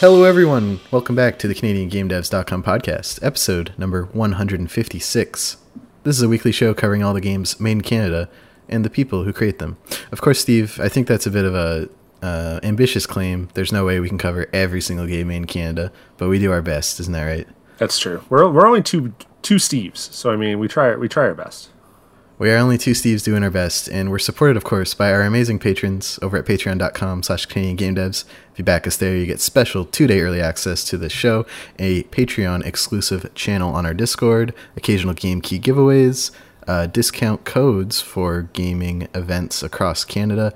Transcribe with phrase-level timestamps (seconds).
[0.00, 0.80] Hello, everyone.
[0.90, 5.56] Welcome back to the CanadianGameDevs.com podcast, episode number 156.
[6.04, 8.30] This is a weekly show covering all the games made in Canada
[8.66, 9.76] and the people who create them.
[10.10, 11.90] Of course, Steve, I think that's a bit of a
[12.22, 13.50] uh, ambitious claim.
[13.52, 16.50] There's no way we can cover every single game made in Canada, but we do
[16.50, 17.46] our best, isn't that right?
[17.76, 18.24] That's true.
[18.30, 19.12] We're we're only two
[19.42, 21.68] two Steves, so I mean we try we try our best.
[22.40, 25.20] We are only two Steves doing our best, and we're supported, of course, by our
[25.20, 28.24] amazing patrons over at patreon.com slash Canadian Game Devs.
[28.50, 31.44] If you back us there, you get special two-day early access to the show,
[31.78, 36.30] a Patreon exclusive channel on our Discord, occasional game key giveaways,
[36.66, 40.54] uh, discount codes for gaming events across Canada,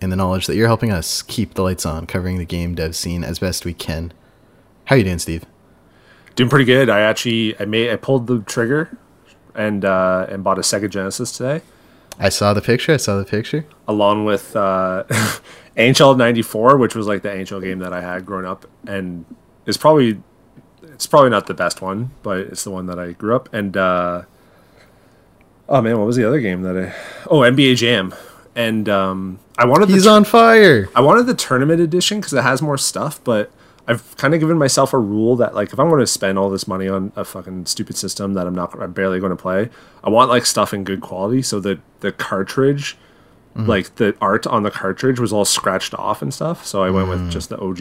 [0.00, 2.94] and the knowledge that you're helping us keep the lights on, covering the game dev
[2.94, 4.12] scene as best we can.
[4.84, 5.44] How you doing, Steve?
[6.36, 6.88] Doing pretty good.
[6.88, 8.96] I actually I made I pulled the trigger
[9.58, 11.60] and uh, and bought a Sega Genesis today,
[12.18, 12.94] I saw the picture.
[12.94, 13.66] I saw the picture.
[13.86, 15.04] along with uh,
[15.76, 19.26] NHL '94, which was like the NHL game that I had growing up, and
[19.66, 20.22] it's probably
[20.82, 23.52] it's probably not the best one, but it's the one that I grew up.
[23.52, 24.22] And uh,
[25.68, 26.94] oh man, what was the other game that I?
[27.26, 28.14] Oh, NBA Jam,
[28.54, 30.88] and um, I wanted the He's on fire.
[30.94, 33.50] I wanted the tournament edition because it has more stuff, but
[33.88, 36.50] I've kind of given myself a rule that like if I'm going to spend all
[36.50, 39.70] this money on a fucking stupid system that I'm not I'm barely going to play,
[40.04, 42.96] I want like stuff in good quality so that the cartridge
[43.66, 46.64] like the art on the cartridge was all scratched off and stuff.
[46.64, 47.80] So I went with just the OG.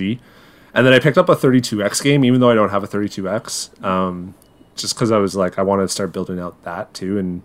[0.73, 3.83] And then I picked up a 32X game even though I don't have a 32X.
[3.83, 4.33] Um,
[4.75, 7.44] just cuz I was like I wanted to start building out that too and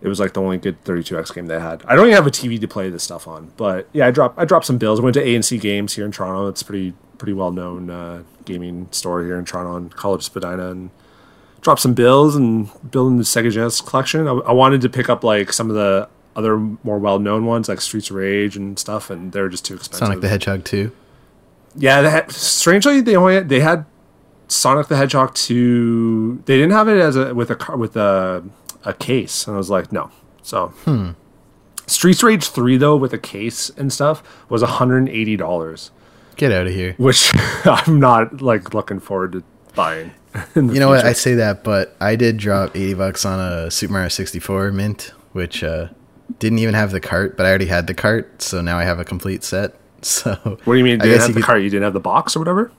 [0.00, 1.84] it was like the only good 32x game they had.
[1.86, 4.38] I don't even have a TV to play this stuff on, but yeah, I dropped
[4.38, 4.98] I dropped some bills.
[4.98, 6.48] I went to A&C Games here in Toronto.
[6.48, 10.90] It's pretty pretty well known uh, gaming store here in Toronto on College Spadina, and
[11.60, 14.26] dropped some bills and building the Sega Genesis collection.
[14.26, 17.68] I, I wanted to pick up like some of the other more well known ones
[17.68, 20.08] like Streets of Rage and stuff, and they're just too expensive.
[20.08, 20.90] Sonic the Hedgehog 2.
[21.76, 23.86] Yeah, had, strangely they only they had
[24.48, 26.42] Sonic the Hedgehog two.
[26.46, 28.42] They didn't have it as a with a car with a
[28.84, 30.10] a case, and I was like, no.
[30.42, 30.74] So,
[31.86, 35.92] Streets Rage three though with a case and stuff was hundred and eighty dollars,
[36.36, 36.94] Get out of here.
[36.98, 37.30] which
[37.64, 39.44] I'm not like looking forward to
[39.74, 40.12] buying.
[40.54, 41.04] You know what?
[41.04, 45.12] I say that, but I did drop 80 bucks on a Super Mario 64 mint,
[45.32, 45.88] which uh,
[46.38, 48.98] didn't even have the cart, but I already had the cart, so now I have
[48.98, 49.74] a complete set.
[50.04, 50.34] So
[50.64, 51.00] What do you mean?
[51.00, 51.62] I You didn't guess have you the could- cart?
[51.62, 52.72] You didn't have the box or whatever?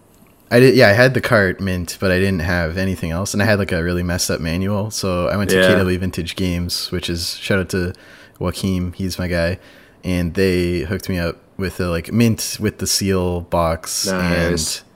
[0.52, 3.42] I did, yeah, I had the cart mint, but I didn't have anything else, and
[3.42, 4.92] I had like a really messed up manual.
[4.92, 5.70] So I went to Yeah.
[5.76, 7.94] KW Vintage Games, which is shout out to
[8.40, 9.58] Joaquim, he's my guy,
[10.04, 14.80] and they hooked me up with the like mint with the seal box Nice.
[14.80, 14.90] and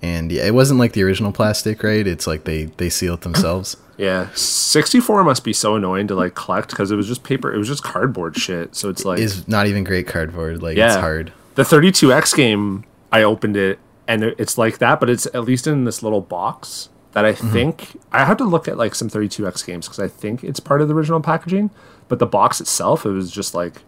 [0.00, 2.06] and yeah, it wasn't like the original plastic, right?
[2.06, 3.76] It's like they they seal it themselves.
[3.98, 7.52] Yeah, sixty four must be so annoying to like collect because it was just paper.
[7.52, 8.76] It was just cardboard shit.
[8.76, 10.62] So it's like is not even great cardboard.
[10.62, 11.32] Like it's hard.
[11.56, 15.82] The 32X game, I opened it and it's like that, but it's at least in
[15.82, 17.52] this little box that I Mm-hmm.
[17.52, 20.80] think I have to look at like some 32X games because I think it's part
[20.80, 21.70] of the original packaging.
[22.06, 23.82] But the box itself, it was just like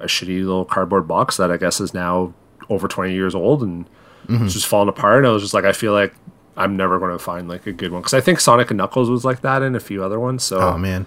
[0.00, 2.32] a shitty little cardboard box that I guess is now
[2.68, 3.86] over 20 years old and
[4.28, 4.44] Mm-hmm.
[4.44, 5.18] it's just falling apart.
[5.18, 6.14] And I was just like, I feel like
[6.56, 9.10] I'm never going to find like a good one because I think Sonic and Knuckles
[9.10, 10.44] was like that and a few other ones.
[10.44, 11.06] So Oh man.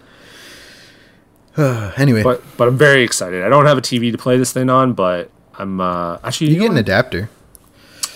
[1.58, 3.44] anyway, but but I'm very excited.
[3.44, 6.58] I don't have a TV to play this thing on, but I'm uh actually you
[6.58, 7.30] know get an adapter.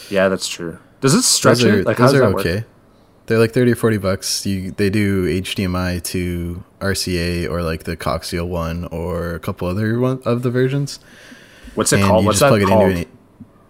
[0.09, 0.79] Yeah, that's true.
[0.99, 1.85] Does it stretch Those are, it?
[1.85, 2.43] Like, those are that work?
[3.27, 4.45] They're like thirty or forty bucks.
[4.45, 9.99] You they do HDMI to RCA or like the coaxial one or a couple other
[9.99, 10.99] one of the versions.
[11.75, 12.25] What's it and called?
[12.25, 12.89] What's that plug it called?
[12.91, 13.17] into an.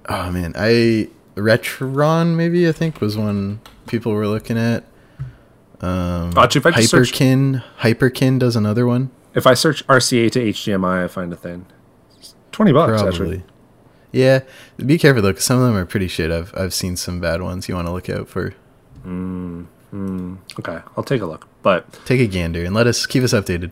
[0.08, 4.86] Oh man, I Retron maybe I think was one people were looking at.
[5.82, 10.32] Um, Actually, if I just search, Hyperkin Hyperkin does another one if I search RCA
[10.32, 11.68] to HDMI, I find a thing.
[12.18, 13.10] It's Twenty bucks, probably.
[13.10, 13.44] actually.
[14.12, 14.40] Yeah,
[14.84, 16.32] be careful though, because some of them are pretty shit.
[16.32, 17.70] I've I've seen some bad ones.
[17.70, 18.56] You want to look out for.
[19.06, 21.48] Okay, I'll take a look.
[21.64, 23.72] But Take a gander and let us keep us updated.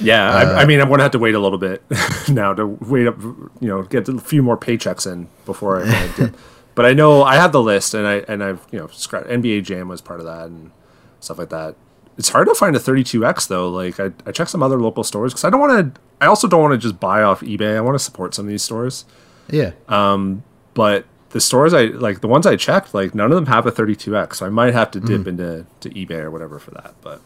[0.00, 1.82] yeah, Uh, I, I mean, I'm gonna have to wait a little bit
[2.28, 5.88] now to wait up, you know, get a few more paychecks in before I.
[6.18, 6.30] I.
[6.76, 9.64] But I know I have the list, and I and I've you know, scra- NBA
[9.64, 10.70] Jam was part of that and
[11.18, 11.74] stuff like that.
[12.16, 13.68] It's hard to find a 32x though.
[13.68, 16.00] Like I, I checked some other local stores because I don't want to.
[16.22, 17.76] I also don't want to just buy off eBay.
[17.76, 19.04] I want to support some of these stores.
[19.50, 19.72] Yeah.
[19.88, 20.42] Um,
[20.72, 23.72] but the stores I like the ones I checked, like none of them have a
[23.72, 24.36] 32x.
[24.36, 26.94] So I might have to dip into to eBay or whatever for that.
[27.02, 27.20] But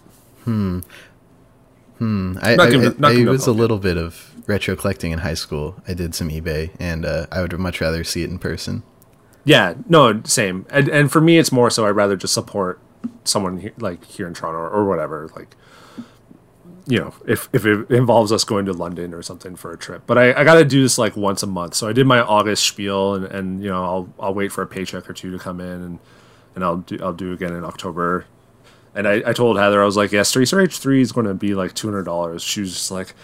[0.44, 0.80] hmm,
[1.98, 2.36] hmm.
[2.40, 2.68] I, I- not
[3.12, 5.76] I up was a little bit of retro collecting in high school.
[5.88, 8.82] I did some eBay, and uh, I would much rather see it in person.
[9.44, 10.66] yeah, no, same.
[10.70, 12.80] And and for me, it's more so I'd rather just support
[13.24, 15.30] someone he, like here in Toronto or, or whatever.
[15.36, 15.56] Like
[16.86, 20.02] you know, if if it involves us going to London or something for a trip.
[20.06, 21.74] But I, I got to do this like once a month.
[21.74, 24.66] So I did my August spiel, and, and you know, I'll I'll wait for a
[24.66, 25.98] paycheck or two to come in, and
[26.54, 28.26] and I'll do I'll do again in October.
[28.94, 31.34] And I, I told Heather I was like, yeah, Street H three is going to
[31.34, 32.42] be like two hundred dollars.
[32.42, 33.14] She was just like,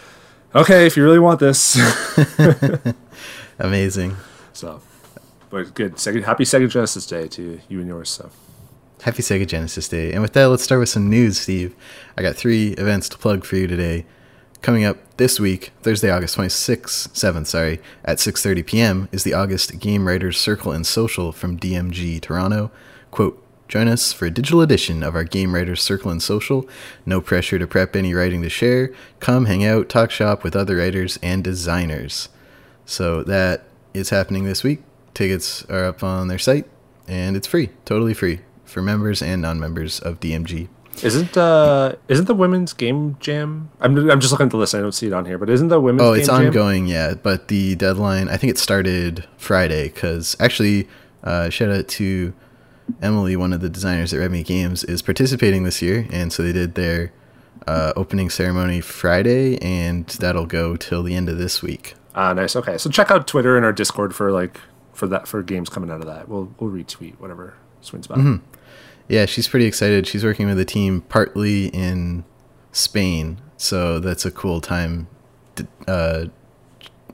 [0.55, 1.77] okay, if you really want this.
[3.59, 4.17] Amazing.
[4.53, 4.81] So,
[5.49, 5.99] but good.
[5.99, 8.09] Second, happy Sega Genesis Day to you and yours.
[8.09, 8.31] So.
[9.01, 10.13] Happy Sega Genesis Day.
[10.13, 11.75] And with that, let's start with some news, Steve.
[12.15, 14.05] I got three events to plug for you today.
[14.61, 19.09] Coming up this week, Thursday, August 26th, 7th, sorry, at 6.30 p.m.
[19.11, 22.69] is the August Game Writers Circle and Social from DMG Toronto.
[23.09, 26.69] Quote, Join us for a digital edition of our Game Writers Circle and Social.
[27.03, 28.93] No pressure to prep any writing to share.
[29.19, 32.29] Come hang out, talk shop with other writers and designers.
[32.85, 33.63] So that
[33.95, 34.83] is happening this week.
[35.15, 36.67] Tickets are up on their site,
[37.07, 40.69] and it's free, totally free for members and non-members of DMG.
[41.03, 43.69] Isn't uh isn't the women's game jam?
[43.79, 44.75] I'm I'm just looking at the list.
[44.75, 46.01] I don't see it on here, but isn't the women's?
[46.01, 47.13] Oh, it's ongoing, yeah.
[47.15, 49.85] But the deadline, I think it started Friday.
[49.85, 50.87] Because actually,
[51.23, 52.33] uh, shout out to
[53.01, 56.43] Emily, one of the designers at Red Meat Games, is participating this year, and so
[56.43, 57.13] they did their
[57.67, 61.95] uh, opening ceremony Friday, and that'll go till the end of this week.
[62.13, 62.55] Ah, nice.
[62.55, 64.59] Okay, so check out Twitter and our Discord for like
[64.93, 66.27] for that for games coming out of that.
[66.27, 68.15] We'll we'll retweet whatever swings by.
[68.15, 68.50] Mm-hmm.
[69.11, 70.07] Yeah, she's pretty excited.
[70.07, 72.23] She's working with a team partly in
[72.71, 75.09] Spain, so that's a cool time.
[75.85, 76.27] Uh,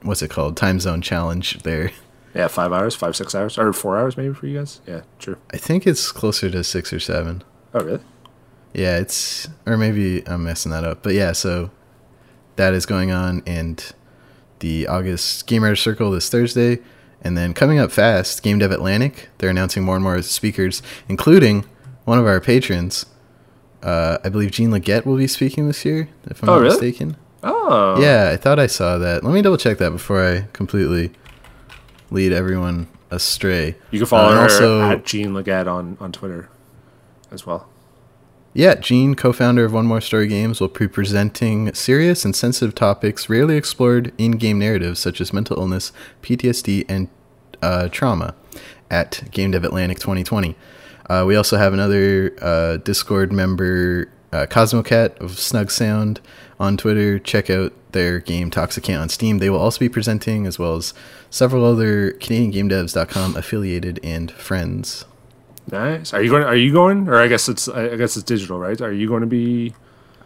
[0.03, 0.55] what's it called?
[0.55, 1.91] Time zone challenge there.
[2.35, 4.79] Yeah, five hours, five six hours, or four hours maybe for you guys.
[4.85, 5.37] Yeah, true.
[5.51, 7.43] I think it's closer to six or seven.
[7.73, 8.01] Oh, really?
[8.75, 11.31] Yeah, it's or maybe I'm messing that up, but yeah.
[11.31, 11.71] So
[12.57, 13.83] that is going on, and
[14.59, 16.77] the August Game Writer Circle this Thursday,
[17.23, 19.29] and then coming up fast, Game Dev Atlantic.
[19.39, 21.65] They're announcing more and more speakers, including
[22.07, 23.05] one of our patrons,
[23.83, 26.73] uh, I believe Jean Leggett will be speaking this year, if I'm oh, not really?
[26.75, 27.17] mistaken.
[27.43, 28.01] Oh.
[28.01, 29.25] Yeah, I thought I saw that.
[29.25, 31.11] Let me double check that before I completely
[32.09, 33.75] lead everyone astray.
[33.91, 36.49] You can follow uh, her also, at Jean Leggett on, on Twitter
[37.29, 37.67] as well.
[38.53, 42.73] Yeah, Jean, co founder of One More Story Games, will be presenting serious and sensitive
[42.73, 47.09] topics rarely explored in game narratives, such as mental illness, PTSD, and
[47.61, 48.33] uh, trauma,
[48.89, 50.55] at Game Dev Atlantic 2020.
[51.09, 56.19] Uh, we also have another uh, Discord member, uh, Cosmocat of Snug Sound,
[56.59, 57.19] on Twitter.
[57.19, 59.37] Check out their game Toxicant on Steam.
[59.37, 60.93] They will also be presenting, as well as
[61.29, 65.05] several other CanadianGameDevs.com affiliated and friends.
[65.71, 66.13] Nice.
[66.13, 66.43] Are you going?
[66.43, 67.07] Are you going?
[67.09, 68.79] Or I guess it's I guess it's digital, right?
[68.79, 69.73] Are you going to be?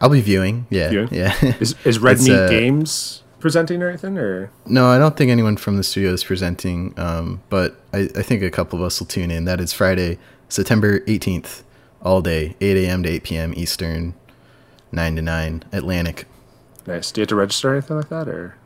[0.00, 0.66] I'll be viewing.
[0.70, 1.08] Yeah, viewing?
[1.10, 1.34] yeah.
[1.60, 4.18] is is Red Meat uh, Games presenting or anything?
[4.18, 6.94] Or no, I don't think anyone from the studio is presenting.
[6.96, 9.44] Um, but I, I think a couple of us will tune in.
[9.44, 10.18] That is Friday,
[10.52, 11.62] September 18th,
[12.02, 13.02] all day, 8 a.m.
[13.04, 13.54] to 8 p.m.
[13.56, 14.14] Eastern,
[14.92, 16.26] 9 to 9 Atlantic.
[16.86, 17.10] Nice.
[17.10, 18.56] Do you have to register or anything like that, or?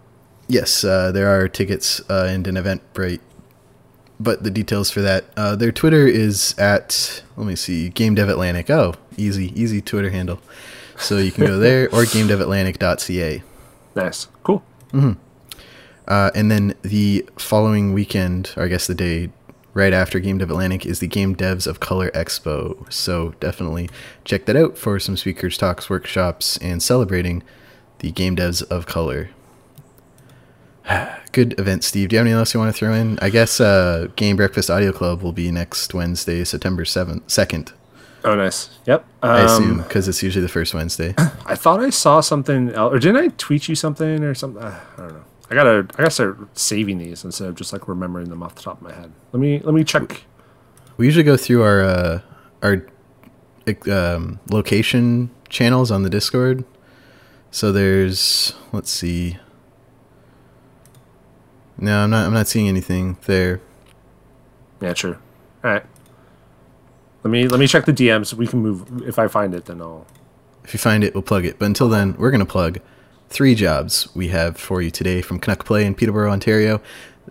[0.48, 3.20] Yes, uh, there are tickets uh, and an Eventbrite,
[4.18, 5.26] but the details for that.
[5.36, 8.68] Uh, their Twitter is at let me see, Game Dev Atlantic.
[8.68, 10.40] Oh, easy, easy Twitter handle.
[10.96, 13.42] So you can go there or GameDevAtlantic.ca.
[13.94, 14.64] Nice, cool.
[14.92, 15.12] Mm-hmm.
[16.08, 19.30] Uh, and then the following weekend, or I guess the day
[19.76, 22.90] right after Game Dev Atlantic is the Game Devs of Color Expo.
[22.90, 23.90] So definitely
[24.24, 27.42] check that out for some speakers, talks, workshops, and celebrating
[27.98, 29.28] the Game Devs of Color.
[31.32, 32.08] Good event, Steve.
[32.08, 33.18] Do you have anything else you want to throw in?
[33.20, 37.72] I guess uh, Game Breakfast Audio Club will be next Wednesday, September 7th, 2nd.
[38.24, 38.70] Oh, nice.
[38.86, 39.04] Yep.
[39.22, 41.14] Um, I assume because it's usually the first Wednesday.
[41.44, 44.62] I thought I saw something, else, or didn't I tweet you something or something?
[44.62, 45.24] Uh, I don't know.
[45.50, 48.62] I gotta I gotta start saving these instead of just like remembering them off the
[48.62, 49.12] top of my head.
[49.32, 50.24] Let me let me check.
[50.96, 52.20] We usually go through our uh,
[52.62, 52.86] our
[53.90, 56.64] um, location channels on the Discord.
[57.50, 59.38] So there's let's see.
[61.78, 62.26] No, I'm not.
[62.26, 63.60] I'm not seeing anything there.
[64.80, 65.18] Yeah, sure.
[65.62, 65.84] All right.
[67.22, 68.34] Let me let me check the DMs.
[68.34, 69.02] We can move.
[69.06, 70.06] If I find it, then I'll.
[70.64, 71.58] If you find it, we'll plug it.
[71.58, 72.80] But until then, we're gonna plug
[73.28, 76.80] three jobs we have for you today from Canuck Play in Peterborough, Ontario.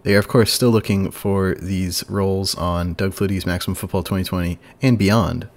[0.03, 4.59] They are, of course, still looking for these roles on Doug Flutie's Maximum Football 2020
[4.81, 5.47] and beyond.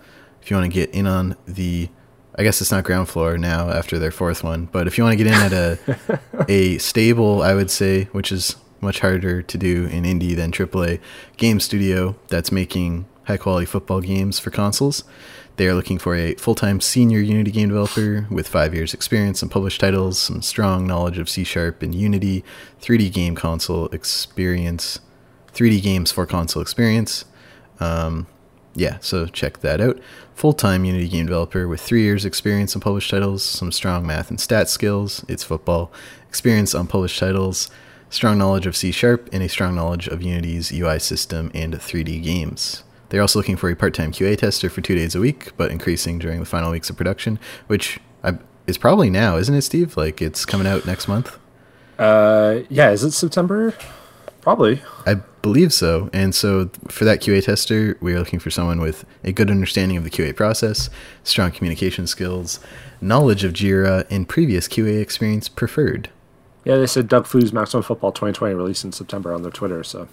[0.40, 1.88] If you want to get in on the,
[2.36, 5.18] I guess it's not ground floor now after their fourth one, but if you want
[5.18, 9.58] to get in at a a stable, I would say, which is much harder to
[9.58, 11.00] do in indie than AAA
[11.36, 15.04] game studio that's making high quality football games for consoles.
[15.58, 19.42] They are looking for a full time senior Unity game developer with five years' experience
[19.42, 22.44] in published titles, some strong knowledge of C Sharp and Unity,
[22.80, 25.00] 3D game console experience,
[25.54, 27.24] 3D games for console experience.
[27.80, 28.28] Um,
[28.76, 29.98] yeah, so check that out.
[30.36, 34.30] Full time Unity game developer with three years' experience in published titles, some strong math
[34.30, 35.24] and stat skills.
[35.26, 35.90] It's football.
[36.28, 37.68] Experience on published titles,
[38.10, 42.22] strong knowledge of C Sharp, and a strong knowledge of Unity's UI system and 3D
[42.22, 42.84] games.
[43.08, 45.70] They're also looking for a part time QA tester for two days a week, but
[45.70, 49.96] increasing during the final weeks of production, which I, is probably now, isn't it, Steve?
[49.96, 51.38] Like it's coming out next month?
[51.98, 53.74] Uh, yeah, is it September?
[54.40, 54.80] Probably.
[55.06, 56.10] I believe so.
[56.12, 59.96] And so for that QA tester, we are looking for someone with a good understanding
[59.96, 60.90] of the QA process,
[61.24, 62.60] strong communication skills,
[63.00, 66.10] knowledge of Jira, and previous QA experience preferred.
[66.64, 69.82] Yeah, they said Doug Flutie's Maximum Football 2020 released in September on their Twitter.
[69.82, 70.08] So,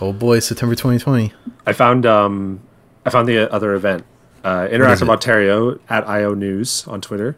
[0.00, 1.32] oh boy, September 2020.
[1.66, 2.60] I found um,
[3.04, 4.04] I found the other event,
[4.44, 7.36] uh, Interactive Ontario at IO News on Twitter.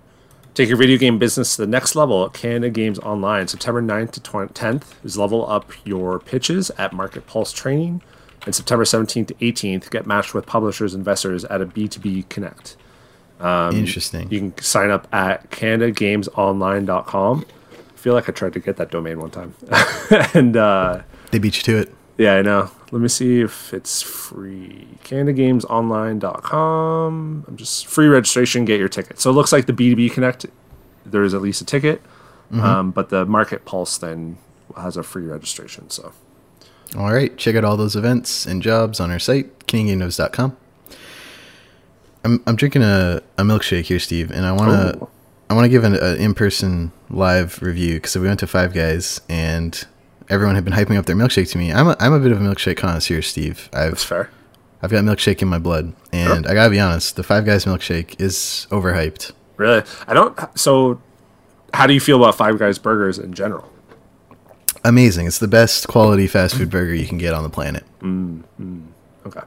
[0.54, 3.46] Take your video game business to the next level at Canada Games Online.
[3.46, 8.02] September 9th to 20, 10th is level up your pitches at Market Pulse Training.
[8.44, 12.76] And September 17th to 18th, get matched with publishers and investors at a B2B Connect.
[13.38, 14.28] Um, Interesting.
[14.32, 17.46] You can sign up at CanadaGamesOnline.com.
[17.48, 19.54] I feel like I tried to get that domain one time.
[20.34, 21.94] and uh, they beat you to it.
[22.18, 22.70] Yeah, I know.
[22.90, 24.88] Let me see if it's free.
[25.04, 27.44] CanadaGamesOnline.com.
[27.46, 29.20] I'm just free registration, get your ticket.
[29.20, 30.46] So it looks like the B2B Connect,
[31.06, 32.02] there is at least a ticket,
[32.50, 32.60] mm-hmm.
[32.60, 34.36] um, but the Market Pulse then
[34.76, 35.90] has a free registration.
[35.90, 36.12] So,
[36.96, 40.56] all right, check out all those events and jobs on our site, CanadianGameDevs.com.
[42.24, 45.06] I'm I'm drinking a, a milkshake here, Steve, and I want to
[45.48, 48.74] I want to give an, an in person live review because we went to Five
[48.74, 49.86] Guys and
[50.28, 51.72] everyone had been hyping up their milkshake to me.
[51.72, 53.68] I'm a, I'm a bit of a milkshake connoisseur, Steve.
[53.72, 54.30] I've, That's fair.
[54.82, 56.50] I've got milkshake in my blood, and sure.
[56.50, 59.32] I gotta be honest, the Five Guys milkshake is overhyped.
[59.56, 60.38] Really, I don't.
[60.56, 61.00] So,
[61.74, 63.70] how do you feel about Five Guys burgers in general?
[64.84, 65.26] Amazing.
[65.26, 67.84] It's the best quality fast food burger you can get on the planet.
[68.00, 68.86] Mm, mm,
[69.26, 69.40] okay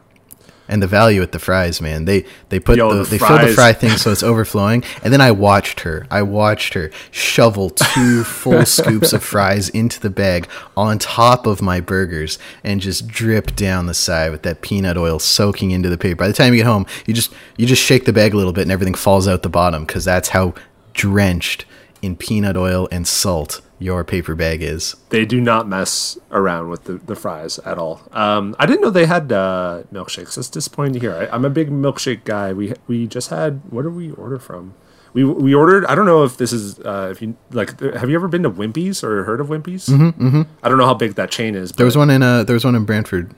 [0.71, 2.05] and the value at the fries, man.
[2.05, 5.13] They they put Yo, the, the they fill the fry thing so it's overflowing, and
[5.13, 6.07] then I watched her.
[6.09, 10.47] I watched her shovel two full scoops of fries into the bag
[10.77, 15.19] on top of my burgers and just drip down the side with that peanut oil
[15.19, 16.15] soaking into the paper.
[16.15, 18.53] By the time you get home, you just you just shake the bag a little
[18.53, 20.53] bit and everything falls out the bottom because that's how
[20.93, 21.65] drenched
[22.01, 24.95] in peanut oil and salt your paper bag is.
[25.09, 28.01] They do not mess around with the, the fries at all.
[28.11, 30.35] Um, I didn't know they had uh, milkshakes.
[30.35, 31.29] That's disappointing to hear.
[31.31, 32.53] I, am a big milkshake guy.
[32.53, 34.75] We we just had what did we order from?
[35.13, 35.85] We we ordered.
[35.85, 37.79] I don't know if this is uh, if you like.
[37.79, 39.87] Have you ever been to Wimpy's or heard of Wimpy's?
[39.87, 40.41] Mm-hmm, mm-hmm.
[40.63, 41.71] I don't know how big that chain is.
[41.71, 43.33] There was one in uh, there was one in Brantford.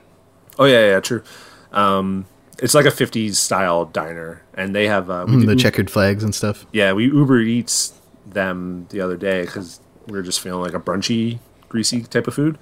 [0.58, 1.22] Oh yeah, yeah, true.
[1.72, 2.26] Um,
[2.60, 6.32] it's like a 50s style diner, and they have uh, mm, the checkered flags and
[6.32, 6.66] stuff.
[6.72, 10.80] Yeah, we Uber Eats them the other day because we were just feeling like a
[10.80, 12.58] brunchy, greasy type of food.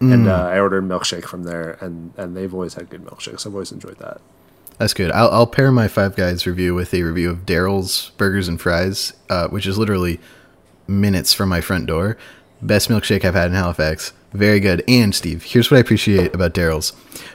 [0.00, 0.12] Mm.
[0.12, 3.46] And uh, I ordered milkshake from there, and, and they've always had good milkshakes.
[3.46, 4.20] I've always enjoyed that.
[4.78, 5.10] That's good.
[5.10, 9.14] I'll, I'll pair my Five Guys review with a review of Daryl's Burgers and Fries,
[9.30, 10.20] uh, which is literally
[10.86, 12.18] minutes from my front door.
[12.60, 14.12] Best milkshake I've had in Halifax.
[14.32, 14.82] Very good.
[14.86, 16.90] And Steve, here's what I appreciate about Daryl's.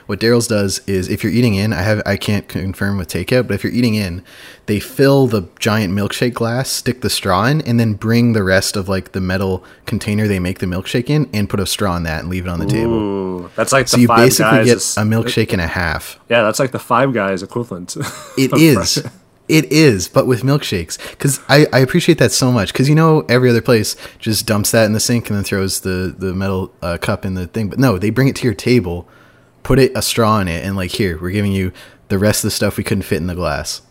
[0.06, 3.48] What Daryl's does is if you're eating in, I have I can't confirm with takeout,
[3.48, 4.22] but if you're eating in,
[4.66, 8.76] they fill the giant milkshake glass, stick the straw in, and then bring the rest
[8.76, 12.02] of like the metal container they make the milkshake in and put a straw in
[12.04, 13.50] that and leave it on the Ooh, table.
[13.56, 16.20] That's like so you basically get a milkshake and a half.
[16.28, 17.96] Yeah, that's like the five guys equivalent.
[18.38, 19.04] It is.
[19.48, 20.98] It is, but with milkshakes.
[21.10, 22.72] Because I, I appreciate that so much.
[22.72, 25.80] Because you know, every other place just dumps that in the sink and then throws
[25.80, 27.68] the, the metal uh, cup in the thing.
[27.68, 29.08] But no, they bring it to your table,
[29.62, 31.72] put it a straw in it, and like, here, we're giving you
[32.08, 33.82] the rest of the stuff we couldn't fit in the glass.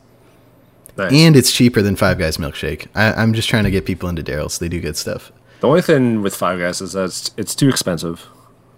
[0.97, 1.13] Nice.
[1.13, 2.87] And it's cheaper than Five Guys milkshake.
[2.95, 4.59] I, I'm just trying to get people into Daryl's.
[4.59, 5.31] They do good stuff.
[5.59, 8.27] The only thing with Five Guys is that it's, it's too expensive.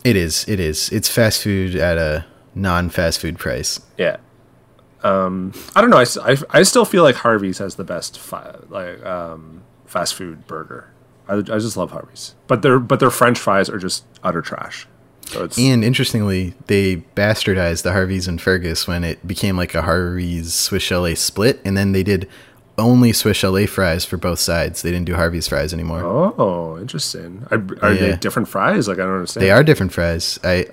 [0.03, 0.47] It is.
[0.47, 0.89] It is.
[0.89, 2.25] It's fast food at a
[2.55, 3.79] non fast food price.
[3.97, 4.17] Yeah.
[5.03, 5.97] Um, I don't know.
[5.97, 10.47] I, I, I, still feel like Harvey's has the best fi- like um, fast food
[10.47, 10.89] burger.
[11.27, 14.87] I, I just love Harvey's, but their but their French fries are just utter trash.
[15.27, 20.53] So and interestingly, they bastardized the Harvey's and Fergus when it became like a Harvey's
[20.53, 22.29] Swiss chalet split, and then they did
[22.77, 24.81] only Swiss chalet fries for both sides.
[24.81, 26.03] They didn't do Harvey's fries anymore.
[26.03, 27.45] Oh, interesting.
[27.51, 27.99] Are, are yeah.
[27.99, 28.87] they different fries?
[28.87, 29.43] Like I don't understand.
[29.43, 30.39] They are different fries.
[30.43, 30.67] I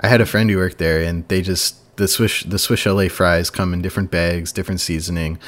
[0.00, 3.08] I had a friend who worked there, and they just the Swiss the Swiss chalet
[3.08, 5.38] fries come in different bags, different seasoning,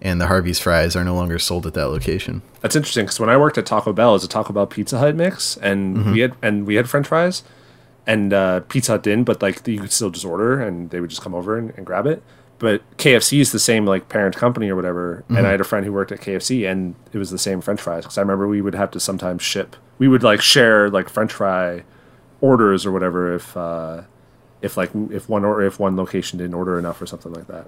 [0.00, 2.42] and the Harvey's fries are no longer sold at that location.
[2.60, 4.98] That's interesting because when I worked at Taco Bell, it was a Taco Bell Pizza
[4.98, 6.12] Hut mix, and mm-hmm.
[6.12, 7.42] we had and we had French fries,
[8.06, 11.10] and uh, Pizza Hut didn't, but like you could still just order, and they would
[11.10, 12.22] just come over and, and grab it.
[12.58, 15.36] But KFC is the same like parent company or whatever, mm-hmm.
[15.36, 17.80] and I had a friend who worked at KFC, and it was the same French
[17.80, 19.76] fries because I remember we would have to sometimes ship.
[19.98, 21.84] We would like share like French fry
[22.40, 23.56] orders or whatever if.
[23.56, 24.02] Uh,
[24.62, 27.66] if like if one or if one location didn't order enough or something like that.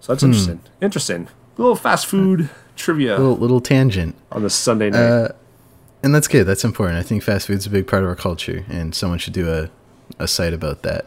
[0.00, 0.60] So that's interesting.
[0.82, 1.28] Interesting.
[1.56, 4.14] A little fast food trivia Little little tangent.
[4.32, 4.98] on this Sunday night.
[5.00, 5.28] Uh,
[6.02, 6.44] and that's good.
[6.44, 6.98] That's important.
[6.98, 9.70] I think fast food's a big part of our culture, and someone should do a,
[10.18, 11.06] a site about that.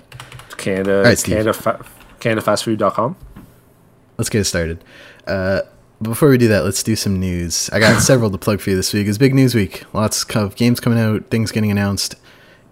[0.58, 1.34] Canada, right, Steve.
[1.36, 1.86] Canada, fa-
[2.20, 3.16] CanadaFastFood.com.
[4.18, 4.84] Let's get it started.
[5.28, 5.62] Uh,
[6.02, 7.70] before we do that, let's do some news.
[7.72, 9.08] I got several to plug for you this week.
[9.08, 9.84] It's big news week.
[9.94, 12.16] Lots of games coming out, things getting announced,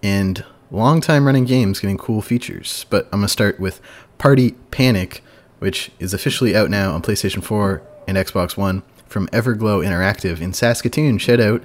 [0.02, 2.86] and long time running games getting cool features.
[2.90, 3.80] But I'm going to start with
[4.18, 5.22] Party Panic,
[5.58, 10.52] which is officially out now on PlayStation 4 and Xbox One from Everglow Interactive in
[10.52, 11.18] Saskatoon.
[11.18, 11.62] Shout out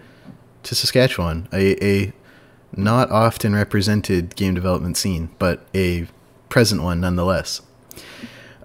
[0.63, 2.13] to Saskatchewan, a, a
[2.75, 6.07] not often represented game development scene, but a
[6.49, 7.61] present one nonetheless.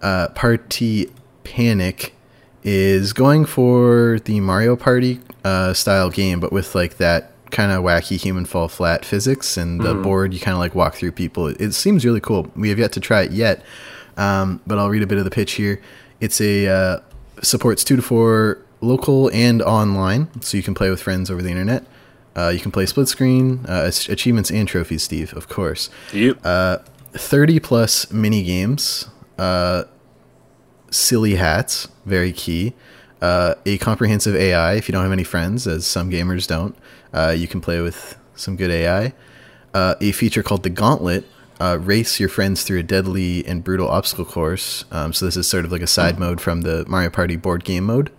[0.02, 1.11] Uh, Party
[1.45, 2.14] Panic
[2.62, 7.83] is going for the Mario Party uh, style game, but with like that kind of
[7.83, 11.47] wacky human fall flat physics and the board you kind of like walk through people.
[11.47, 12.50] It, it seems really cool.
[12.57, 13.62] We have yet to try it yet,
[14.17, 15.81] um, but I'll read a bit of the pitch here.
[16.21, 17.00] It's a uh,
[17.43, 21.50] supports two to four local and online, so you can play with friends over the
[21.50, 21.85] internet.
[22.37, 25.88] Uh, you can play split screen, uh, achievements and trophies, Steve, of course.
[26.12, 26.38] Yep.
[26.45, 26.79] Uh,
[27.12, 29.85] 30 plus mini games, uh,
[30.91, 32.75] silly hats, very key.
[33.23, 34.75] Uh, a comprehensive AI.
[34.75, 36.76] If you don't have any friends, as some gamers don't,
[37.17, 39.15] uh, you can play with some good AI.
[39.75, 41.25] Uh, a feature called the Gauntlet.
[41.59, 44.85] Uh, race your friends through a deadly and brutal obstacle course.
[44.91, 47.65] Um, so this is sort of like a side mode from the Mario Party board
[47.65, 48.13] game mode.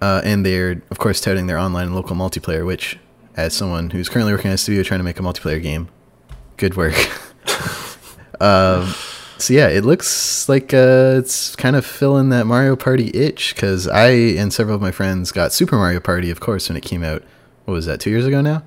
[0.00, 2.96] Uh, and they're of course touting their online and local multiplayer, which,
[3.36, 5.88] as someone who's currently working at a studio trying to make a multiplayer game,
[6.56, 6.94] good work.
[8.40, 8.94] um,
[9.38, 13.88] so yeah, it looks like uh, it's kind of filling that Mario Party itch because
[13.88, 17.02] I and several of my friends got Super Mario Party, of course, when it came
[17.02, 17.24] out.
[17.68, 18.00] What was that?
[18.00, 18.62] Two years ago now,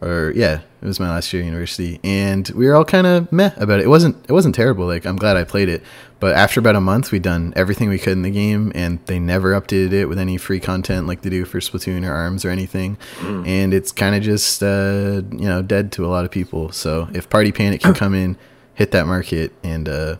[0.00, 3.32] or yeah, it was my last year at university, and we were all kind of
[3.32, 3.86] meh about it.
[3.86, 4.86] It wasn't it wasn't terrible.
[4.86, 5.82] Like I'm glad I played it,
[6.20, 9.18] but after about a month, we'd done everything we could in the game, and they
[9.18, 12.50] never updated it with any free content like they do for Splatoon or Arms or
[12.50, 12.96] anything,
[13.44, 16.70] and it's kind of just uh, you know dead to a lot of people.
[16.70, 18.36] So if Party Panic can come in,
[18.74, 20.16] hit that market, and uh,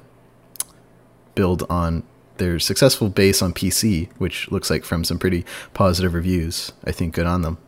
[1.37, 2.03] build on
[2.39, 7.15] their successful base on PC, which looks like from some pretty positive reviews, I think
[7.15, 7.59] good on them.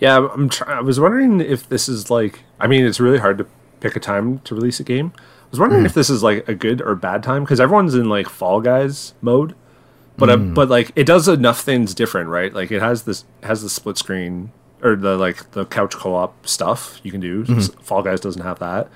[0.00, 2.40] Yeah, I'm- try- I was wondering if this is like.
[2.60, 3.46] I mean, it's really hard to
[3.80, 5.12] pick a time to release a game.
[5.16, 8.08] I was wondering if this is like a good or bad time because everyone's in
[8.08, 9.54] like Fall Guys mode,
[10.16, 12.52] but uh, but like it does enough things different, right?
[12.52, 17.00] Like it has this has the split screen or the like the couch co-op stuff
[17.02, 17.44] you can do.
[17.82, 18.88] Fall Guys doesn't have that,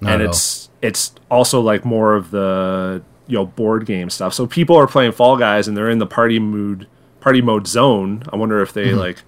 [0.00, 4.34] Not and it's it's also like more of the you know board game stuff.
[4.34, 6.88] So people are playing Fall Guys and they're in the party mood
[7.20, 8.24] party mode zone.
[8.32, 8.98] I wonder if they Mm-hmm.
[8.98, 9.22] like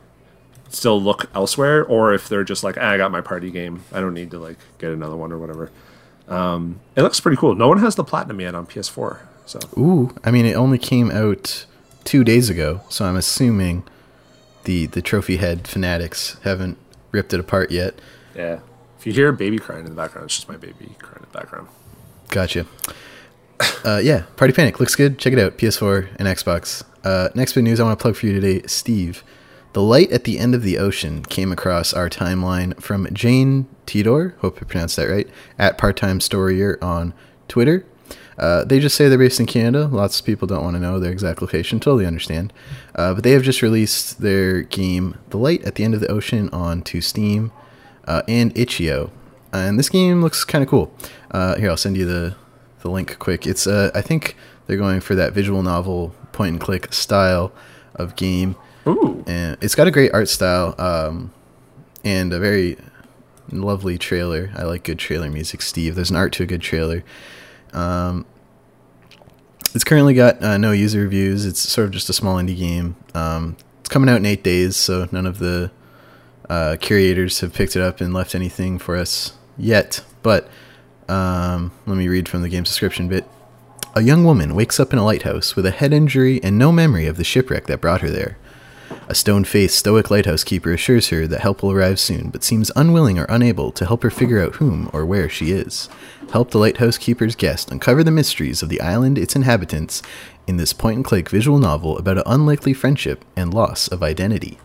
[0.72, 3.84] still look elsewhere or if they're just like ah, I got my party game.
[3.92, 5.70] I don't need to like get another one or whatever.
[6.28, 7.54] Um, it looks pretty cool.
[7.54, 9.18] No one has the platinum yet on PS4.
[9.44, 11.66] So Ooh, I mean, it only came out
[12.04, 13.84] two days ago, so I'm assuming
[14.64, 16.78] the the trophy head fanatics haven't
[17.10, 17.94] ripped it apart yet.
[18.34, 18.60] yeah.
[18.98, 21.26] If you hear a baby crying in the background, it's just my baby crying in
[21.32, 21.66] the background.
[22.28, 22.66] Gotcha.
[23.84, 25.18] Uh, yeah, Party Panic looks good.
[25.18, 26.84] Check it out, PS4 and Xbox.
[27.04, 29.24] Uh, next bit of news I want to plug for you today, Steve.
[29.72, 34.34] The light at the end of the ocean came across our timeline from Jane Tidor,
[34.40, 37.14] hope I pronounced that right, at Part Time Storier on
[37.48, 37.86] Twitter.
[38.38, 39.86] Uh, they just say they're based in Canada.
[39.86, 41.80] Lots of people don't want to know their exact location.
[41.80, 42.52] Totally understand.
[42.94, 46.10] Uh, but they have just released their game, The Light at the End of the
[46.10, 47.52] Ocean, onto Steam
[48.06, 49.10] uh, and itch.io.
[49.52, 50.94] And this game looks kind of cool.
[51.30, 52.36] Uh, here, I'll send you the,
[52.80, 53.46] the link quick.
[53.46, 57.52] It's uh, I think they're going for that visual novel point and click style
[57.94, 58.56] of game.
[58.86, 59.24] Ooh.
[59.26, 61.32] And it's got a great art style um,
[62.04, 62.76] and a very
[63.50, 64.50] lovely trailer.
[64.56, 65.94] I like good trailer music, Steve.
[65.94, 67.04] There's an art to a good trailer.
[67.72, 68.26] Um,
[69.74, 71.46] it's currently got uh, no user reviews.
[71.46, 72.96] It's sort of just a small indie game.
[73.14, 75.70] Um, it's coming out in eight days, so none of the
[76.48, 80.04] uh, curators have picked it up and left anything for us yet.
[80.22, 80.48] But
[81.08, 83.26] um, let me read from the game's description bit.
[83.94, 87.06] A young woman wakes up in a lighthouse with a head injury and no memory
[87.06, 88.38] of the shipwreck that brought her there.
[89.08, 92.70] A stone faced, stoic lighthouse keeper assures her that help will arrive soon, but seems
[92.74, 95.88] unwilling or unable to help her figure out whom or where she is.
[96.32, 100.02] Help the lighthouse keeper's guest uncover the mysteries of the island, its inhabitants,
[100.46, 104.58] in this point and click visual novel about an unlikely friendship and loss of identity.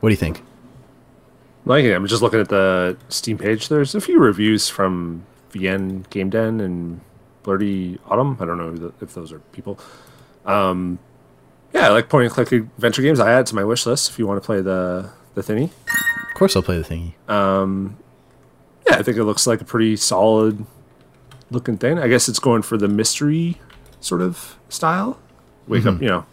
[0.00, 0.42] What do you think?
[1.64, 1.94] Like it.
[1.94, 3.68] I'm just looking at the Steam page.
[3.68, 7.00] There's a few reviews from VN Game Den and
[7.42, 8.36] Blurty Autumn.
[8.38, 9.78] I don't know if those are people.
[10.44, 10.98] Um,
[11.74, 13.20] yeah, I like point and click adventure games.
[13.20, 15.64] I add it to my wish list if you want to play the the thingy.
[15.64, 17.12] Of course, I'll play the thingy.
[17.30, 17.96] Um,
[18.88, 20.64] Yeah, I think it looks like a pretty solid
[21.50, 21.98] looking thing.
[21.98, 23.60] I guess it's going for the mystery
[24.00, 25.18] sort of style.
[25.68, 26.26] Wake up, you know.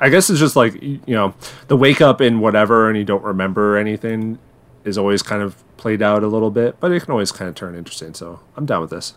[0.00, 1.34] I guess it's just like you know,
[1.68, 4.38] the wake up in whatever and you don't remember anything
[4.84, 7.54] is always kind of played out a little bit, but it can always kind of
[7.54, 8.14] turn interesting.
[8.14, 9.14] So I'm down with this.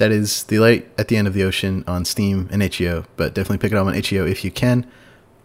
[0.00, 3.34] That is the light at the end of the ocean on Steam and itch.io, but
[3.34, 4.86] definitely pick it up on itch.io if you can.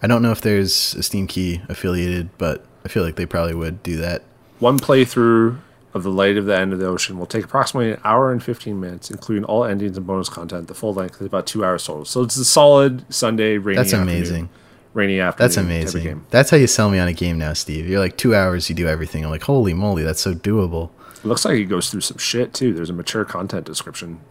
[0.01, 3.53] I don't know if there's a Steam key affiliated, but I feel like they probably
[3.53, 4.23] would do that.
[4.59, 5.59] One playthrough
[5.93, 8.41] of the light of the end of the ocean will take approximately an hour and
[8.41, 10.69] 15 minutes, including all endings and bonus content.
[10.69, 12.05] The full length is about two hours total.
[12.05, 13.75] So it's a solid Sunday rainy.
[13.75, 14.49] That's afternoon- amazing.
[14.93, 15.45] Rainy afternoon.
[15.49, 16.25] That's amazing.
[16.29, 17.89] That's how you sell me on a game now, Steve.
[17.89, 19.25] You're like two hours, you do everything.
[19.25, 20.91] I'm like, holy moly, that's so doable.
[21.17, 22.73] It looks like it goes through some shit too.
[22.73, 24.21] There's a mature content description.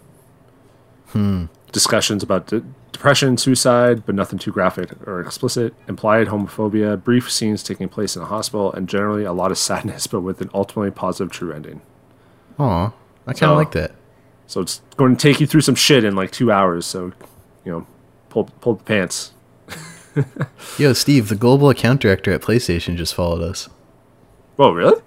[1.15, 1.47] Hmm.
[1.73, 5.75] Discussions about de- depression, suicide, but nothing too graphic or explicit.
[5.89, 10.07] Implied homophobia, brief scenes taking place in a hospital, and generally a lot of sadness,
[10.07, 11.81] but with an ultimately positive true ending.
[12.59, 12.87] Aw,
[13.27, 13.93] I kind So- of like that.
[14.47, 16.85] So it's going to take you through some shit in like two hours.
[16.85, 17.13] So,
[17.65, 17.87] you know,
[18.29, 19.33] pull pull the pants.
[20.79, 23.69] Yo, Steve, the global account director at PlayStation just followed us.
[24.59, 25.01] Oh, really?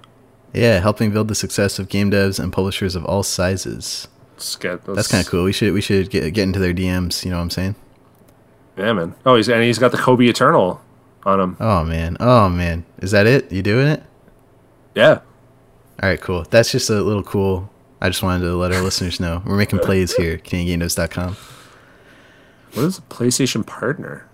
[0.53, 4.07] Yeah, helping build the success of game devs and publishers of all sizes.
[4.37, 5.43] That's kind of cool.
[5.43, 7.23] We should we should get get into their DMs.
[7.25, 7.75] You know what I'm saying?
[8.77, 9.15] Yeah, man.
[9.25, 10.81] Oh, he's and he's got the Kobe Eternal
[11.23, 11.57] on him.
[11.59, 13.51] Oh man, oh man, is that it?
[13.51, 14.03] You doing it?
[14.95, 15.19] Yeah.
[16.01, 16.45] All right, cool.
[16.49, 17.69] That's just a little cool.
[18.01, 20.37] I just wanted to let our listeners know we're making plays here.
[20.43, 21.35] CanadianGameDevs.com.
[22.73, 24.29] What is a PlayStation partner?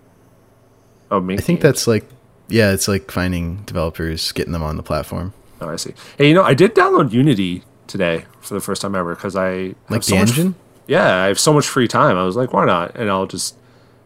[1.10, 1.36] Oh, me.
[1.36, 2.06] I think that's like,
[2.50, 5.34] yeah, it's like finding developers, getting them on the platform.
[5.62, 5.94] Oh, I see.
[6.18, 9.76] Hey, you know, I did download Unity today for the first time ever because I
[9.90, 10.56] Like so the much- engine?
[10.88, 12.18] yeah, I have so much free time.
[12.18, 12.96] I was like, why not?
[12.96, 13.56] And I'll just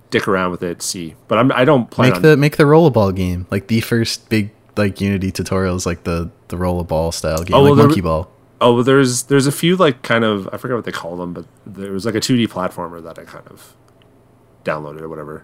[0.09, 1.15] dick around with it, see.
[1.27, 2.21] But I'm I don't plan Make on.
[2.21, 6.55] the make the rollerball game like the first big like Unity tutorials, like the the
[6.57, 8.29] rollerball style game, Oh, well, like there- Monkey Ball.
[8.61, 11.33] oh, well, there's there's a few like kind of I forget what they call them,
[11.33, 13.73] but there was like a 2D platformer that I kind of
[14.63, 15.43] downloaded or whatever.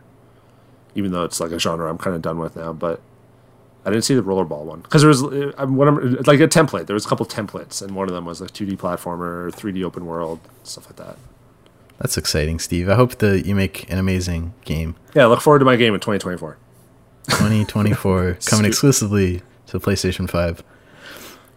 [0.96, 3.02] Even though it's like a genre I'm kind of done with now, but
[3.86, 6.88] I didn't see the rollerball one because there was uh, what I'm like a template.
[6.88, 10.06] There was a couple templates, and one of them was like 2D platformer, 3D open
[10.06, 11.17] world, stuff like that.
[12.00, 12.89] That's exciting, Steve.
[12.89, 14.96] I hope that you make an amazing game.
[15.15, 16.58] Yeah, look forward to my game in 2024.
[17.30, 20.63] 2024 coming exclusively to PlayStation 5.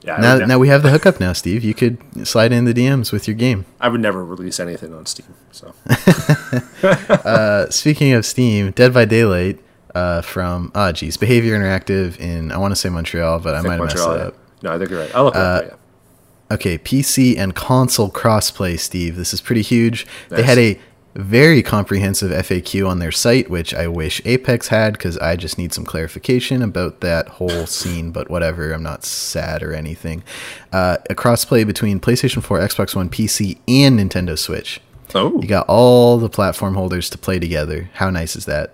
[0.03, 1.65] Yeah, Now, now we have the hookup now, Steve.
[1.65, 3.65] You could slide in the DMs with your game.
[3.81, 5.35] I would never release anything on Steam.
[5.51, 5.75] So
[6.83, 9.59] Uh, speaking of Steam, Dead by Daylight
[9.97, 13.79] uh, from ah geez, Behaviour Interactive in I want to say Montreal, but I, might
[13.79, 14.27] have messed it yeah.
[14.27, 14.35] up.
[14.63, 15.15] No, I think you're right.
[15.15, 15.65] I'll look it up.
[15.65, 15.75] Uh, Yeah.
[16.49, 19.17] Okay, PC and console crossplay, Steve.
[19.17, 20.07] This is pretty huge.
[20.29, 20.79] They had a
[21.17, 25.73] very comprehensive FAQ on their site, which I wish Apex had because I just need
[25.73, 28.13] some clarification about that whole scene.
[28.13, 30.23] But whatever, I'm not sad or anything.
[30.73, 34.81] Uh, a crossplay between PlayStation 4, Xbox One, PC, and Nintendo Switch.
[35.17, 37.91] Oh, You got all the platform holders to play together.
[37.95, 38.73] How nice is that?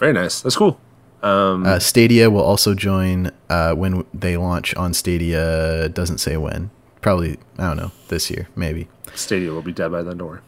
[0.00, 0.40] Very nice.
[0.40, 0.80] That's cool.
[1.22, 5.88] Um, Uh, Stadia will also join uh, when they launch on Stadia.
[5.90, 6.70] Doesn't say when.
[7.02, 8.88] Probably I don't know this year, maybe.
[9.14, 10.18] Stadia will be dead by then.
[10.18, 10.40] Don't worry.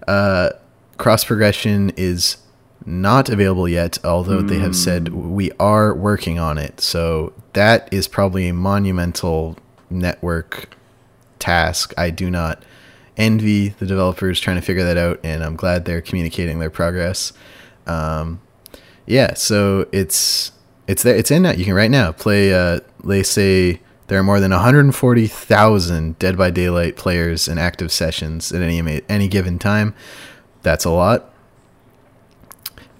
[0.07, 0.49] uh,
[0.97, 2.37] cross progression is
[2.85, 6.79] not available yet, although they have said we are working on it.
[6.81, 9.57] So that is probably a monumental
[9.89, 10.75] network
[11.39, 11.93] task.
[11.97, 12.61] I do not
[13.17, 17.33] envy the developers trying to figure that out, and I'm glad they're communicating their progress.
[17.87, 18.41] Um,
[19.05, 20.51] yeah, so it's
[20.87, 21.15] it's there.
[21.15, 22.53] It's in that you can right now play.
[22.53, 28.51] Uh, they say there are more than 140,000 Dead by Daylight players in active sessions
[28.51, 29.93] at any any given time.
[30.61, 31.31] That's a lot.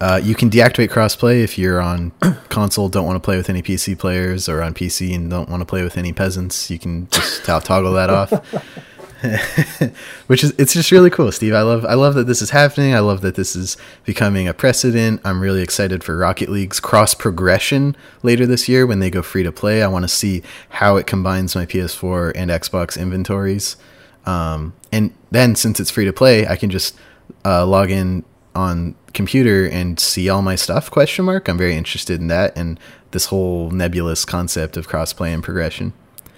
[0.02, 2.12] Uh, you can deactivate crossplay if you're on
[2.50, 5.62] console, don't want to play with any PC players, or on PC and don't want
[5.62, 6.70] to play with any peasants.
[6.70, 8.32] You can just to- toggle that off.
[10.28, 11.54] Which is it's just really cool, Steve.
[11.54, 12.94] I love I love that this is happening.
[12.94, 15.22] I love that this is becoming a precedent.
[15.24, 19.44] I'm really excited for Rocket League's cross progression later this year when they go free
[19.44, 19.84] to play.
[19.84, 23.78] I want to see how it combines my PS4 and Xbox inventories.
[24.26, 26.96] Um, and then since it's free to play, I can just
[27.44, 28.24] uh, log in
[28.56, 32.80] on computer and see all my stuff question mark i'm very interested in that and
[33.12, 35.94] this whole nebulous concept of crossplay and progression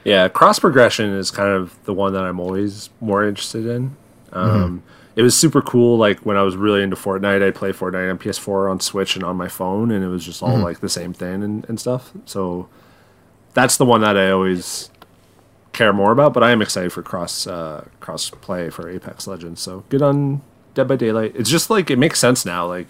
[0.07, 3.97] Yeah, cross progression is kind of the one that I'm always more interested in.
[4.31, 4.83] Um,
[5.17, 5.97] It was super cool.
[5.97, 9.25] Like when I was really into Fortnite, I'd play Fortnite on PS4, on Switch, and
[9.25, 12.11] on my phone, and it was just all like the same thing and, and stuff.
[12.25, 12.69] So
[13.53, 14.89] that's the one that I always
[15.73, 16.33] care more about.
[16.33, 19.59] But I am excited for cross uh, cross play for Apex Legends.
[19.59, 20.41] So good on
[20.73, 21.33] Dead by Daylight.
[21.35, 22.65] It's just like it makes sense now.
[22.65, 22.87] Like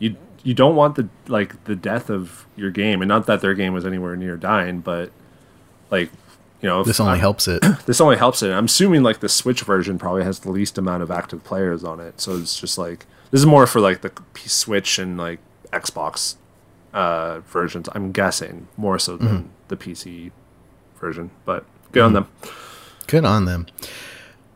[0.00, 3.54] you you don't want the like the death of your game, and not that their
[3.54, 5.12] game was anywhere near dying, but
[5.90, 6.10] Like,
[6.60, 7.62] you know, This only I- helps it.
[7.86, 8.50] this only helps it.
[8.50, 12.00] I'm assuming like the Switch version probably has the least amount of active players on
[12.00, 15.38] it, so it's just like this is more for like the P- Switch and like
[15.72, 16.36] Xbox
[16.94, 17.88] uh, versions.
[17.94, 20.30] I'm guessing more so than the PC
[21.00, 22.28] version, but good on them.
[23.06, 23.66] Good on them.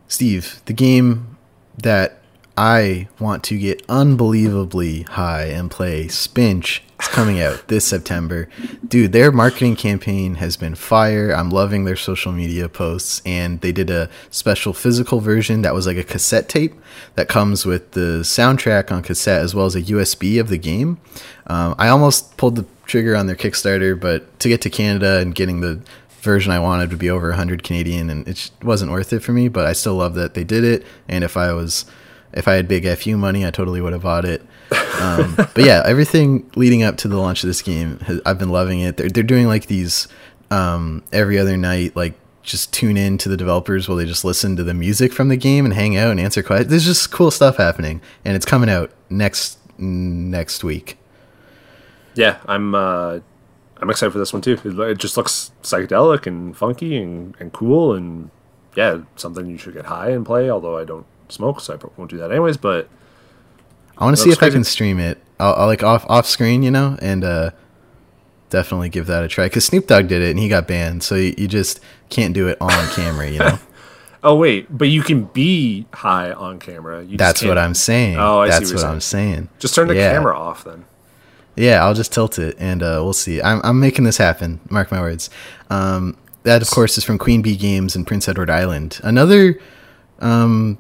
[0.09, 1.37] Steve, the game
[1.79, 2.21] that
[2.57, 8.49] I want to get unbelievably high and play, Spinch, is coming out this September.
[8.87, 11.33] Dude, their marketing campaign has been fire.
[11.33, 15.87] I'm loving their social media posts, and they did a special physical version that was
[15.87, 16.75] like a cassette tape
[17.15, 20.99] that comes with the soundtrack on cassette as well as a USB of the game.
[21.47, 25.35] Um, I almost pulled the trigger on their Kickstarter, but to get to Canada and
[25.35, 25.81] getting the
[26.21, 29.49] version I wanted would be over 100 Canadian, and it wasn't worth it for me.
[29.49, 30.87] But I still love that they did it.
[31.09, 31.85] And if I was,
[32.33, 34.43] if I had big FU money, I totally would have bought it.
[35.01, 38.51] Um, but yeah, everything leading up to the launch of this game, has, I've been
[38.51, 38.97] loving it.
[38.97, 40.09] They're they're doing like these
[40.51, 44.57] um, every other night, like just tune in to the developers while they just listen
[44.57, 46.71] to the music from the game and hang out and answer questions.
[46.71, 50.99] There's just cool stuff happening, and it's coming out next next week.
[52.15, 53.21] Yeah, I'm uh,
[53.79, 54.59] I'm excited for this one too.
[54.65, 58.31] It, just looks psychedelic and funky and, and cool, and
[58.77, 60.51] yeah, something you should get high and play.
[60.51, 62.57] Although I don't smoke, so I probably won't do that anyways.
[62.57, 62.89] But
[63.99, 65.19] I want to see if I can stream it.
[65.39, 67.51] I'll, I'll like off off screen, you know, and uh,
[68.51, 69.47] definitely give that a try.
[69.47, 72.49] Because Snoop Dogg did it and he got banned, so you, you just can't do
[72.49, 73.59] it on camera, you know.
[74.25, 77.03] oh wait, but you can be high on camera.
[77.03, 78.19] You That's what I'm saying.
[78.19, 79.49] Oh, I see That's what you're what I'm saying.
[79.59, 80.13] Just turn the Yeah.
[80.13, 80.85] camera off then.
[81.57, 83.43] Yeah, I'll just tilt it and uh, we'll see.
[83.43, 84.61] I'm I'm making this happen.
[84.71, 85.29] Mark my words.
[85.69, 89.01] Um, that of course is from Queen Bee Games in Prince Edward Island.
[89.05, 89.59] Another
[90.21, 90.79] um,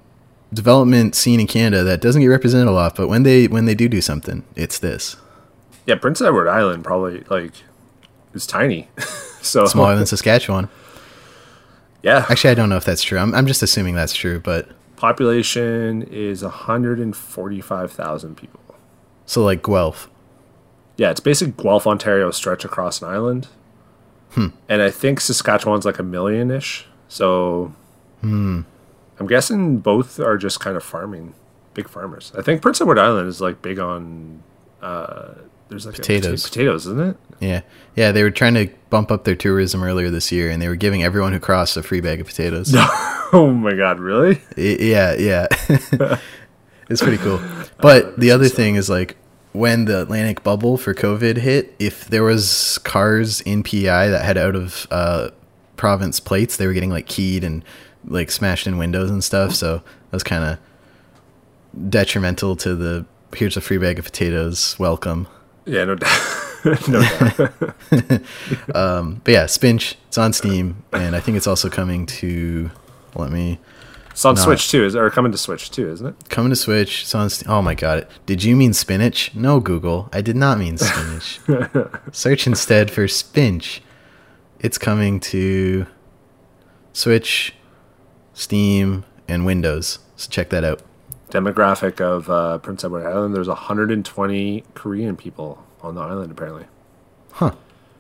[0.52, 3.74] development scene in Canada that doesn't get represented a lot, but when they when they
[3.74, 5.16] do do something, it's this.
[5.86, 7.52] Yeah, Prince Edward Island probably like
[8.34, 8.88] is tiny.
[9.42, 10.68] so Smaller than Saskatchewan.
[12.02, 13.18] yeah, Actually, I don't know if that's true.
[13.18, 18.60] I'm, I'm just assuming that's true, but population is 145,000 people.
[19.26, 20.08] so like Guelph.
[20.96, 23.48] Yeah, it's basically Guelph, Ontario, stretch across an island.
[24.32, 24.48] Hmm.
[24.68, 26.86] And I think Saskatchewan's like a million ish.
[27.08, 27.72] So
[28.20, 28.60] Hmm.
[29.18, 31.34] I'm guessing both are just kind of farming,
[31.74, 32.32] big farmers.
[32.36, 34.42] I think Prince Edward Island is like big on.
[34.80, 35.34] Uh,
[35.68, 36.42] there's like a pota- Potatoes.
[36.48, 37.16] potatoes, isn't it?
[37.40, 37.60] Yeah,
[37.96, 38.12] yeah.
[38.12, 41.02] They were trying to bump up their tourism earlier this year, and they were giving
[41.02, 42.74] everyone who crossed a free bag of potatoes.
[43.34, 44.42] Oh my god, really?
[44.58, 45.46] Yeah, yeah.
[46.90, 47.40] it's pretty cool.
[47.78, 49.16] But the other thing is like
[49.52, 54.36] when the Atlantic bubble for COVID hit, if there was cars in PEI that had
[54.36, 55.30] out of uh,
[55.76, 57.64] province plates, they were getting like keyed and
[58.04, 59.54] like smashed in windows and stuff.
[59.54, 60.58] So that was kind of
[61.90, 65.26] detrimental to the here's a free bag of potatoes, welcome.
[65.64, 66.48] Yeah, no doubt.
[66.88, 67.52] no doubt.
[68.74, 72.70] Um, but yeah, Spinch, it's on Steam, and I think it's also coming to.
[73.14, 73.58] Let me
[74.10, 76.28] It's on Not- Switch too, is or coming to Switch too, isn't it?
[76.30, 77.02] coming to Switch.
[77.02, 77.28] It's on.
[77.30, 77.50] Steam.
[77.50, 78.06] Oh my god!
[78.26, 79.34] Did you mean spinach?
[79.34, 80.08] No, Google.
[80.12, 81.40] I did not mean spinach.
[82.12, 83.80] Search instead for Spinch.
[84.60, 85.86] It's coming to
[86.92, 87.54] Switch,
[88.34, 89.98] Steam, and Windows.
[90.16, 90.82] So check that out.
[91.30, 93.34] Demographic of uh, Prince Edward Island.
[93.34, 96.66] There's 120 Korean people on the island apparently.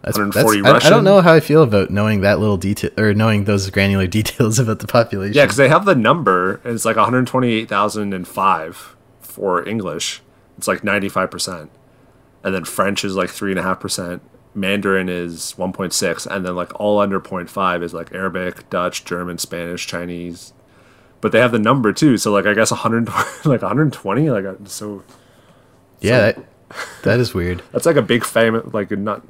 [0.02, 2.90] That's, 140 that's I, I don't know how I feel about knowing that little detail
[2.98, 5.34] or knowing those granular details about the population.
[5.34, 6.54] Yeah, because they have the number.
[6.64, 10.20] And it's like 128,005 for English.
[10.58, 11.68] It's like 95%.
[12.44, 14.20] And then French is like 3.5%.
[14.54, 16.26] Mandarin is 1.6.
[16.26, 20.52] And then like all under 0.5 is like Arabic, Dutch, German, Spanish, Chinese.
[21.20, 22.18] But they have the number too.
[22.18, 23.06] So like I guess 100,
[23.44, 24.30] like 120.
[24.30, 25.02] Like uh, so
[26.00, 26.44] yeah, that,
[27.02, 27.62] that is weird.
[27.72, 28.62] that's like a big family.
[28.72, 29.22] Like not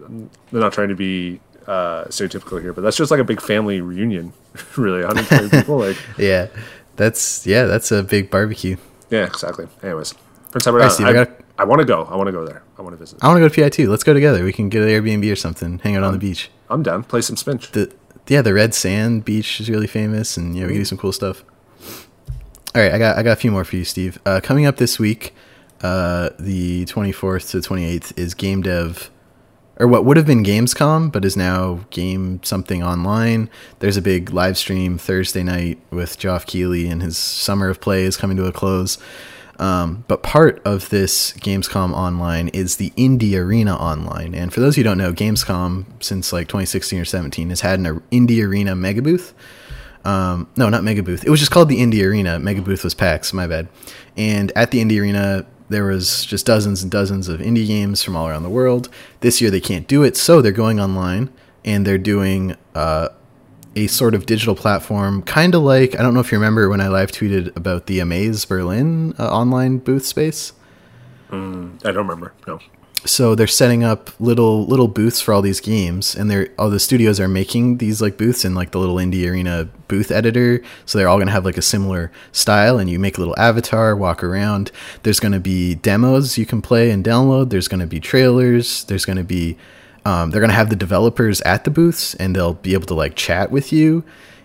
[0.50, 3.80] they're not trying to be uh, stereotypical here, but that's just like a big family
[3.80, 4.32] reunion.
[4.76, 5.78] really, 120 people.
[5.78, 6.48] Like Yeah,
[6.96, 8.76] that's yeah, that's a big barbecue.
[9.10, 9.68] Yeah, exactly.
[9.82, 10.14] Anyways,
[10.50, 10.90] Prince All right.
[10.90, 12.04] Steve, I I, gotta- I want to go.
[12.04, 12.62] I want to go there.
[12.78, 13.18] I want to visit.
[13.22, 13.90] I want to go to PI too.
[13.90, 14.44] Let's go together.
[14.44, 15.78] We can get an Airbnb or something.
[15.80, 16.50] Hang out on the beach.
[16.70, 17.04] I'm down.
[17.04, 17.70] Play some spinch.
[17.72, 17.92] The
[18.28, 21.12] yeah, the red sand beach is really famous, and yeah, we can do some cool
[21.12, 21.44] stuff.
[22.74, 24.18] All right, I got I got a few more for you, Steve.
[24.24, 25.34] Uh, coming up this week,
[25.82, 29.10] uh, the 24th to 28th is Game Dev,
[29.76, 33.50] or what would have been Gamescom, but is now Game Something Online.
[33.80, 38.04] There's a big live stream Thursday night with Geoff Keighley and his Summer of Play
[38.04, 38.96] is coming to a close.
[39.58, 44.34] Um, but part of this Gamescom Online is the Indie Arena Online.
[44.34, 48.00] And for those who don't know, Gamescom, since like 2016 or 17, has had an
[48.10, 49.34] Indie Arena mega booth.
[50.04, 51.24] Um, no, not mega booth.
[51.24, 52.38] It was just called the Indie Arena.
[52.38, 53.68] Mega booth was PAX, my bad.
[54.16, 58.16] And at the Indie Arena, there was just dozens and dozens of indie games from
[58.16, 58.88] all around the world.
[59.20, 61.30] This year they can't do it, so they're going online
[61.64, 63.08] and they're doing uh,
[63.76, 66.80] a sort of digital platform, kind of like I don't know if you remember when
[66.80, 70.52] I live tweeted about the Amaze Berlin uh, online booth space.
[71.84, 72.34] I don't remember.
[72.46, 72.60] No.
[73.04, 76.78] so they're setting up little little booths for all these games and they're all the
[76.78, 80.98] studios are making these like booths in like the little indie arena booth editor so
[80.98, 83.96] they're all going to have like a similar style and you make a little avatar
[83.96, 84.70] walk around
[85.02, 88.84] there's going to be demos you can play and download there's going to be trailers
[88.84, 89.56] there's going to be
[90.04, 92.94] um, they're going to have the developers at the booths and they'll be able to
[92.94, 94.04] like chat with you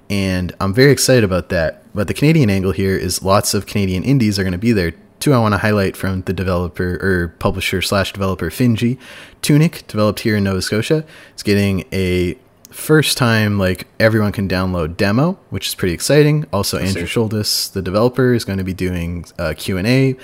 [0.10, 4.04] and i'm very excited about that but the canadian angle here is lots of canadian
[4.04, 7.34] indies are going to be there Two I want to highlight from the developer or
[7.40, 9.00] publisher slash developer Finji.
[9.42, 12.38] Tunic, developed here in Nova Scotia, is getting a
[12.70, 16.46] first time like everyone can download demo, which is pretty exciting.
[16.54, 20.16] Also, Andrew Shouldice, the developer, is going to be doing a Q&A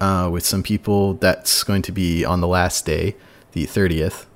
[0.00, 1.14] uh, with some people.
[1.14, 3.14] That's going to be on the last day,
[3.52, 4.26] the 30th.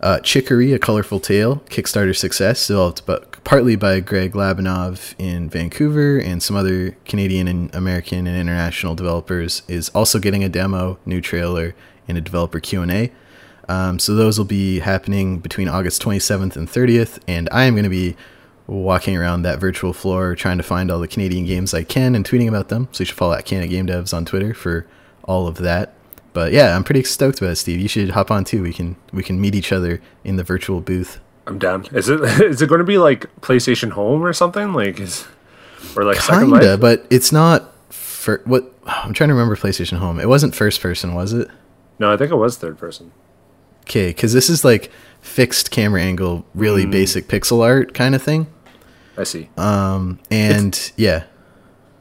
[0.00, 6.18] Uh, Chicory, A Colorful Tale, Kickstarter success, developed but partly by Greg Lobanov in Vancouver
[6.18, 11.20] and some other Canadian and American and international developers, is also getting a demo, new
[11.20, 11.74] trailer,
[12.08, 13.12] and a developer Q&A.
[13.68, 17.84] Um, so those will be happening between August 27th and 30th, and I am going
[17.84, 18.16] to be
[18.66, 22.24] walking around that virtual floor trying to find all the Canadian games I can and
[22.24, 22.88] tweeting about them.
[22.92, 24.86] So you should follow at Canada Game Devs on Twitter for
[25.24, 25.94] all of that.
[26.34, 27.80] But yeah, I'm pretty stoked about it, Steve.
[27.80, 28.62] You should hop on too.
[28.62, 31.20] We can we can meet each other in the virtual booth.
[31.46, 31.86] I'm down.
[31.92, 34.74] Is it is it going to be like PlayStation Home or something?
[34.74, 35.26] Like is
[35.96, 36.80] or like Kinda, Life?
[36.80, 40.18] but it's not for what I'm trying to remember PlayStation Home.
[40.18, 41.48] It wasn't first person, was it?
[41.98, 43.12] No, I think it was third person.
[43.82, 48.46] Okay, because this is like fixed camera angle, really basic pixel art kind of thing.
[49.16, 49.50] I see.
[49.56, 51.24] Um, and yeah,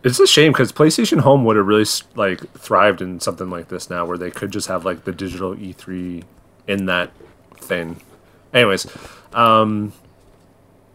[0.04, 1.86] It's a shame because PlayStation Home would have really
[2.16, 5.56] like thrived in something like this now, where they could just have like the digital
[5.56, 6.24] E3
[6.68, 7.12] in that
[7.58, 8.02] thing.
[8.54, 8.86] Anyways,
[9.34, 9.94] um,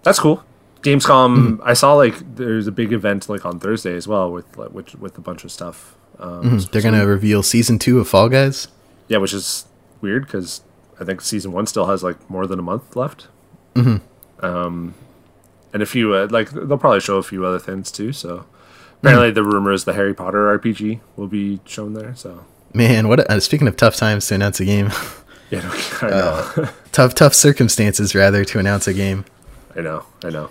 [0.02, 0.44] that's cool.
[0.82, 1.60] Gamescom.
[1.64, 4.94] I saw like there's a big event like on Thursday as well with like with
[4.96, 5.96] with a bunch of stuff.
[6.18, 8.68] Um, they're gonna reveal season two of Fall Guys.
[9.08, 9.66] Yeah, which is
[10.00, 10.62] weird because
[11.00, 13.28] I think season one still has like more than a month left.
[13.74, 14.44] Mm-hmm.
[14.44, 14.94] Um,
[15.72, 18.12] and a few uh, like they'll probably show a few other things too.
[18.12, 18.46] So
[19.00, 22.14] apparently, the rumor is the Harry Potter RPG will be shown there.
[22.14, 23.20] So Man, what?
[23.20, 24.90] A, uh, speaking of tough times to announce a game,
[25.50, 25.70] yeah,
[26.02, 29.24] I know, tough tough circumstances rather to announce a game.
[29.76, 30.50] I know, I know.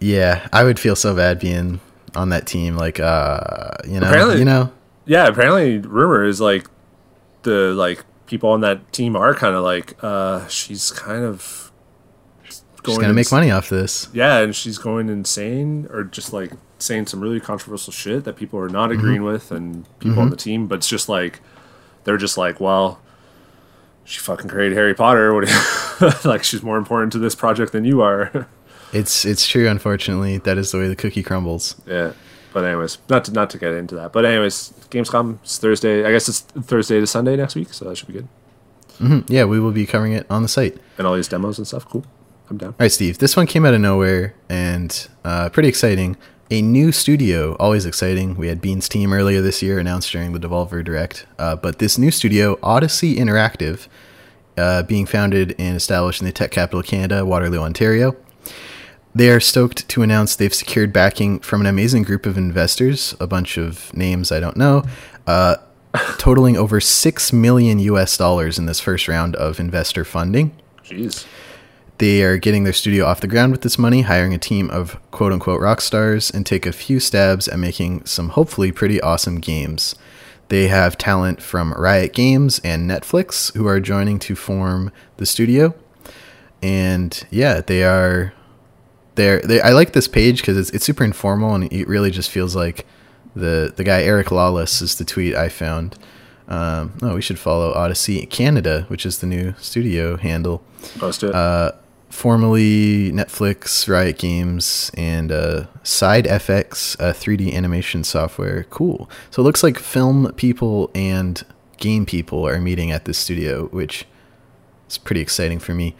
[0.00, 1.80] Yeah, I would feel so bad being
[2.14, 2.76] on that team.
[2.76, 4.72] Like, uh, you know, Apparently- you know,
[5.06, 6.66] Yeah, apparently, rumor is like
[7.42, 11.72] the like people on that team are kind of like uh she's kind of
[12.44, 14.08] she's gonna make money off this.
[14.12, 18.58] yeah, and she's going insane or just like saying some really controversial shit that people
[18.58, 19.32] are not agreeing mm-hmm.
[19.32, 20.42] with and people on the mm-hmm.
[20.42, 21.40] team, but it's just like
[22.04, 23.00] they're just like, well,
[24.04, 25.34] she fucking created Harry Potter.
[25.34, 25.48] What?
[25.48, 28.48] you- like she's more important to this project than you are.
[28.90, 29.68] It's it's true.
[29.68, 31.76] Unfortunately, that is the way the cookie crumbles.
[31.86, 32.12] yeah.
[32.54, 34.14] But anyways, not to not to get into that.
[34.14, 36.06] But anyways, Gamescom is Thursday.
[36.06, 38.28] I guess it's Thursday to Sunday next week, so that should be good.
[38.98, 39.30] Mm-hmm.
[39.30, 40.78] Yeah, we will be covering it on the site.
[40.96, 41.84] And all these demos and stuff.
[41.84, 42.04] Cool.
[42.50, 42.70] I'm down.
[42.70, 43.18] All right, Steve.
[43.18, 46.16] This one came out of nowhere and uh, pretty exciting.
[46.50, 48.34] A new studio, always exciting.
[48.34, 51.98] We had Bean's team earlier this year announced during the Devolver Direct, uh, but this
[51.98, 53.86] new studio, Odyssey Interactive,
[54.56, 58.16] uh, being founded and established in the tech capital of Canada, Waterloo, Ontario.
[59.14, 63.26] They are stoked to announce they've secured backing from an amazing group of investors, a
[63.26, 64.84] bunch of names I don't know,
[65.26, 65.56] uh,
[66.16, 70.56] totaling over six million US dollars in this first round of investor funding.
[70.82, 71.26] Jeez.
[71.98, 74.98] They are getting their studio off the ground with this money, hiring a team of
[75.10, 79.40] quote unquote rock stars, and take a few stabs at making some hopefully pretty awesome
[79.40, 79.96] games.
[80.48, 85.74] They have talent from Riot Games and Netflix who are joining to form the studio.
[86.62, 88.32] And yeah, they are.
[89.16, 92.30] They're, they, I like this page because it's, it's super informal and it really just
[92.30, 92.86] feels like
[93.34, 95.98] the the guy Eric Lawless is the tweet I found.
[96.46, 100.62] Um, oh, we should follow Odyssey Canada, which is the new studio handle
[100.98, 101.34] Post it.
[101.34, 101.72] uh,
[102.08, 108.64] formerly Netflix, Riot Games, and uh, Side FX uh, 3D animation software.
[108.64, 109.08] Cool.
[109.30, 111.42] So it looks like film people and
[111.76, 114.06] game people are meeting at this studio, which
[114.88, 115.94] is pretty exciting for me.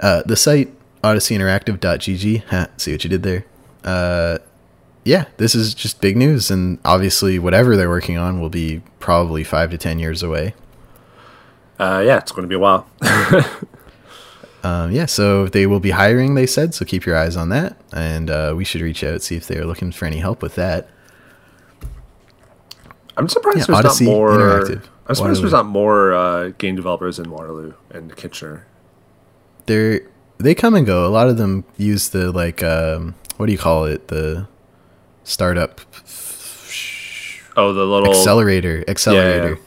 [0.00, 2.44] Uh, the site odysseyinteractive.gg.
[2.44, 3.44] Ha, see what you did there.
[3.84, 4.38] Uh,
[5.04, 9.44] yeah, this is just big news, and obviously, whatever they're working on will be probably
[9.44, 10.54] five to ten years away.
[11.78, 12.88] uh, yeah, it's going to be a while.
[14.64, 17.76] Um, yeah, so they will be hiring, they said, so keep your eyes on that.
[17.92, 20.88] And uh, we should reach out, see if they're looking for any help with that.
[23.16, 24.30] I'm surprised Yeah, there's Odyssey not more.
[24.30, 24.82] Interactive.
[25.06, 25.40] I'm surprised Waterloo.
[25.42, 28.66] there's not more uh, game developers in Waterloo and Kitchener.
[29.66, 30.00] they're
[30.38, 31.06] they come and go.
[31.06, 34.08] A lot of them use the like um, what do you call it?
[34.08, 34.48] The
[35.22, 35.80] startup
[37.56, 39.60] Oh, the little accelerator accelerator, yeah.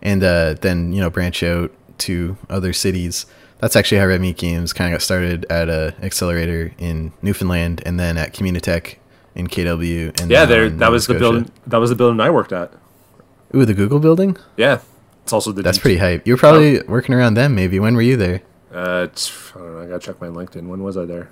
[0.00, 3.26] and uh, then you know branch out to other cities.
[3.58, 7.82] That's actually how Red Meat Games kind of got started at a accelerator in Newfoundland,
[7.86, 8.96] and then at Communitech
[9.34, 10.20] in KW.
[10.20, 10.68] And Yeah, there.
[10.68, 11.50] That was the building.
[11.66, 12.72] That was the building I worked at.
[13.54, 14.36] Ooh, the Google building.
[14.56, 14.80] Yeah,
[15.22, 15.62] it's also the.
[15.62, 16.26] That's DT pretty hype.
[16.26, 17.54] You're probably working around them.
[17.54, 18.42] Maybe when were you there?
[18.74, 19.82] Uh, I don't know.
[19.82, 20.66] I gotta check my LinkedIn.
[20.68, 21.30] When was I there?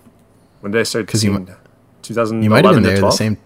[0.60, 1.06] When did I start?
[1.08, 1.46] 'Cause you seeing-
[2.02, 3.36] 2011 You might have been there the same.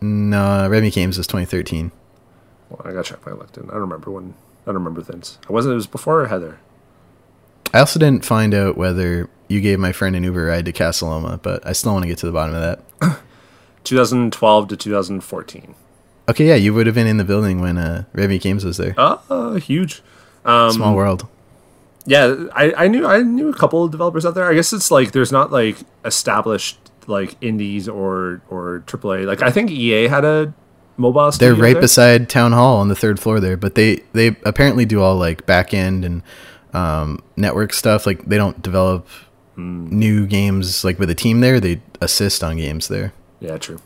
[0.00, 1.90] No, Red Meat Games was 2013.
[2.70, 3.64] Well, I gotta check my LinkedIn.
[3.68, 4.34] I don't remember when.
[4.64, 5.38] I don't remember things.
[5.48, 5.72] I wasn't.
[5.72, 6.58] It was before Heather.
[7.72, 11.06] I also didn't find out whether you gave my friend an Uber ride to Casa
[11.06, 12.62] Loma, but I still want to get to the bottom of
[13.00, 13.20] that.
[13.84, 15.74] 2012 to 2014.
[16.28, 18.94] Okay, yeah, you would have been in the building when uh, Meat Games was there.
[18.98, 20.02] Oh, huge.
[20.44, 21.26] Um, Small world.
[22.04, 24.50] Yeah, I, I knew I knew a couple of developers out there.
[24.50, 29.26] I guess it's like there's not like established like indies or or AAA.
[29.26, 30.54] Like I think EA had a
[30.96, 31.30] mobile.
[31.32, 31.82] They're right there.
[31.82, 35.44] beside Town Hall on the third floor there, but they they apparently do all like
[35.44, 36.22] back end and
[36.78, 38.06] um, network stuff.
[38.06, 39.06] Like they don't develop
[39.54, 39.88] Hmm.
[39.90, 41.58] new games like with a team there.
[41.60, 43.12] They assist on games there.
[43.40, 43.80] Yeah, true.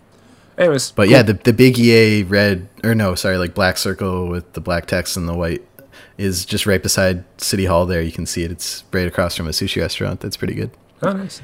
[0.59, 4.53] Anyways, But yeah, the the big EA red or no, sorry, like black circle with
[4.53, 5.62] the black text and the white
[6.18, 7.86] is just right beside City Hall.
[7.86, 8.51] There, you can see it.
[8.51, 10.20] It's right across from a sushi restaurant.
[10.20, 10.70] That's pretty good.
[11.03, 11.40] oh, nice.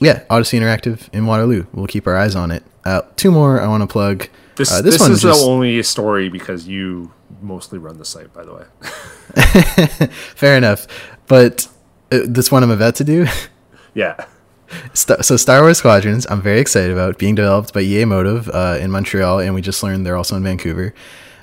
[0.00, 1.66] Yeah, Odyssey Interactive in Waterloo.
[1.72, 2.64] We'll keep our eyes on it.
[2.84, 4.28] Uh, two more I want to plug.
[4.56, 8.32] This uh, this, one is just- the only story because you mostly run the site.
[8.32, 10.08] By the way.
[10.34, 10.86] fair enough,
[11.26, 11.68] but
[12.10, 13.26] uh, this one I'm about to do.
[13.94, 14.24] yeah.
[14.94, 18.90] So Star Wars Squadrons, I'm very excited about being developed by EA Motive uh, in
[18.90, 20.94] Montreal, and we just learned they're also in Vancouver.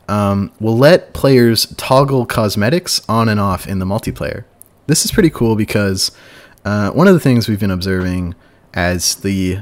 [0.07, 4.45] Um, will let players toggle cosmetics on and off in the multiplayer.
[4.87, 6.11] This is pretty cool because
[6.65, 8.33] uh, one of the things we've been observing
[8.73, 9.59] as the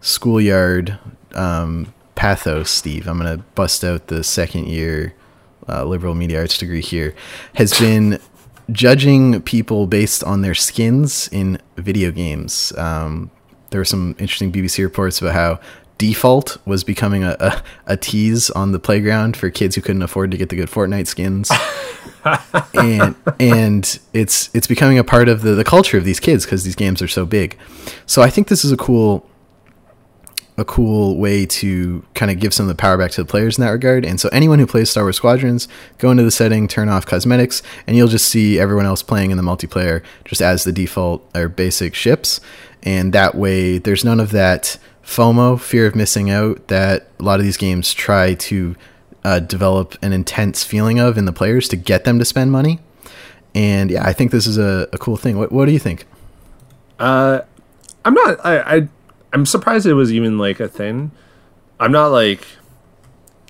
[0.00, 0.98] schoolyard
[1.34, 5.14] um, pathos, Steve, I'm going to bust out the second year
[5.70, 7.14] uh, liberal media arts degree here,
[7.54, 8.18] has been
[8.72, 12.72] judging people based on their skins in video games.
[12.76, 13.30] Um,
[13.70, 15.60] there were some interesting BBC reports about how
[15.98, 20.30] default was becoming a, a, a tease on the playground for kids who couldn't afford
[20.30, 21.50] to get the good Fortnite skins.
[22.74, 26.64] and and it's it's becoming a part of the, the culture of these kids because
[26.64, 27.56] these games are so big.
[28.06, 29.28] So I think this is a cool
[30.60, 33.56] a cool way to kind of give some of the power back to the players
[33.56, 34.04] in that regard.
[34.04, 37.62] And so anyone who plays Star Wars Squadrons, go into the setting, turn off cosmetics,
[37.86, 41.48] and you'll just see everyone else playing in the multiplayer just as the default or
[41.48, 42.40] basic ships.
[42.82, 47.40] And that way there's none of that FOMO, fear of missing out, that a lot
[47.40, 48.76] of these games try to
[49.24, 52.80] uh, develop an intense feeling of in the players to get them to spend money.
[53.54, 55.38] And yeah, I think this is a, a cool thing.
[55.38, 56.06] What, what do you think?
[56.98, 57.40] Uh,
[58.04, 58.44] I'm not.
[58.44, 58.88] I, I
[59.32, 61.12] I'm surprised it was even like a thing.
[61.78, 62.46] I'm not like.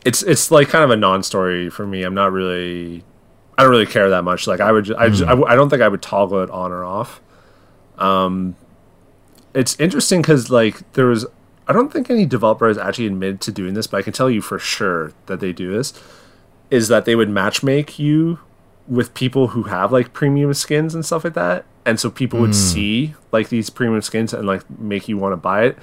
[0.04, 2.02] It's it's like kind of a non-story for me.
[2.02, 3.04] I'm not really.
[3.58, 4.46] I don't really care that much.
[4.46, 4.86] Like I would.
[4.86, 7.20] ju- I just, I, w- I don't think I would toggle it on or off.
[7.98, 8.56] Um,
[9.54, 11.26] it's interesting because like there was.
[11.68, 14.30] I don't think any developer has actually admitted to doing this, but I can tell
[14.30, 15.92] you for sure that they do this.
[16.70, 18.38] Is that they would matchmake you
[18.88, 22.54] with people who have like premium skins and stuff like that, and so people would
[22.54, 25.78] see like these premium skins and like make you want to buy it.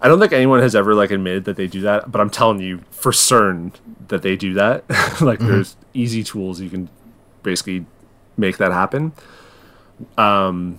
[0.00, 2.60] I don't think anyone has ever like admitted that they do that, but I'm telling
[2.60, 3.72] you for certain
[4.08, 4.84] that they do that.
[5.20, 6.88] like there's easy tools you can
[7.42, 7.86] basically
[8.36, 9.12] make that happen.
[10.16, 10.78] Um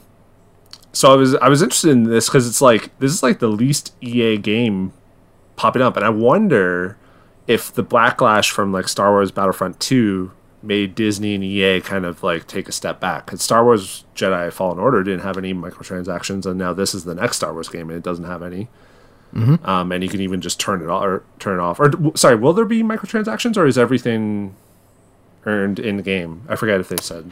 [0.93, 3.49] so I was I was interested in this cuz it's like this is like the
[3.49, 4.93] least EA game
[5.55, 6.97] popping up and I wonder
[7.47, 10.31] if the backlash from like Star Wars Battlefront 2
[10.61, 13.27] made Disney and EA kind of like take a step back.
[13.27, 17.15] Cuz Star Wars Jedi Fallen Order didn't have any microtransactions and now this is the
[17.15, 18.67] next Star Wars game and it doesn't have any.
[19.63, 21.79] Um, and you can even just turn it off or turn it off.
[21.79, 24.55] Or sorry, will there be microtransactions or is everything
[25.45, 26.41] earned in the game?
[26.49, 27.31] I forget if they said.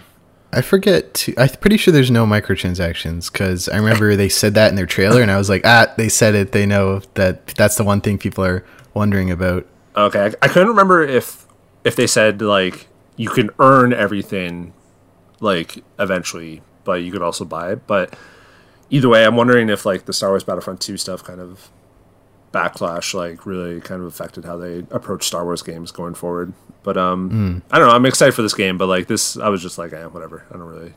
[0.53, 1.33] I forget to.
[1.37, 5.21] I'm pretty sure there's no microtransactions because I remember they said that in their trailer,
[5.21, 6.53] and I was like, ah, they said it.
[6.53, 8.63] They know that that's the one thing people are
[8.93, 9.65] wondering about.
[9.95, 11.45] Okay, I, I couldn't remember if
[11.83, 12.87] if they said like
[13.17, 14.73] you can earn everything
[15.39, 17.85] like eventually, but you could also buy it.
[17.87, 18.15] But
[18.89, 21.69] either way, I'm wondering if like the Star Wars Battlefront 2 stuff kind of
[22.53, 26.53] backlash like really kind of affected how they approach Star Wars games going forward.
[26.83, 29.61] But um I don't know, I'm excited for this game, but like this I was
[29.61, 30.45] just like, eh, whatever.
[30.49, 30.93] I don't really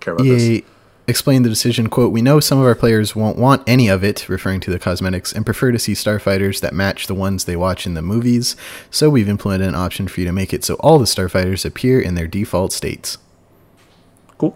[0.00, 0.62] care about this.
[1.08, 1.88] Explained the decision.
[1.88, 4.78] "Quote: We know some of our players won't want any of it, referring to the
[4.78, 8.54] cosmetics, and prefer to see starfighters that match the ones they watch in the movies.
[8.90, 11.98] So we've implemented an option for you to make it so all the starfighters appear
[11.98, 13.16] in their default states."
[14.36, 14.54] Cool.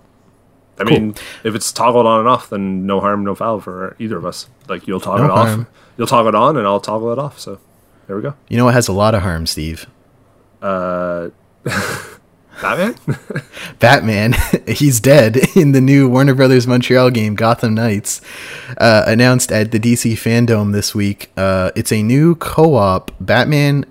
[0.78, 0.90] I Cool.
[0.92, 4.26] mean, if it's toggled on and off, then no harm, no foul for either of
[4.26, 4.46] us.
[4.68, 7.40] Like you'll toggle No it off, you'll toggle it on, and I'll toggle it off.
[7.40, 7.58] So
[8.06, 8.34] there we go.
[8.48, 9.86] You know what has a lot of harm, Steve?
[10.60, 11.30] Uh,
[12.60, 12.94] Batman.
[13.78, 14.34] Batman,
[14.68, 18.20] he's dead in the new Warner Brothers Montreal game, Gotham Knights,
[18.78, 21.30] uh, announced at the DC Fandom this week.
[21.36, 23.84] Uh, it's a new co op Batman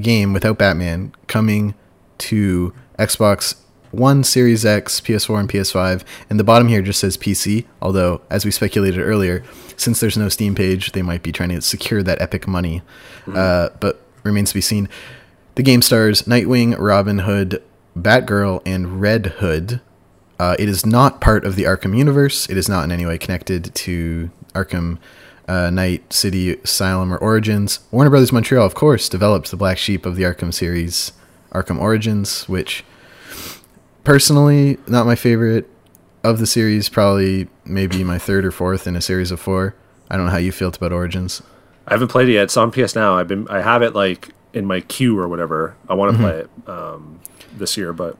[0.00, 1.74] game without Batman coming
[2.18, 3.56] to Xbox
[3.90, 6.02] One, Series X, PS4, and PS5.
[6.30, 9.44] And the bottom here just says PC, although, as we speculated earlier,
[9.76, 12.82] since there's no Steam page, they might be trying to secure that epic money.
[13.26, 14.88] Uh, but remains to be seen.
[15.54, 17.62] The game stars Nightwing, Robin Hood,
[17.96, 19.80] Batgirl, and Red Hood.
[20.38, 22.48] Uh, it is not part of the Arkham universe.
[22.50, 24.98] It is not in any way connected to Arkham
[25.48, 27.80] uh, Knight City Asylum or Origins.
[27.90, 31.12] Warner Brothers Montreal, of course, developed the black sheep of the Arkham series,
[31.52, 32.84] Arkham Origins, which
[34.04, 35.68] personally not my favorite
[36.22, 36.88] of the series.
[36.88, 39.74] Probably maybe my third or fourth in a series of four.
[40.10, 41.42] I don't know how you felt about Origins.
[41.86, 42.44] I haven't played it yet.
[42.44, 43.16] It's on PS Now.
[43.16, 45.76] I've been I have it like in my queue or whatever.
[45.88, 47.20] I want to play it um,
[47.58, 48.16] this year, but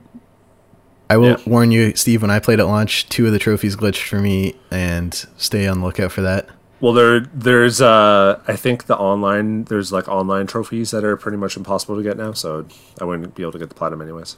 [1.09, 1.37] I will Yeah.
[1.45, 2.21] warn you, Steve.
[2.21, 5.79] When I played at launch, two of the trophies glitched for me, and stay on
[5.79, 6.49] the lookout for that.
[6.79, 11.37] well, there there's uh I think the online there's like online trophies that are pretty
[11.37, 12.65] much impossible to get now, so
[13.01, 14.35] I wouldn't be able to get the platinum anyways.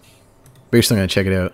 [0.69, 1.51] But you're still gonna check it out.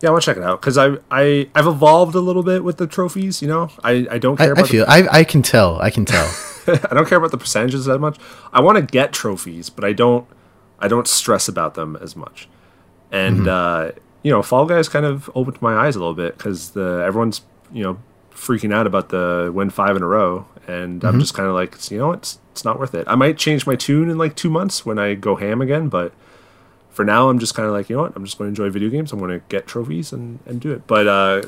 [0.00, 2.64] Yeah, I want to check it out because I I I've evolved a little bit
[2.64, 3.40] with the trophies.
[3.40, 4.84] You know, I I don't care I about feel.
[4.88, 5.80] I, I can tell.
[5.80, 6.26] I can tell.
[6.66, 8.18] I don't care about the percentages that much.
[8.52, 10.26] I want to get trophies, but I don't
[10.82, 12.48] I don't stress about them as much.
[13.10, 16.70] And uh, you know, Fall Guys kind of opened my eyes a little bit because
[16.70, 17.98] the everyone's you know
[18.34, 21.90] freaking out about the win five in a row, and I'm just kind of like,
[21.90, 22.18] you know, what?
[22.18, 23.06] it's it's not worth it.
[23.08, 26.12] I might change my tune in like two months when I go ham again, but
[26.90, 28.12] for now, I'm just kind of like, you know what?
[28.14, 29.12] I'm just going to enjoy video games.
[29.12, 30.86] I'm going to get trophies and, and do it.
[30.86, 31.42] But uh,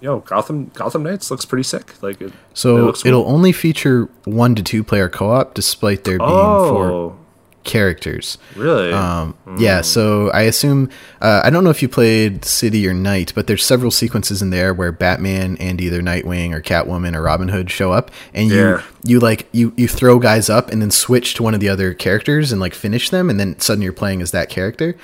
[0.00, 2.02] you know, Gotham Gotham Knights looks pretty sick.
[2.02, 6.04] Like, it, it So looks it'll only feature one to two player co op, despite
[6.04, 7.19] there being four oh
[7.64, 8.38] characters.
[8.56, 8.92] really?
[8.92, 10.88] Um, Yeah, so I assume
[11.20, 14.50] uh, I don't know if you played City or Knight, but there's several sequences in
[14.50, 18.56] there where Batman and either Nightwing or Catwoman or Robin Hood show up, and you
[18.56, 18.82] Yeah.
[19.04, 21.92] you like you you throw guys up and then switch to one of the other
[21.94, 24.96] characters and like finish them, and then suddenly you're playing as that character.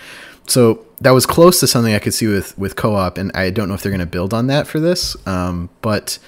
[0.49, 3.69] So that was close to something I could see with with co-op, and I don't
[3.69, 5.17] know if they're going to build on that for this.
[5.27, 6.19] Um, but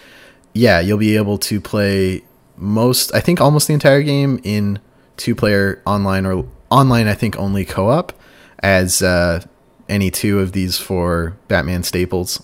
[0.52, 2.22] yeah, you'll be able to play
[2.56, 4.80] most, I think, almost the entire game in
[5.18, 7.06] two-player online or online.
[7.08, 8.12] I think only co-op
[8.60, 9.42] as uh,
[9.88, 12.42] any two of these four Batman staples.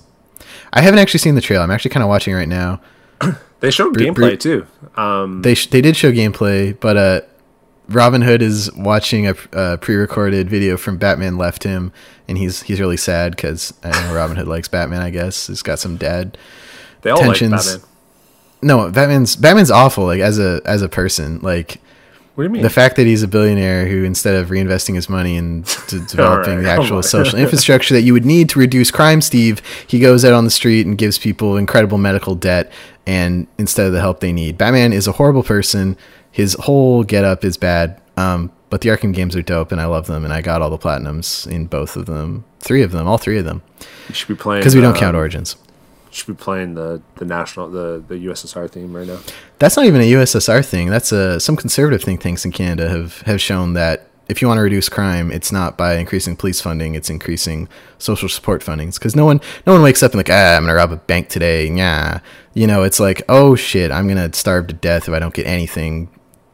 [0.73, 1.63] I haven't actually seen the trailer.
[1.65, 2.81] I'm actually kind of watching right now.
[3.61, 4.67] they showed Bru- gameplay Bru- too.
[4.97, 7.21] Um, They sh- they did show gameplay, but uh,
[7.89, 11.93] Robin Hood is watching a, a pre-recorded video from Batman left him,
[12.29, 15.01] and he's he's really sad because I know Robin Hood likes Batman.
[15.01, 16.37] I guess he's got some dad
[17.03, 17.53] they all tensions.
[17.53, 17.89] like Batman.
[18.63, 20.05] No, Batman's Batman's awful.
[20.07, 21.81] Like as a as a person, like
[22.35, 22.63] What do you mean?
[22.63, 26.69] the fact that he's a billionaire who instead of reinvesting his money into developing the
[26.69, 30.45] actual social infrastructure that you would need to reduce crime, Steve, he goes out on
[30.45, 32.73] the street and gives people incredible medical debt
[33.07, 34.59] and instead of the help they need.
[34.59, 35.97] Batman is a horrible person.
[36.33, 38.01] His whole getup is bad.
[38.17, 40.71] Um, but the Arkham games are dope and I love them and I got all
[40.71, 42.45] the platinums in both of them.
[42.59, 43.63] Three of them, all three of them.
[44.09, 45.55] you should be playing Because we don't uh, count Origins.
[46.15, 49.19] Should be playing the the national the the USSR theme right now.
[49.59, 50.89] That's not even a USSR thing.
[50.89, 54.59] That's a some conservative think tanks in Canada have have shown that if you want
[54.59, 58.95] to reduce crime, it's not by increasing police funding; it's increasing social support fundings.
[58.95, 61.29] Because no one no one wakes up and like, ah, I'm gonna rob a bank
[61.29, 61.69] today.
[61.69, 62.21] Yeah,
[62.55, 65.47] you know, it's like, oh shit, I'm gonna starve to death if I don't get
[65.47, 66.09] anything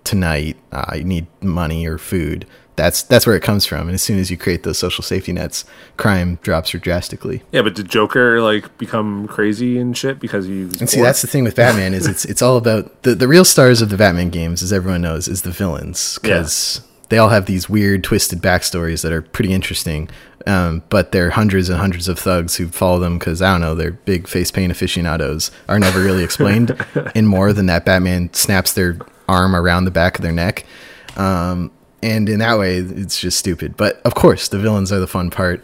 [0.04, 0.56] tonight.
[0.72, 2.46] I need money or food.
[2.80, 3.88] That's that's where it comes from.
[3.88, 5.66] And as soon as you create those social safety nets,
[5.98, 7.42] crime drops drastically.
[7.52, 10.64] Yeah, but did Joker like become crazy and shit because he?
[10.64, 13.28] Was And see, that's the thing with Batman is it's it's all about the the
[13.28, 17.28] real stars of the Batman games, as everyone knows, is the villains because they all
[17.28, 20.08] have these weird, twisted backstories that are pretty interesting.
[20.46, 23.74] Um, but they're hundreds and hundreds of thugs who follow them because I don't know,
[23.74, 26.82] they're big face paint aficionados are never really explained
[27.14, 28.96] in more than that Batman snaps their
[29.28, 30.64] arm around the back of their neck.
[31.18, 31.70] Um,
[32.02, 33.76] and in that way, it's just stupid.
[33.76, 35.62] But of course, the villains are the fun part.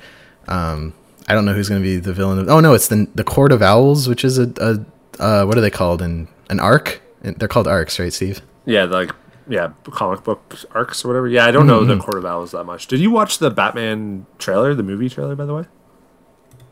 [0.48, 0.92] Um,
[1.28, 2.38] I don't know who's going to be the villain.
[2.38, 5.56] Of, oh no, it's the the Court of Owls, which is a, a uh, what
[5.58, 6.02] are they called?
[6.02, 7.00] An an arc.
[7.22, 8.40] They're called arcs, right, Steve?
[8.66, 9.10] yeah, like
[9.48, 11.26] yeah, comic book arcs or whatever.
[11.28, 11.98] Yeah, I don't know Mm-hmm.
[11.98, 12.86] the Court of Owls that much.
[12.86, 15.64] Did you watch the Batman trailer, the movie trailer, by the way?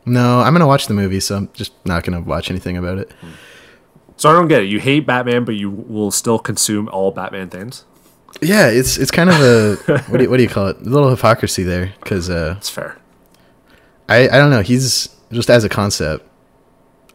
[0.06, 3.10] No, I'm gonna watch the movie, so I'm just not gonna watch anything about it.
[4.16, 4.66] So I don't get it.
[4.66, 7.84] You hate Batman, but you will still consume all Batman things.
[8.42, 9.76] Yeah, it's it's kind of a
[10.08, 10.78] what do you, what do you call it?
[10.78, 12.96] A little hypocrisy there, because uh, It's fair.
[14.08, 14.60] I I don't know.
[14.62, 16.26] He's just as a concept.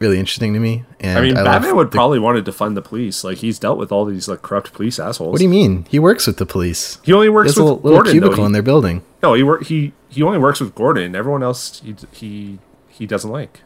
[0.00, 0.82] really interesting to me.
[0.98, 3.22] And I mean, love Batman would the- probably want to defund the police.
[3.22, 5.32] Like he's dealt with all these like corrupt police assholes.
[5.32, 5.86] What do you mean?
[5.90, 6.98] He works with the police.
[7.04, 8.12] He only works There's a with little, little Gordon.
[8.12, 8.44] cubicle though.
[8.46, 9.02] in He, their building.
[9.22, 11.14] no, he work he he only works with Gordon.
[11.14, 12.58] Everyone else he he
[12.88, 13.60] he doesn't like.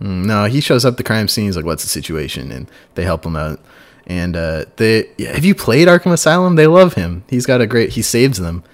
[0.00, 1.44] Mm, No, he shows up at the crime scene.
[1.46, 3.60] He's like, "What's the situation?" And they help him out.
[4.06, 6.56] And uh, they yeah, have you played Arkham Asylum?
[6.56, 7.24] They love him.
[7.28, 7.90] He's got a great.
[7.90, 8.64] He saves them.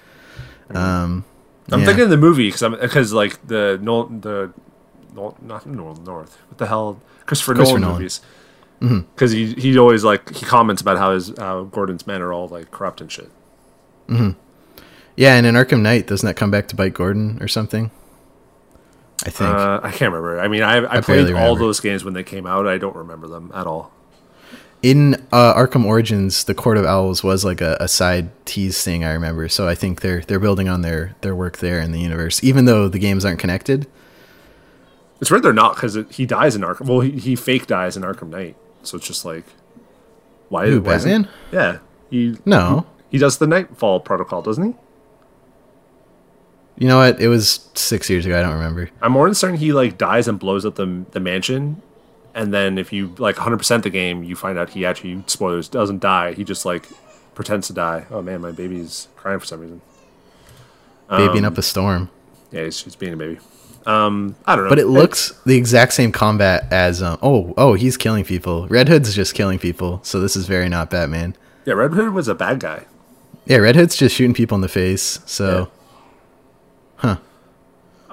[0.71, 1.25] Um,
[1.71, 1.85] I'm yeah.
[1.85, 4.53] thinking of the movie because I'm because like the no the
[5.13, 6.37] no, not Nolan North.
[6.47, 8.09] What the hell, Christopher, Christopher Nolan, Nolan.
[8.81, 8.93] Mm-hmm.
[8.93, 9.05] movies.
[9.13, 12.71] Because he he always like he comments about how his Gordon's men are all like
[12.71, 13.29] corrupt and shit.
[15.15, 17.91] yeah, and in Arkham Knight, doesn't that come back to bite Gordon or something?
[19.25, 19.49] I think.
[19.49, 20.39] Uh, I can't remember.
[20.39, 21.59] I mean, I I, I played all remember.
[21.59, 22.67] those games when they came out.
[22.67, 23.91] I don't remember them at all.
[24.81, 29.03] In uh, Arkham Origins, the Court of Owls was like a, a side tease thing.
[29.03, 31.99] I remember, so I think they're they're building on their their work there in the
[31.99, 33.87] universe, even though the games aren't connected.
[35.19, 36.87] It's weird they're not because he dies in Arkham.
[36.87, 39.43] Well, he, he fake dies in Arkham Knight, so it's just like
[40.47, 40.67] why?
[40.69, 44.75] Who, why isn't- Yeah, he No, he does the Knightfall protocol, doesn't he?
[46.77, 47.19] you know what?
[47.19, 48.39] It was six years ago.
[48.39, 48.89] I don't remember.
[49.01, 51.81] I'm more concerned he like dies and blows up the the mansion,
[52.35, 55.67] and then if you like 100 percent the game, you find out he actually spoilers
[55.69, 56.33] doesn't die.
[56.33, 56.87] He just like
[57.35, 58.05] pretends to die.
[58.11, 59.81] Oh man, my baby's crying for some reason.
[61.09, 62.09] Babying Um, up a storm,
[62.51, 63.39] Yeah, he's, he's being a baby.
[63.87, 67.17] Um, I don't know, but it looks the exact same combat as um.
[67.23, 68.67] Oh, oh, he's killing people.
[68.67, 70.01] Red Hood's just killing people.
[70.03, 71.35] So this is very not Batman.
[71.65, 72.85] yeah, Red Hood was a bad guy.
[73.45, 75.19] Yeah, Red Hood's just shooting people in the face.
[75.25, 75.71] So,
[76.97, 77.17] huh?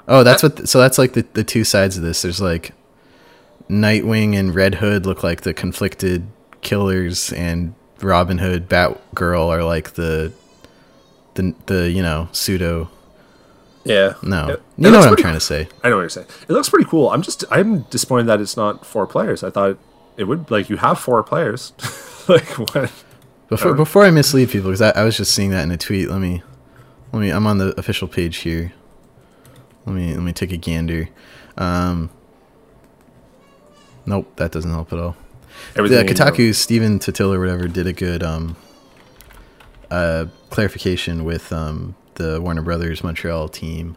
[0.08, 0.66] Oh, that's what.
[0.68, 2.22] So that's like the the two sides of this.
[2.22, 2.72] There's like
[3.68, 6.26] Nightwing and Red Hood look like the conflicted
[6.62, 10.32] killers, and Robin Hood, Batgirl are like the
[11.34, 12.90] the the you know pseudo.
[13.84, 15.68] Yeah, No, It- it you know looks what I'm trying to say.
[15.84, 16.26] I know what you're saying.
[16.48, 17.08] It looks pretty cool.
[17.10, 19.44] I'm just I'm disappointed that it's not four players.
[19.44, 19.78] I thought
[20.16, 21.72] it would like you have four players.
[22.28, 22.92] like what?
[23.48, 26.10] Before before I mislead people, because I, I was just seeing that in a tweet.
[26.10, 26.42] Let me
[27.12, 27.30] let me.
[27.30, 28.72] I'm on the official page here.
[29.84, 31.08] Let me let me take a gander.
[31.56, 32.10] Um,
[34.06, 35.16] nope, that doesn't help at all.
[35.74, 38.56] The Everything in- Kotaku Stephen Totilo or whatever did a good um
[39.90, 43.96] uh clarification with um the Warner Brothers Montreal team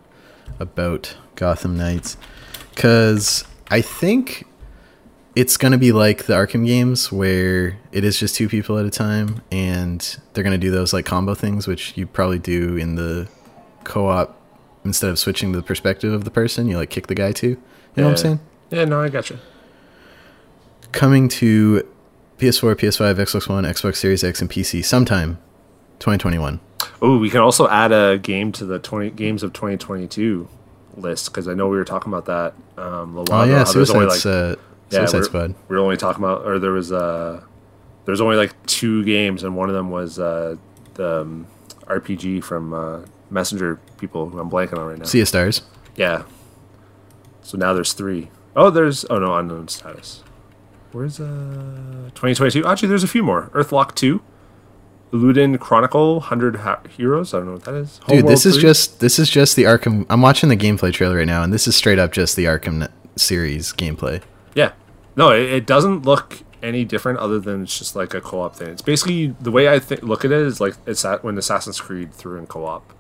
[0.60, 2.18] about Gotham Knights
[2.76, 4.45] cuz I think
[5.36, 8.86] it's going to be like the Arkham games where it is just two people at
[8.86, 12.76] a time and they're going to do those like combo things which you probably do
[12.76, 13.28] in the
[13.84, 14.36] co-op
[14.84, 17.49] instead of switching the perspective of the person you like kick the guy too.
[17.49, 17.57] You
[17.97, 18.39] know what I'm saying?
[18.72, 19.38] Yeah, no, I got you.
[20.92, 21.88] Coming to
[22.38, 25.38] PS4, PS5, Xbox One, Xbox Series X, and PC sometime
[26.00, 26.60] 2021.
[27.02, 30.48] Oh, we can also add a game to the 20 games of 2022
[30.96, 34.08] list because I know we were talking about that um, a Oh yeah, there's only,
[34.08, 34.56] uh,
[34.90, 35.56] yeah, Suicide we're, Squad.
[35.68, 37.42] We were only talking about, or there was uh,
[38.06, 40.56] there's only like two games, and one of them was uh,
[40.96, 41.48] the um,
[41.86, 45.06] RPG from uh, Messenger people who I'm blanking on right now.
[45.06, 45.62] Sea of Stars.
[45.96, 46.24] Yeah.
[47.42, 48.30] So now there's three.
[48.56, 50.24] Oh, there's oh no, unknown status.
[50.92, 52.66] Where's uh 2022?
[52.66, 53.50] Actually, there's a few more.
[53.54, 54.22] Earthlock 2,
[55.12, 57.34] Ludin Chronicle, 100 ha- Heroes.
[57.34, 58.00] I don't know what that is.
[58.08, 58.62] Dude, this Homeworld is 3?
[58.62, 60.06] just this is just the Arkham.
[60.10, 62.90] I'm watching the gameplay trailer right now, and this is straight up just the Arkham
[63.16, 64.22] series gameplay.
[64.56, 64.72] yeah.
[65.16, 68.70] No, it, it doesn't look any different other than it's just like a co-op thing.
[68.70, 71.82] It's basically the way I th- look at it is like it's at when Assassin's
[71.82, 72.94] Creed threw in co-op.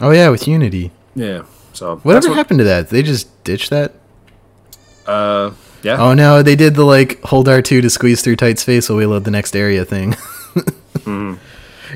[0.00, 0.90] Oh yeah, with Unity.
[1.14, 1.44] Yeah.
[1.72, 2.90] So Whatever what- happened to that?
[2.90, 3.94] They just ditched that.
[5.06, 5.52] Uh,
[5.84, 6.00] yeah.
[6.00, 9.06] Oh no, they did the like hold R2 to squeeze through tight space while we
[9.06, 10.16] load the next area thing.
[11.04, 11.34] Mm-hmm.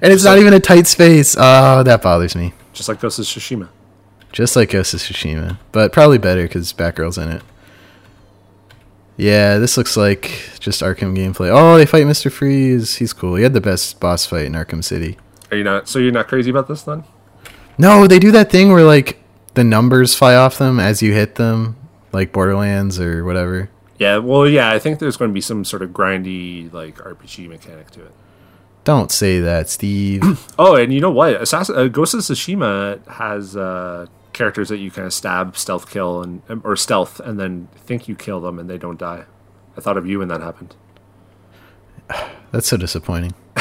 [0.03, 1.35] And it's not even a tight space.
[1.39, 2.53] Oh, that bothers me.
[2.73, 3.69] Just like Ghost of Tsushima.
[4.33, 7.43] Just like Ghost of Tsushima, but probably better because Batgirl's in it.
[9.17, 11.51] Yeah, this looks like just Arkham gameplay.
[11.51, 12.97] Oh, they fight Mister Freeze.
[12.97, 13.35] He's cool.
[13.35, 15.19] He had the best boss fight in Arkham City.
[15.51, 15.89] Are you not?
[15.89, 17.05] So you're not crazy about this then?
[17.79, 19.19] No, they do that thing where like
[19.55, 21.77] the numbers fly off them as you hit them,
[22.13, 23.71] like Borderlands or whatever.
[23.99, 27.49] Yeah, well, yeah, I think there's going to be some sort of grindy like RPG
[27.49, 28.13] mechanic to it.
[28.85, 30.23] Don't say that, Steve.
[30.59, 31.41] Oh, and you know what?
[31.41, 36.23] Assassin, uh, Ghost of Tsushima has uh, characters that you kind of stab, stealth kill,
[36.23, 39.25] and um, or stealth, and then think you kill them and they don't die.
[39.77, 40.75] I thought of you when that happened.
[42.51, 43.35] That's so disappointing.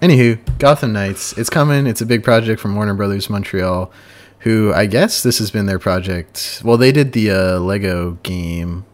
[0.00, 1.36] Anywho, Gotham Knights.
[1.38, 1.86] It's coming.
[1.86, 3.92] It's a big project from Warner Brothers Montreal,
[4.40, 6.62] who I guess this has been their project.
[6.64, 8.84] Well, they did the uh, Lego game.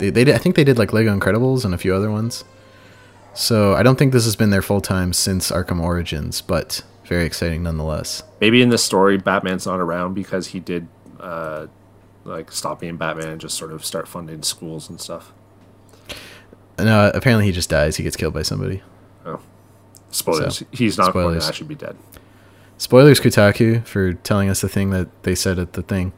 [0.00, 2.44] They, they did, I think they did like Lego Incredibles and a few other ones.
[3.34, 7.24] So I don't think this has been their full time since Arkham Origins, but very
[7.26, 8.22] exciting nonetheless.
[8.40, 10.88] Maybe in this story, Batman's not around because he did
[11.20, 11.66] uh,
[12.24, 15.32] like stop being Batman and just sort of start funding schools and stuff.
[16.78, 17.96] No, apparently he just dies.
[17.96, 18.82] He gets killed by somebody.
[19.26, 19.40] Oh,
[20.10, 20.58] spoilers.
[20.60, 21.44] So, He's not going spoilers.
[21.44, 21.96] to actually be dead.
[22.78, 26.14] Spoilers, Kotaku, for telling us the thing that they said at the thing.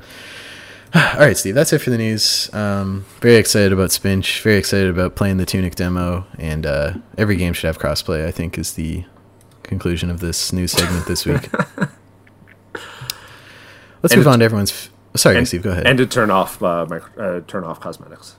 [0.94, 2.52] All right, Steve, that's it for the news.
[2.52, 4.42] Um, very excited about Spinch.
[4.42, 8.26] Very excited about playing the Tunic demo, and uh, every game should have crossplay.
[8.26, 9.04] I think is the
[9.62, 11.48] conclusion of this news segment this week.
[14.02, 14.70] Let's And move on to everyone's.
[14.72, 15.86] F- Sorry, and, Steve, go ahead.
[15.86, 18.36] And to turn off uh, micro, uh, turn off cosmetics.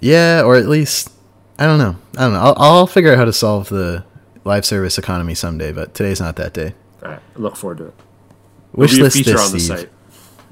[0.00, 1.10] yeah, or at least
[1.58, 1.96] I don't know.
[2.16, 2.40] I don't know.
[2.40, 4.04] I'll, I'll figure out how to solve the
[4.44, 6.74] live service economy someday, but today's not that day.
[7.02, 7.94] All right, I look forward to it.
[8.72, 9.90] Wish It'll be a list this, on the Steve.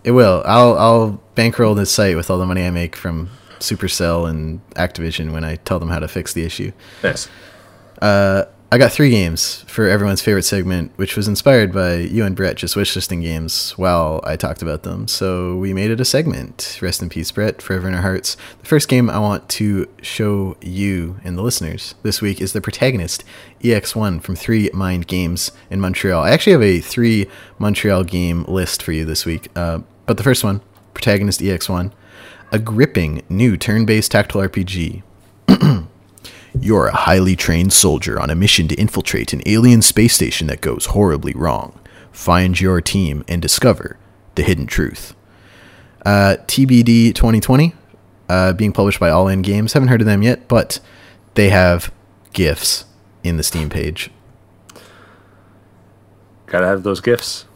[0.05, 0.43] It will.
[0.45, 5.33] I'll I'll bankroll this site with all the money I make from Supercell and Activision
[5.33, 6.73] when I tell them how to fix the issue.
[7.03, 7.29] Yes.
[8.01, 8.45] Uh,
[8.75, 12.57] I got three games for everyone's favorite segment, which was inspired by you and Brett
[12.57, 15.07] just wishlisting games while I talked about them.
[15.07, 16.81] So we made it a segment.
[16.83, 18.37] Rest in peace, Brett, forever in our hearts.
[18.63, 22.61] The first game I want to show you and the listeners this week is the
[22.61, 23.23] protagonist
[23.63, 26.25] EX1 from Three Mind Games in Montreal.
[26.25, 27.29] I actually have a three
[27.59, 29.51] Montreal game list for you this week.
[29.55, 30.61] Uh, but the first one,
[30.93, 31.93] Protagonist EX1,
[32.53, 35.03] a gripping new turn-based tactical RPG.
[36.61, 40.61] You're a highly trained soldier on a mission to infiltrate an alien space station that
[40.61, 41.79] goes horribly wrong.
[42.13, 43.99] Find your team and discover
[44.37, 45.15] the hidden truth.
[46.07, 47.75] Uh, TBD 2020,
[48.29, 49.73] uh, being published by All In Games.
[49.73, 50.81] Haven't heard of them yet, but
[51.35, 51.93] they have
[52.33, 52.85] GIFs
[53.23, 54.11] in the Steam page.
[56.47, 57.47] Gotta have those gifts.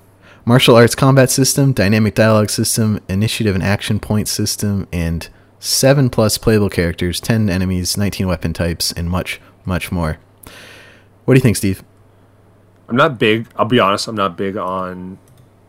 [0.48, 5.28] Martial arts combat system, dynamic dialogue system, initiative and action point system, and
[5.60, 10.16] seven plus playable characters, 10 enemies, 19 weapon types, and much, much more.
[11.26, 11.84] What do you think, Steve?
[12.88, 13.46] I'm not big.
[13.56, 14.08] I'll be honest.
[14.08, 15.18] I'm not big on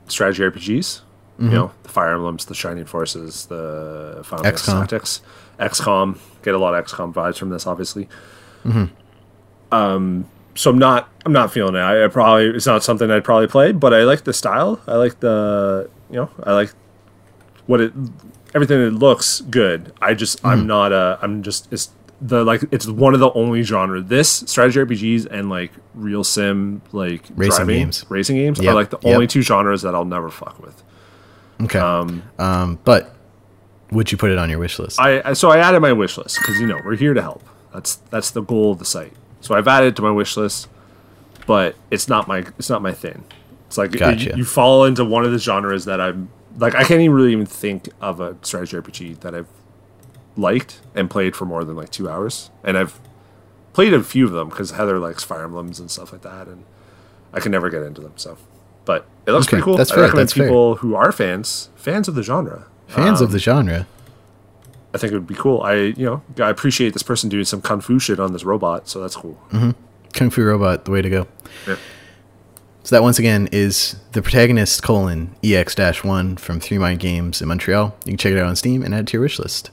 [0.08, 1.02] strategy RPGs.
[1.02, 1.46] Mm-hmm.
[1.48, 4.80] You know, the Fire Emblems, the Shining Forces, the Final XCOM.
[4.80, 5.22] Tactics,
[5.60, 6.18] XCOM.
[6.42, 8.08] Get a lot of XCOM vibes from this, obviously.
[8.64, 8.86] Mm-hmm.
[9.76, 10.26] Um,
[10.60, 11.07] so I'm not.
[11.26, 11.80] I'm not feeling it.
[11.80, 14.82] I, I probably it's not something I'd probably play, but I like the style.
[14.88, 15.89] I like the.
[16.10, 16.74] You know, I like
[17.66, 17.93] what it.
[18.53, 19.93] Everything that looks good.
[20.01, 20.39] I just.
[20.39, 20.47] Mm-hmm.
[20.47, 21.18] I'm not a.
[21.22, 21.72] I'm just.
[21.72, 22.64] It's the like.
[22.72, 24.01] It's one of the only genre.
[24.01, 28.05] This strategy RPGs and like real sim like Racing driving games.
[28.10, 29.14] Racing games Yep, are like the yep.
[29.16, 30.84] only two genres that I'll never fuck with.
[31.62, 31.80] Okay.
[31.80, 33.16] Um, Um, but
[33.91, 34.99] would you put it on your wish list?
[34.99, 37.43] I I- so I added my wish list because you know we're here to help.
[37.74, 39.14] That's that's the goal of the site.
[39.42, 40.68] So I've added it to my wish list,
[41.48, 43.24] but it's not my it's not my thing.
[43.68, 47.02] It's like it- you fall into one of the genres that I'm like I can't
[47.02, 49.48] even really even think of a strategy RPG that I've
[50.36, 53.00] liked and played for more than like two hours, and I've
[53.74, 56.64] played a few of them because Heather likes Fire Emblems and stuff like that, and
[57.34, 58.14] I can never get into them.
[58.16, 58.38] So,
[58.86, 59.78] but it looks Okay, pretty cool.
[59.78, 60.48] that's I fair, recommend that's fair.
[60.48, 62.66] people who are fans fans of the genre.
[62.88, 63.88] Fans um, of the genre.
[64.94, 65.62] I think it would be cool.
[65.62, 68.88] I you know I appreciate this person doing some kung fu shit on this robot,
[68.88, 69.38] so that's cool.
[70.14, 71.28] Kung Fu Robot, the way to go.
[71.68, 71.76] Yeah.
[72.84, 77.96] So that once again is the protagonist colon EX-1 from Three Mind Games in Montreal.
[78.06, 79.70] You can check it out on Steam and add it to your wish list.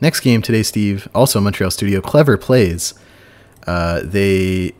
[0.00, 2.94] Next game today, Steve, also Montreal studio, Clever Plays.
[3.66, 4.72] Uh, they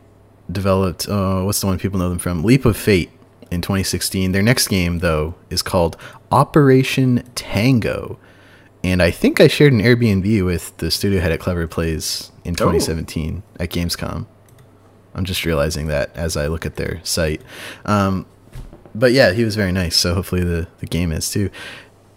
[0.51, 2.43] developed, uh, what's the one people know them from?
[2.43, 3.09] Leap of Fate
[3.49, 4.31] in 2016.
[4.33, 5.97] Their next game, though, is called
[6.31, 8.19] Operation Tango.
[8.91, 12.55] And I think I shared an Airbnb with the studio head at Clever Plays in
[12.55, 14.25] 2017 at Gamescom.
[15.13, 17.41] I'm just realizing that as I look at their site.
[17.83, 18.25] Um,
[18.95, 19.97] but yeah, he was very nice.
[19.97, 21.49] So hopefully the, the game is too.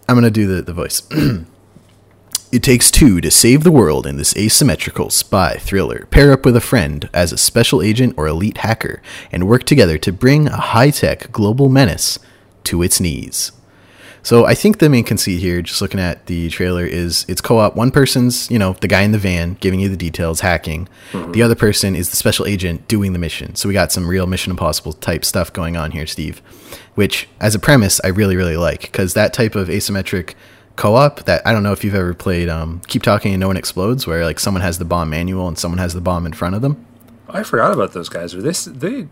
[0.08, 1.02] I'm going to do the, the voice.
[2.52, 6.06] it takes two to save the world in this asymmetrical spy thriller.
[6.12, 9.02] Pair up with a friend as a special agent or elite hacker
[9.32, 12.20] and work together to bring a high tech global menace
[12.62, 13.50] to its knees.
[14.22, 17.74] So I think the main conceit here, just looking at the trailer, is it's co-op.
[17.76, 20.88] One person's, you know, the guy in the van giving you the details, hacking.
[21.32, 23.54] The other person is the special agent doing the mission.
[23.54, 26.42] So we got some real Mission Impossible type stuff going on here, Steve.
[26.94, 30.34] Which, as a premise, I really, really like because that type of asymmetric
[30.76, 31.24] co-op.
[31.24, 32.48] That I don't know if you've ever played.
[32.48, 35.58] Um, Keep talking and no one explodes, where like someone has the bomb manual and
[35.58, 36.84] someone has the bomb in front of them.
[37.28, 38.34] I forgot about those guys.
[38.34, 39.08] Are this they?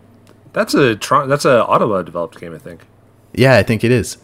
[0.52, 0.96] That's a
[1.26, 2.82] that's a Ottawa developed game, I think.
[3.32, 4.18] Yeah, I think it is.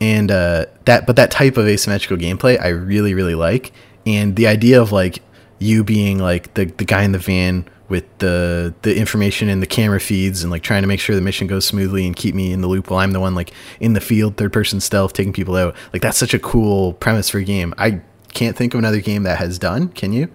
[0.00, 3.72] And uh, that, but that type of asymmetrical gameplay, I really, really like.
[4.06, 5.22] And the idea of like
[5.58, 9.66] you being like the the guy in the van with the the information and the
[9.66, 12.50] camera feeds and like trying to make sure the mission goes smoothly and keep me
[12.52, 15.32] in the loop while I'm the one like in the field, third person stealth, taking
[15.34, 15.76] people out.
[15.92, 17.74] Like that's such a cool premise for a game.
[17.76, 18.00] I
[18.32, 19.88] can't think of another game that has done.
[19.88, 20.28] Can you?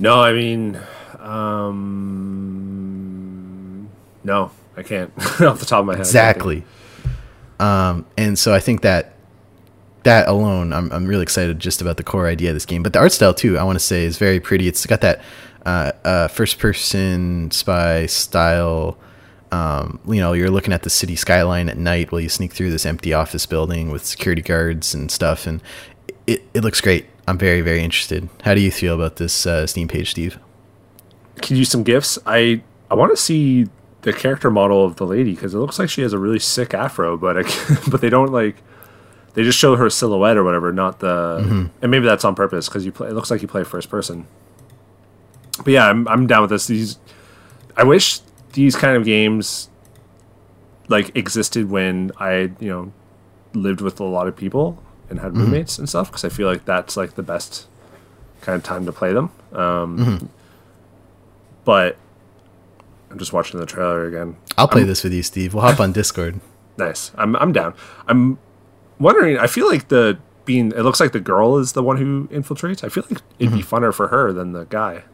[0.00, 0.80] No, I mean,
[1.20, 2.68] um,
[4.24, 6.00] no, I can't off the top of my head.
[6.00, 6.64] Exactly.
[7.62, 9.14] Um, and so I think that
[10.02, 12.82] that alone, I'm I'm really excited just about the core idea of this game.
[12.82, 14.66] But the art style too, I want to say, is very pretty.
[14.66, 15.22] It's got that
[15.64, 18.98] uh, uh, first person spy style.
[19.52, 22.70] Um, you know, you're looking at the city skyline at night while you sneak through
[22.70, 25.62] this empty office building with security guards and stuff, and
[26.26, 27.06] it, it looks great.
[27.28, 28.28] I'm very very interested.
[28.42, 30.36] How do you feel about this uh, Steam page, Steve?
[31.40, 32.18] Can you use some gifts.
[32.26, 33.68] I I want to see
[34.02, 36.74] the character model of the lady because it looks like she has a really sick
[36.74, 37.42] afro, but I,
[37.90, 38.56] but they don't like
[39.34, 41.66] they just show her silhouette or whatever, not the Mm-hmm.
[41.82, 43.08] and maybe that's on purpose because you play.
[43.08, 44.26] It looks like you play first person.
[45.58, 46.66] But yeah, I'm I'm down with this.
[46.66, 46.98] These
[47.76, 48.20] I wish
[48.52, 49.68] these kind of games
[50.88, 52.92] like existed when I you know
[53.54, 56.64] lived with a lot of people and had roommates and stuff because I feel like
[56.64, 57.66] that's like the best
[58.40, 59.30] kind of time to play them.
[59.52, 60.30] Um,
[61.64, 61.96] But
[63.12, 64.36] I'm just watching the trailer again.
[64.56, 65.54] I'll play this with you, Steve.
[65.54, 66.40] We'll hop on Discord.
[66.78, 67.12] Nice.
[67.16, 67.74] I'm I'm down.
[68.06, 68.38] I'm
[68.98, 69.38] wondering.
[69.38, 70.72] I feel like the being.
[70.72, 72.82] It looks like the girl is the one who infiltrates.
[72.82, 73.74] I feel like it'd be mm-hmm.
[73.74, 75.04] funner for her than the guy.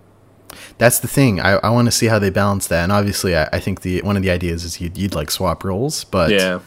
[0.78, 1.40] That's the thing.
[1.40, 2.84] I, I want to see how they balance that.
[2.84, 5.64] And obviously, I, I think the one of the ideas is you'd, you'd like swap
[5.64, 6.60] roles, but Yeah.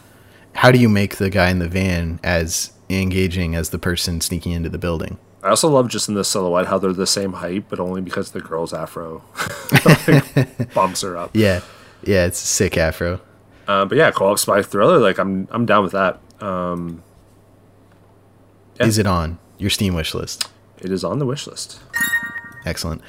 [0.54, 4.52] how do you make the guy in the van as engaging as the person sneaking
[4.52, 5.18] into the building?
[5.44, 8.32] I also love just in the silhouette how they're the same height, but only because
[8.32, 9.24] the girl's afro
[9.86, 11.32] like, bumps her up.
[11.34, 11.62] Yeah,
[12.04, 13.20] yeah, it's a sick afro.
[13.68, 15.00] Uh, but yeah, co-op spy thriller.
[15.00, 16.20] Like I'm I'm down with that.
[16.42, 17.02] Um,
[18.80, 18.86] Yeah.
[18.88, 20.48] Is it on your Steam wish list?
[20.80, 21.80] it is on the wish list.
[22.66, 23.02] Excellent.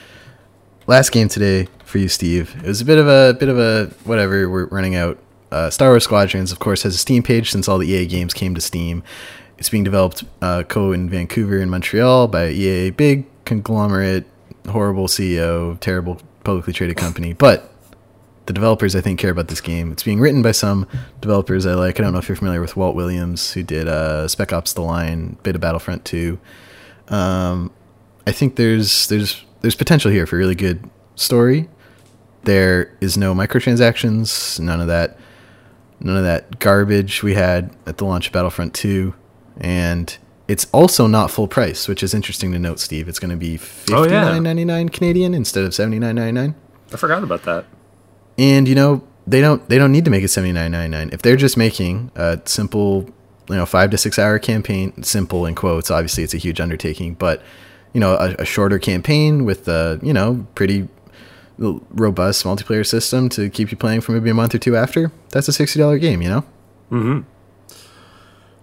[0.86, 2.54] Last game today for you, Steve.
[2.62, 4.48] It was a bit of a bit of a whatever.
[4.48, 5.18] We're running out.
[5.50, 8.32] Uh, Star Wars Squadrons, of course, has a Steam page since all the EA games
[8.32, 9.02] came to Steam.
[9.62, 14.26] It's being developed uh, co in Vancouver and Montreal by EA, big conglomerate,
[14.68, 17.32] horrible CEO, terrible publicly traded company.
[17.32, 17.72] But
[18.46, 19.92] the developers, I think, care about this game.
[19.92, 20.88] It's being written by some
[21.20, 22.00] developers I like.
[22.00, 24.80] I don't know if you're familiar with Walt Williams, who did uh, Spec Ops: The
[24.80, 26.40] Line, bit of Battlefront 2.
[27.06, 27.70] Um,
[28.26, 31.68] I think there's there's there's potential here for a really good story.
[32.42, 35.20] There is no microtransactions, none of that,
[36.00, 39.14] none of that garbage we had at the launch of Battlefront 2,
[39.58, 40.16] and
[40.48, 42.80] it's also not full price, which is interesting to note.
[42.80, 43.54] Steve, it's going to be
[43.90, 46.54] Oh, fifty nine ninety nine Canadian instead of seventy nine ninety nine.
[46.92, 47.64] I forgot about that.
[48.38, 51.10] And you know they don't they don't need to make it seventy nine ninety nine
[51.12, 53.08] if they're just making a simple
[53.48, 57.14] you know five to six hour campaign simple in quotes obviously it's a huge undertaking
[57.14, 57.42] but
[57.92, 60.88] you know a, a shorter campaign with a you know pretty
[61.58, 65.46] robust multiplayer system to keep you playing for maybe a month or two after that's
[65.48, 66.44] a sixty dollar game you know
[66.88, 67.20] Hmm.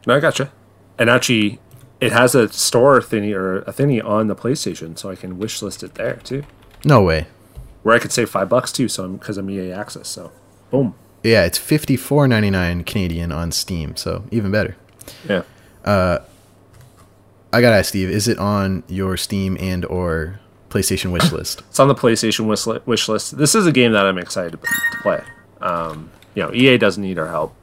[0.06, 0.52] No, I gotcha.
[1.00, 1.60] And actually,
[2.00, 5.62] it has a store thingy or a thingy on the PlayStation, so I can wish
[5.62, 6.44] list it there too,
[6.86, 7.26] no way
[7.84, 8.88] where I could save five bucks too.
[8.90, 10.32] So because I'm EA Access, so
[10.70, 10.94] boom.
[11.24, 14.76] yeah it's fifty four ninety nine Canadian on Steam so even better
[15.28, 15.44] Yeah.
[15.86, 16.20] Uh,
[17.52, 20.40] I gotta ask Steve is it on your Steam and or
[20.70, 23.38] PlayStation wish list It's on the PlayStation wish, li- wish list.
[23.38, 25.24] This is a game that I'm excited to, to play.
[25.62, 27.56] Um, you know, EA doesn't need our help.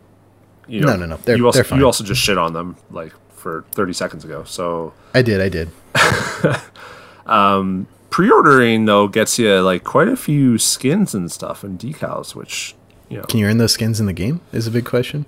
[0.66, 1.16] You know, No, no, no.
[1.18, 1.78] They're- you also they're fine.
[1.78, 3.12] you also just shit on them like
[3.47, 4.42] for 30 seconds ago.
[4.42, 5.70] So I did I did
[7.26, 12.74] um, pre-ordering though gets you like quite a few skins and stuff and decals, which
[13.09, 13.22] you know.
[13.24, 14.40] Can you earn those skins in the game?
[14.53, 15.26] Is a big question.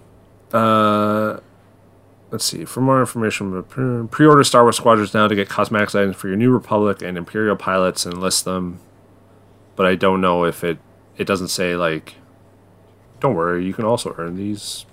[0.53, 1.39] Uh,
[2.33, 2.64] let's see.
[2.64, 6.37] For more information, pre- pre-order Star Wars Squadrons now to get cosmetics items for your
[6.37, 8.81] New Republic and Imperial pilots and list them.
[9.77, 10.79] But I don't know if it
[11.16, 12.16] it doesn't say like.
[13.21, 14.87] Don't worry, you can also earn these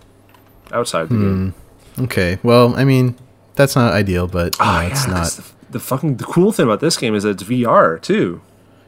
[0.72, 1.54] outside the game.
[2.00, 2.40] Okay.
[2.44, 3.16] Well, I mean,
[3.56, 5.28] that's not ideal, but you know, Oh, it's not.
[5.28, 8.42] The, the fucking the cool thing about this game is that it's VR too.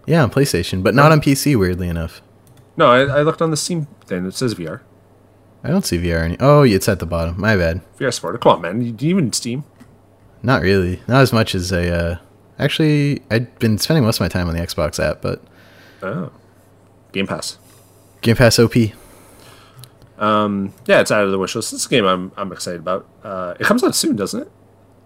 [0.05, 1.57] Yeah, on PlayStation, but not on PC.
[1.57, 2.21] Weirdly enough,
[2.77, 4.25] No, I, I looked on the Steam thing.
[4.25, 4.81] It says VR.
[5.63, 6.37] I don't see VR any.
[6.39, 7.39] Oh, it's at the bottom.
[7.39, 7.81] My bad.
[7.99, 8.39] VR Sport.
[8.39, 8.81] Come on, man.
[8.81, 9.63] You, do you even Steam?
[10.43, 11.01] Not really.
[11.07, 11.87] Not as much as I.
[11.87, 12.17] Uh,
[12.59, 15.41] actually, I've been spending most of my time on the Xbox app, but
[16.01, 16.31] Oh,
[17.11, 17.57] Game Pass.
[18.21, 18.73] Game Pass OP.
[20.19, 21.71] Yeah, it's out of the wish list.
[21.71, 23.07] This is a game I'm I'm excited about.
[23.23, 24.51] Uh, it comes out soon, doesn't it?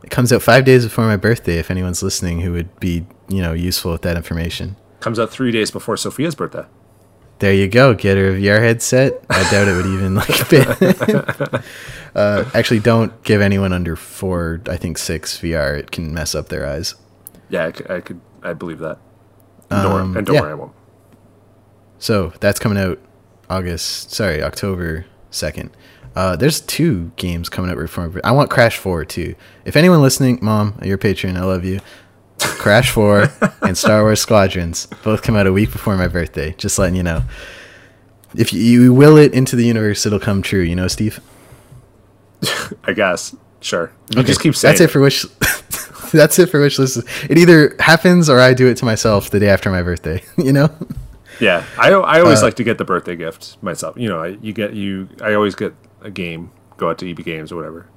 [0.04, 1.58] It comes out five days before my birthday.
[1.60, 4.76] If anyone's listening, who would be you know useful with that information.
[5.00, 6.66] Comes out three days before Sophia's birthday.
[7.40, 7.96] There you go.
[7.96, 9.14] Get her a VR headset.
[9.30, 10.68] I doubt it would even like fit.
[12.16, 14.62] uh, actually, don't give anyone under four.
[14.68, 15.78] I think six VR.
[15.78, 16.94] It can mess up their eyes.
[17.50, 19.00] Yeah, I could, I, could, I believe that.
[19.72, 20.42] And don't, Um, worry, and don't yeah.
[20.42, 20.74] worry, I won't.
[21.98, 23.00] So that's coming out
[23.52, 24.12] August.
[24.12, 25.72] Sorry, October second.
[26.16, 29.36] Uh, there's two games coming up before I want Crash Four too.
[29.66, 31.38] If anyone listening, Mom, you're a patron.
[31.38, 31.80] I love you.
[32.40, 33.30] Crash Four
[33.62, 36.54] and Star Wars Squadrons both come out a week before my birthday.
[36.58, 37.24] Just letting you know.
[38.36, 40.62] If you, you will it into the universe, it'll come true.
[40.62, 41.20] You know, Steve.
[42.84, 43.36] I guess.
[43.60, 43.92] Sure.
[44.16, 45.26] You just keep saying that's it for wish.
[46.12, 47.04] that's it for wish list.
[47.30, 50.24] It either happens or I do it to myself the day after my birthday.
[50.38, 50.70] You know.
[51.42, 53.98] Yeah, I, I always Uh, like to get the birthday gift myself.
[53.98, 55.10] You know, I, you get you.
[55.22, 56.52] I always get a game.
[56.78, 57.88] Go out to EB Games or whatever.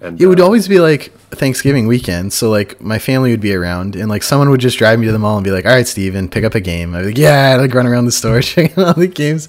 [0.00, 3.54] And It would uh, always be like Thanksgiving weekend, so like my family would be
[3.54, 5.70] around, and like someone would just drive me to the mall and be like, "All
[5.72, 8.12] right, Steven, pick up a game." I'd be like, "Yeah," I'd like run around the
[8.12, 9.48] store checking out all the games.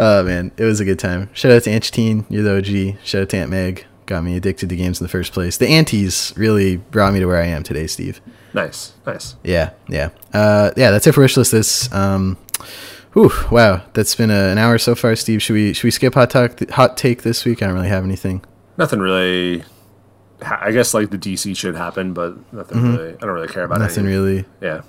[0.00, 1.30] Oh man, it was a good time.
[1.34, 3.04] Shout out to Antine, you're the OG.
[3.04, 5.56] Shout out to Aunt Meg, got me addicted to games in the first place.
[5.56, 8.20] The aunties really brought me to where I am today, Steve.
[8.54, 9.36] nice, nice.
[9.44, 10.90] Yeah, yeah, uh, yeah.
[10.90, 11.52] That's it for wishlist.
[11.52, 12.38] This, um,
[13.12, 15.42] whew, wow, that's been a, an hour so far, Steve.
[15.42, 17.62] Should we should we skip hot talk, hot take this week?
[17.62, 18.44] I don't really have anything.
[18.78, 19.64] Nothing really.
[20.42, 23.14] ha- I guess like the DC should happen, but nothing really.
[23.14, 23.82] I don't really care about Mm-hmm.
[23.88, 24.44] Nothing any- really.
[24.60, 24.82] Yeah.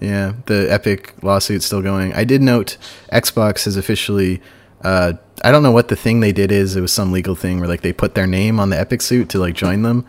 [0.00, 2.12] Yeah, the Epic lawsuit's still going.
[2.14, 2.76] I did note
[3.12, 4.42] Xbox has officially.
[4.82, 5.12] Uh,
[5.44, 6.74] I don't know what the thing they did is.
[6.76, 9.28] It was some legal thing where like they put their name on the Epic suit
[9.30, 10.04] to like join them,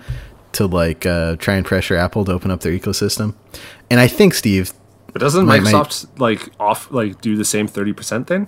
[0.54, 3.36] to like uh, try and pressure Apple to open up their ecosystem.
[3.92, 4.74] And I think Steve,
[5.16, 8.48] But doesn't My- my- Microsoft like off like do the same thirty percent thing?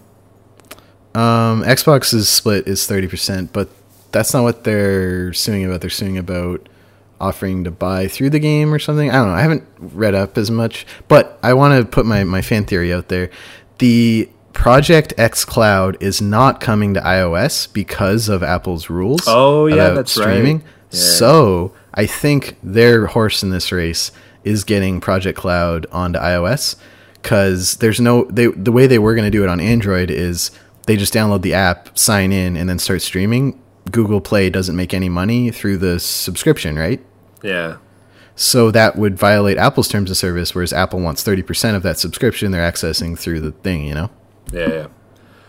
[1.15, 3.69] um, Xbox's split is thirty percent, but
[4.11, 5.79] that's not what they're suing about.
[5.79, 6.67] They're suing about
[7.21, 9.09] offering to buy through the game or something.
[9.09, 9.33] I don't know.
[9.33, 12.93] I haven't read up as much, but I want to put my, my fan theory
[12.93, 13.29] out there.
[13.77, 19.21] The Project xCloud is not coming to iOS because of Apple's rules.
[19.25, 20.43] Oh, yeah, about that's right.
[20.43, 20.61] Yeah.
[20.89, 24.11] So I think their horse in this race
[24.47, 26.75] is getting Project Cloud onto iOS
[27.21, 30.51] because there's no they the way they were going to do it on Android is
[30.87, 33.61] they just download the app, sign in, and then start streaming.
[33.91, 37.05] Google Play doesn't make any money through the subscription, right?
[37.43, 37.77] Yeah.
[38.35, 42.51] So that would violate Apple's terms of service, whereas Apple wants 30% of that subscription
[42.51, 44.09] they're accessing through the thing, you know?
[44.51, 44.69] Yeah.
[44.69, 44.87] Yeah.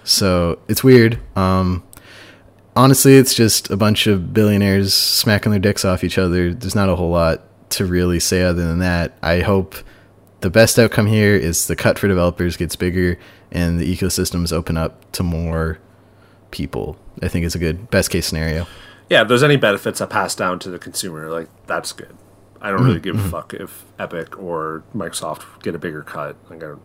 [0.05, 1.21] So it's weird.
[1.37, 1.85] Um,
[2.75, 6.55] honestly, it's just a bunch of billionaires smacking their dicks off each other.
[6.55, 9.17] There's not a whole lot to really say other than that.
[9.23, 9.75] I hope
[10.41, 13.19] the best outcome here is the cut for developers gets bigger
[13.51, 15.79] and the ecosystems open up to more
[16.51, 16.97] people.
[17.23, 18.67] I think is a good best case scenario.
[19.11, 22.15] Yeah, if there's any benefits that pass down to the consumer, like that's good.
[22.61, 23.27] I don't really give Mm-hmm.
[23.29, 26.37] a fuck if Epic or Microsoft get a bigger cut.
[26.51, 26.83] Like I don't,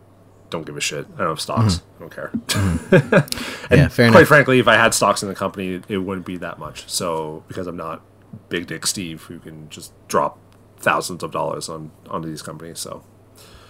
[0.50, 1.06] don't give a shit.
[1.16, 1.82] I don't have stocks.
[1.98, 2.30] I don't care.
[2.34, 3.74] Mm-hmm.
[3.74, 4.28] yeah, fair Quite enough.
[4.28, 6.88] frankly, if I had stocks in the company, it wouldn't be that much.
[6.90, 8.02] So because I'm not
[8.50, 10.38] Big Dick Steve, who can just drop
[10.84, 12.80] thousands of dollars on onto these companies.
[12.80, 13.04] So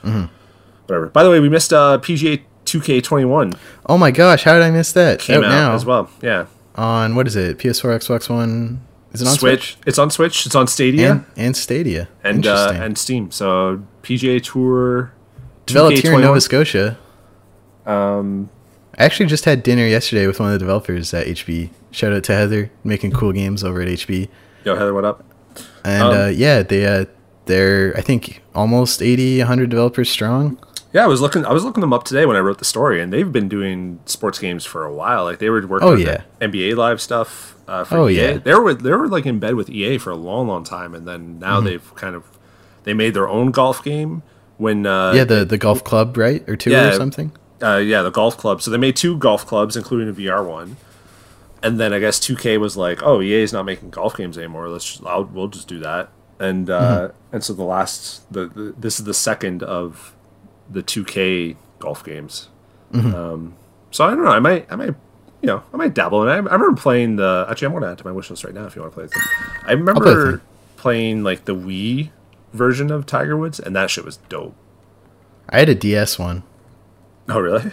[0.03, 0.25] Mm-hmm.
[0.87, 1.07] whatever.
[1.07, 4.91] By the way, we missed uh, PGA 2K21 Oh my gosh, how did I miss
[4.93, 5.19] that?
[5.19, 6.09] came out out now as well.
[6.21, 7.57] Yeah, on what is it?
[7.57, 8.81] PS4, Xbox One.
[9.13, 9.73] Is it on Switch?
[9.75, 9.87] Switch.
[9.87, 10.45] It's on Switch.
[10.45, 11.11] It's on Stadia.
[11.11, 13.31] and, and Stadia and uh, and Steam.
[13.31, 15.13] So PGA Tour
[15.67, 16.21] developed here in 2K21.
[16.23, 16.97] Nova Scotia.
[17.85, 18.49] Um,
[18.97, 21.69] I actually just had dinner yesterday with one of the developers at HB.
[21.91, 24.27] Shout out to Heather making cool games over at HB.
[24.65, 25.23] Yo, Heather, what up?
[25.83, 27.05] And Um, uh, yeah, they uh,
[27.45, 30.57] they're I think almost 80, 100 developers strong.
[30.93, 31.43] Yeah, I was looking.
[31.45, 33.99] I was looking them up today when I wrote the story, and they've been doing
[34.05, 35.23] sports games for a while.
[35.23, 36.21] Like they were working Oh, on yeah.
[36.39, 37.55] NBA Live stuff.
[37.67, 38.15] Uh, for Oh, EA.
[38.15, 38.37] yeah.
[38.37, 41.07] they were they were like in bed with EA for a long, long time, and
[41.07, 41.65] then now Mm-hmm.
[41.65, 42.23] they've kind of
[42.83, 44.21] they made their own golf game.
[44.57, 46.89] When uh, yeah, the the golf club, right, or two Yeah.
[46.89, 47.31] or something.
[47.63, 48.61] uh, yeah, the golf club.
[48.61, 50.77] So they made two golf clubs, including a VR one.
[51.63, 54.67] And then I guess 2K was like, "Oh, EA is not making golf games anymore.
[54.69, 56.09] Let's just, I'll, we'll just do that."
[56.39, 57.35] And uh, Mm-hmm.
[57.35, 60.13] and so the last the, the this is the second of
[60.69, 62.49] the 2K golf games.
[62.91, 63.15] Mm-hmm.
[63.15, 63.55] Um,
[63.91, 64.31] so I don't know.
[64.31, 64.87] I might I might
[65.41, 66.21] you know I might dabble.
[66.23, 68.43] And I, I remember playing the actually I'm going to add to my wish list
[68.43, 69.11] right now if you want to play it.
[69.65, 70.41] I remember thing.
[70.75, 72.09] playing like the Wii
[72.51, 74.55] version of Tiger Woods, and that shit was dope.
[75.49, 76.43] I had a DS one.
[77.29, 77.71] Oh really?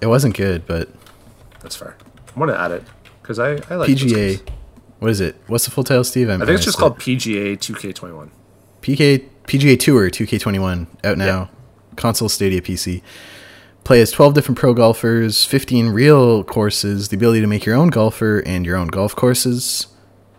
[0.00, 0.88] It wasn't good, but
[1.62, 1.96] That's fair.
[2.28, 2.84] I'm gonna add it
[3.28, 4.40] because I, I like PGA.
[5.00, 5.36] What is it?
[5.48, 6.30] What's the full title, Steve?
[6.30, 8.30] I'm I think it's just called PGA 2K21.
[8.80, 11.50] PK PGA Tour 2K21 out now.
[11.96, 13.02] Console Stadia PC.
[13.84, 17.88] Play as 12 different pro golfers, 15 real courses, the ability to make your own
[17.88, 19.88] golfer and your own golf courses.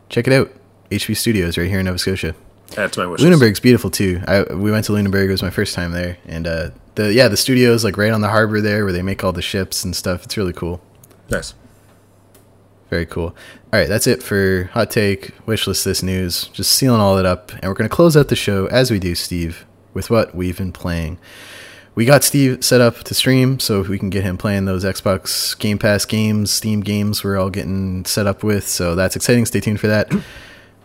[0.10, 0.52] Check it out.
[0.90, 2.34] HB Studios right here in Nova Scotia.
[2.72, 3.22] To my wish.
[3.22, 4.22] Lunenburg's beautiful too.
[4.28, 5.30] I we went to Lunenburg.
[5.30, 8.22] It was my first time there, and uh, the yeah the studio's like right on
[8.22, 10.24] the harbor there where they make all the ships and stuff.
[10.24, 10.82] It's really cool.
[11.30, 11.54] Nice.
[12.90, 13.36] Very cool.
[13.72, 15.84] All right, that's it for hot take wishlist.
[15.84, 18.90] This news, just sealing all that up, and we're gonna close out the show as
[18.90, 21.20] we do, Steve, with what we've been playing.
[21.94, 25.58] We got Steve set up to stream, so we can get him playing those Xbox
[25.60, 27.24] Game Pass games, Steam games.
[27.24, 29.46] We're all getting set up with, so that's exciting.
[29.46, 30.12] Stay tuned for that.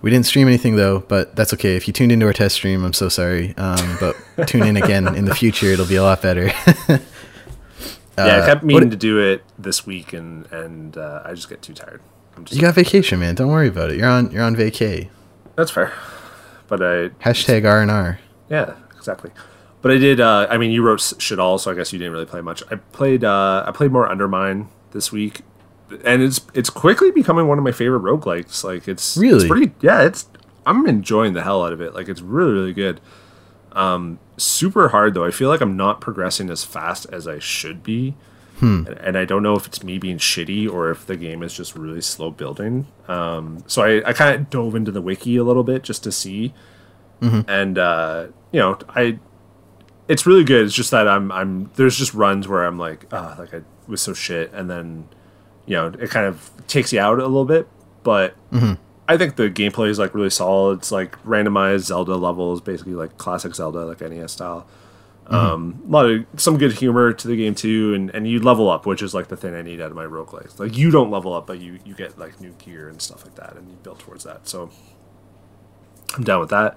[0.03, 1.77] We didn't stream anything though, but that's okay.
[1.77, 3.55] If you tuned into our test stream, I'm so sorry.
[3.57, 4.15] Um, but
[4.47, 6.53] tune in again in the future; it'll be a lot better.
[8.19, 11.49] yeah, I kept what- meaning to do it this week, and and uh, I just
[11.49, 12.01] get too tired.
[12.37, 13.35] I'm just you got vacation, man.
[13.35, 13.99] Don't worry about it.
[13.99, 15.09] You're on you're on vacay.
[15.57, 15.93] That's fair.
[16.67, 18.19] But I Hashtag R and R.
[18.49, 19.31] Yeah, exactly.
[19.83, 20.21] But I did.
[20.21, 22.63] Uh, I mean, you wrote shit all, so I guess you didn't really play much.
[22.71, 23.23] I played.
[23.23, 25.43] Uh, I played more Undermine this week,
[26.05, 28.65] and it's it's quickly becoming one of my favorite roguelikes.
[28.65, 29.37] Like it's Really?
[29.37, 29.73] it's pretty.
[29.81, 30.27] Yeah, it's.
[30.67, 31.95] I'm enjoying the hell out of it.
[31.95, 33.01] Like it's really really good.
[33.75, 35.25] Um, super hard though.
[35.25, 38.15] I feel like I'm not progressing as fast as I should be.
[38.87, 41.55] And, and I don't know if it's me being shitty or if the game is
[41.55, 42.87] just really slow building.
[43.09, 46.13] Um, so I, I kind of dove into the wiki a little bit just to
[46.13, 46.55] see
[47.49, 49.19] and uh, you know, I
[50.09, 50.67] it's really good.
[50.67, 54.03] It's just that I'm I'm there's just runs where I'm like, ah, like I was
[54.03, 55.09] so shit, and then
[55.67, 57.67] you know, it kind of takes you out a little bit.
[58.03, 58.35] But
[59.07, 60.79] I think the gameplay is like really solid.
[60.79, 64.67] It's like randomized Zelda levels, basically like classic Zelda, like NES style.
[65.27, 68.69] Um, a lot of some good humor to the game too, and, and you level
[68.69, 70.59] up, which is like the thing I need out of my roguelikes.
[70.59, 73.35] Like you don't level up, but you you get like new gear and stuff like
[73.37, 74.47] that, and you build towards that.
[74.49, 74.71] So
[76.15, 76.77] I'm down with that.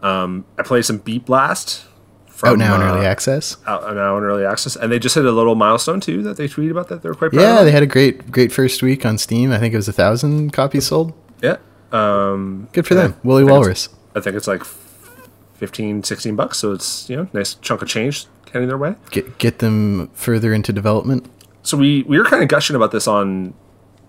[0.00, 1.86] Um, I play some Beat Blast.
[2.26, 3.56] From, Out now in uh, early access.
[3.66, 6.48] Out now in early access, and they just hit a little milestone too that they
[6.48, 9.18] tweeted about that they're quite proud Yeah, they had a great great first week on
[9.18, 9.52] Steam.
[9.52, 11.12] I think it was a thousand copies sold.
[11.42, 11.56] Yeah.
[11.92, 13.10] Um, Good for them.
[13.10, 13.28] Yeah.
[13.28, 13.88] Willy I Walrus.
[14.14, 14.64] I think it's like
[15.54, 18.96] 15, 16 bucks, so it's you know nice chunk of change heading their way.
[19.10, 21.28] Get get them further into development.
[21.62, 23.54] So we we were kind of gushing about this on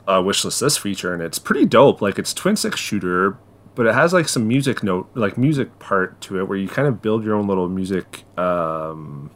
[0.07, 2.01] uh, wishlist this feature, and it's pretty dope.
[2.01, 3.37] Like it's twin six shooter,
[3.75, 6.87] but it has like some music note, like music part to it, where you kind
[6.87, 9.31] of build your own little music um,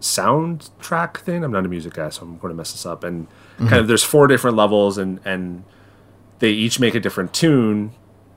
[0.00, 1.44] soundtrack thing.
[1.44, 3.04] I'm not a music guy, so I'm going to mess this up.
[3.04, 3.26] And
[3.58, 5.64] kind of there's four different levels, and and
[6.38, 7.92] they each make a different tune,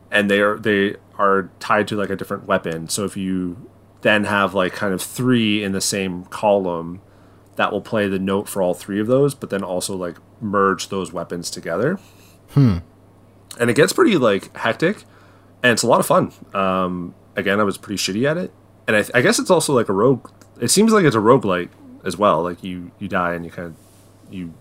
[0.09, 2.87] and they are they are tied to like a different weapon.
[2.89, 3.69] So if you
[4.01, 7.01] then have like kind of three in the same column,
[7.55, 10.89] that will play the note for all three of those, but then also like merge
[10.89, 11.99] those weapons together.
[12.49, 12.77] Hmm.
[13.59, 15.03] And it gets pretty like hectic,
[15.61, 16.31] and it's a lot of fun.
[16.53, 18.51] Um, again, I was pretty shitty at it,
[18.87, 20.29] and I, I guess it's also like a rogue.
[20.59, 21.69] It seems like it's a roguelike
[22.03, 22.41] as well.
[22.41, 24.53] Like you you die and you kind of you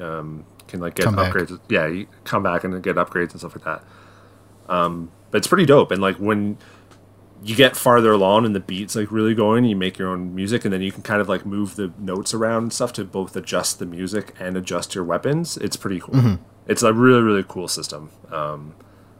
[0.00, 1.32] um, can like get Come back.
[1.32, 1.58] upgrades.
[1.68, 3.84] Yeah, you come back and get upgrades and stuff like that.
[4.72, 5.90] Um, but it's pretty dope.
[5.90, 6.58] And like when
[7.44, 10.64] you get farther along and the beats like really going, you make your own music,
[10.64, 13.36] and then you can kind of like move the notes around and stuff to both
[13.36, 15.56] adjust the music and adjust your weapons.
[15.58, 16.38] It's pretty cool.
[16.66, 18.10] It's a really really cool system.
[18.32, 18.74] Um,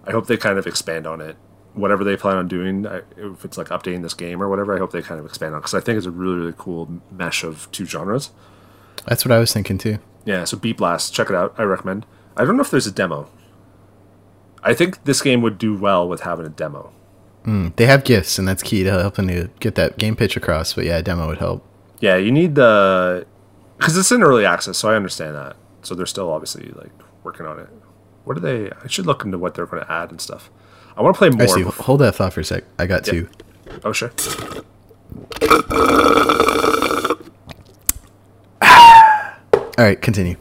[0.04, 1.36] I hope they kind of expand on it.
[1.74, 4.78] Whatever they plan on doing, I, if it's like updating this game or whatever, I
[4.78, 7.44] hope they kind of expand on because I think it's a really really cool mesh
[7.44, 8.30] of two genres.
[9.06, 9.98] That's what I was thinking too.
[10.26, 11.54] Yeah, so Beat Blast, check it out.
[11.56, 12.04] I recommend.
[12.36, 13.30] I don't know if there's a demo.
[14.62, 16.92] I think this game would do well with having a demo.
[17.44, 20.74] Mm, They have gifts, and that's key to helping to get that game pitch across.
[20.74, 21.64] But yeah, a demo would help.
[22.00, 23.24] Yeah, you need the
[23.78, 25.56] because it's in early access, so I understand that.
[25.82, 26.90] So they're still obviously like
[27.22, 27.68] working on it.
[28.24, 28.70] What are they?
[28.82, 30.50] I should look into what they're going to add and stuff.
[30.96, 31.42] I want to play more.
[31.42, 32.64] Actually, bef- hold that thought for a sec.
[32.78, 33.28] I got two.
[33.84, 34.10] oh sure.
[39.78, 40.36] All right, continue.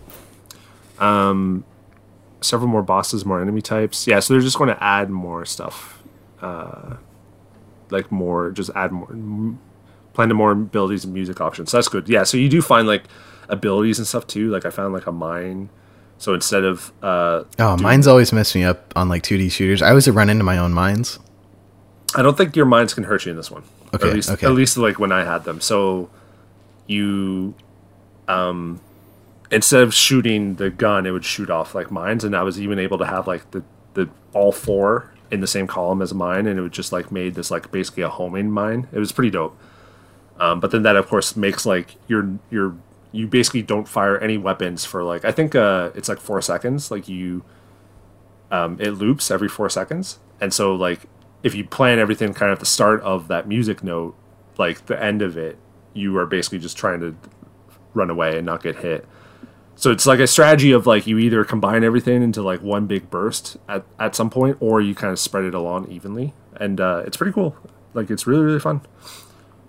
[2.41, 4.05] Several more bosses, more enemy types.
[4.07, 6.03] Yeah, so they're just going to add more stuff.
[6.41, 6.97] Uh,
[7.89, 9.59] like more, just add more, m-
[10.13, 11.71] plan to more abilities and music options.
[11.71, 12.07] So that's good.
[12.07, 13.03] Yeah, so you do find like
[13.49, 14.51] abilities and stuff too.
[14.51, 15.69] Like I found like a mine.
[16.19, 19.81] So instead of uh, Oh, mine's always messed me up on like 2D shooters.
[19.81, 21.17] I always run into my own mines.
[22.15, 23.63] I don't think your mines can hurt you in this one.
[23.93, 24.45] Okay, At least, okay.
[24.45, 25.59] at least like when I had them.
[25.61, 26.09] So
[26.87, 27.55] you,
[28.27, 28.79] um,
[29.51, 32.79] instead of shooting the gun, it would shoot off like mines, and I was even
[32.79, 33.63] able to have like the
[33.93, 37.35] the all four in the same column as mine, and it would just like made
[37.35, 38.87] this like basically a homing mine.
[38.91, 39.57] It was pretty dope.
[40.39, 42.75] Um, but then that of course makes like your your
[43.11, 46.91] you basically don't fire any weapons for like I think uh, it's like four seconds.
[46.91, 47.43] Like you
[48.51, 50.19] um, it loops every four seconds.
[50.39, 51.01] And so, like,
[51.43, 54.15] if you plan everything kind of at the start of that music note,
[54.57, 55.57] like the end of it,
[55.93, 57.15] you are basically just trying to
[57.93, 59.05] run away and not get hit.
[59.77, 63.09] So it's like a strategy of like you either combine everything into like one big
[63.09, 67.03] burst at, at some point, or you kind of spread it along evenly, and uh,
[67.05, 67.55] it's pretty cool.
[67.93, 68.81] Like it's really really fun.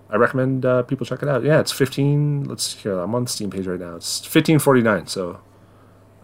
[0.09, 1.43] I recommend uh, people check it out.
[1.43, 2.45] Yeah, it's fifteen.
[2.45, 2.97] Let's here.
[2.99, 3.95] I'm on the Steam page right now.
[3.95, 5.07] It's fifteen forty nine.
[5.07, 5.41] So,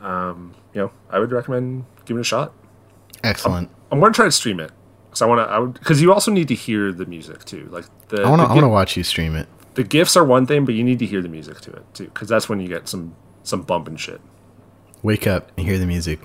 [0.01, 2.53] um, you know, I would recommend giving it a shot.
[3.23, 3.69] Excellent.
[3.91, 4.72] I'm gonna try to stream it
[5.10, 5.53] because I want to.
[5.53, 7.68] I would because you also need to hear the music too.
[7.69, 8.47] Like the I want to.
[8.47, 9.49] the, I want to watch you stream it.
[9.76, 12.05] the gifs are one thing, but you need to hear the music to it too
[12.05, 14.22] because that's when you get some some bump and shit.
[15.02, 16.20] Wake up and hear the music.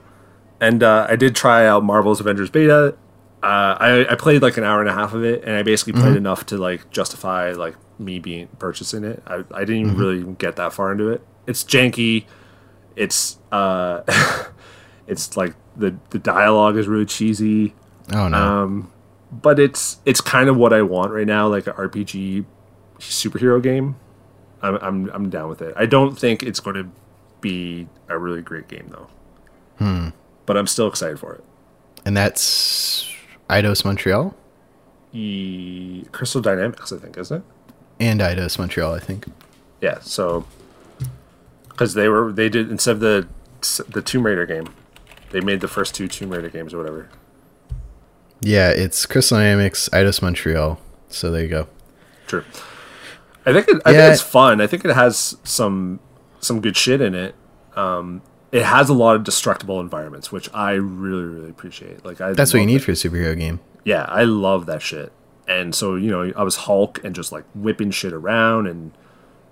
[0.60, 2.96] And uh, I did try out Marvel's Avengers beta.
[3.42, 5.92] Uh, I, I played like an hour and a half of it, and I basically
[5.92, 9.22] played enough to like justify like me being purchasing it.
[9.26, 11.22] I, I didn't even really get that far into it.
[11.46, 12.24] It's janky.
[12.96, 14.02] It's uh,
[15.06, 17.74] it's like the the dialogue is really cheesy.
[18.12, 18.36] Oh no.
[18.36, 18.92] Um,
[19.30, 22.44] but it's it's kind of what I want right now, like an RPG
[22.98, 23.96] superhero game.
[24.62, 25.74] I'm I'm I'm down with it.
[25.76, 26.90] I don't think it's going to
[27.40, 29.08] be a really great game though.
[29.78, 30.08] Hmm.
[30.46, 31.44] But I'm still excited for it.
[32.04, 33.08] and that's
[33.50, 34.34] Eidos Montreal
[35.12, 37.42] E- Crystal Dynamics, I think, isn't it?
[38.00, 39.26] and Eidos Montreal, I think.
[39.80, 39.98] Yeah.
[40.00, 40.44] So
[41.68, 43.28] because they were they did instead of the
[43.88, 44.68] the Tomb Raider game,
[45.30, 47.08] they made the first two Tomb Raider games or whatever.
[48.40, 50.78] Yeah, it's Crystal Dynamics, Eidos Montreal.
[51.08, 51.68] So there you go.
[52.26, 52.44] True.
[53.46, 54.00] I think it, I Yeah.
[54.02, 54.60] think it's fun.
[54.60, 55.98] I think it has some
[56.40, 57.34] some good shit in it.
[57.76, 62.04] Um, it has a lot of destructible environments, which I really really appreciate.
[62.04, 62.84] Like I That's what you need it.
[62.84, 63.60] for a superhero game.
[63.84, 65.12] Yeah, I love that shit.
[65.46, 68.92] And so you know, I was Hulk and just like whipping shit around and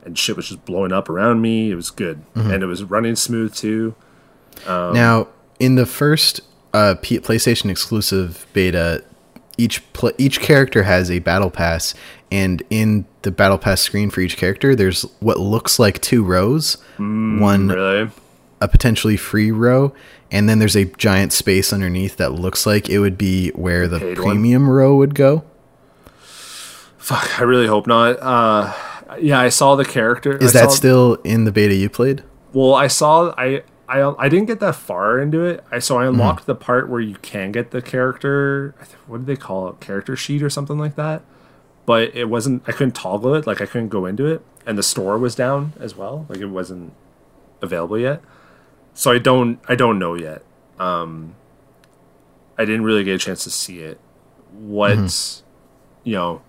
[0.04, 1.70] and shit was just blowing up around me.
[1.70, 2.50] It was good Mm-hmm.
[2.50, 3.94] and it was running smooth too.
[4.66, 6.40] Um, now, in the first
[6.72, 9.04] uh, P- PlayStation exclusive beta,
[9.58, 11.94] each pl- each character has a battle pass,
[12.30, 16.76] and in the battle pass screen for each character, there's what looks like two rows,
[16.98, 18.10] one Really?
[18.60, 19.92] a potentially free row,
[20.30, 23.98] and then there's a giant space underneath that looks like it would be where the
[24.00, 24.28] paid one?
[24.28, 25.44] premium row would go.
[26.98, 28.18] Fuck, I really hope not.
[28.20, 28.72] Uh,
[29.20, 30.36] yeah, I saw the character.
[30.36, 32.24] Is I that still in the beta you played?
[32.52, 35.62] Well, I saw I I I didn't get that far into it.
[35.70, 36.50] I so I unlocked Mm-hmm.
[36.52, 38.74] the part where you can get the character.
[39.06, 39.78] What did they call it?
[39.80, 41.22] Character sheet or something like that.
[41.86, 42.62] But it wasn't.
[42.66, 43.46] I couldn't toggle it.
[43.46, 46.26] Like I couldn't go into it, and the store was down as well.
[46.28, 46.92] Like it wasn't
[47.62, 48.20] available yet.
[48.92, 49.58] So I don't.
[49.68, 50.42] I don't know yet.
[50.78, 51.34] Um.
[52.58, 54.00] I didn't really get a chance to see it.
[54.52, 55.44] What, Mm-hmm.
[56.04, 56.40] you know,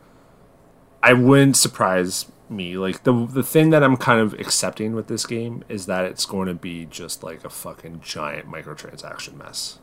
[1.04, 2.78] I wouldn't surprise me.
[2.78, 6.26] Like the the thing that I'm kind of accepting with this game is that it's
[6.26, 9.80] going to be just like a fucking giant microtransaction mess.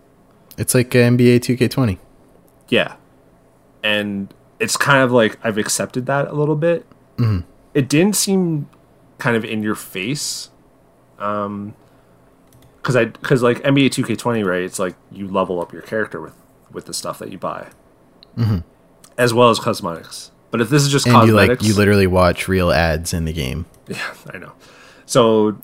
[0.56, 1.98] It's like NBA 2K20.
[2.68, 2.96] Yeah.
[3.82, 6.86] And it's kind of like I've accepted that a little bit.
[7.74, 8.68] It didn't seem
[9.18, 10.50] kind of in your face.
[11.18, 11.74] Um
[12.82, 16.34] cuz I cuz like NBA 2K20 right, it's like you level up your character with
[16.72, 17.68] with the stuff that you buy.
[19.16, 20.30] As well as cosmetics.
[20.50, 23.32] But if this is just And you like you literally watch real ads in the
[23.32, 23.66] game.
[23.88, 24.52] Yeah, I know.
[25.06, 25.56] So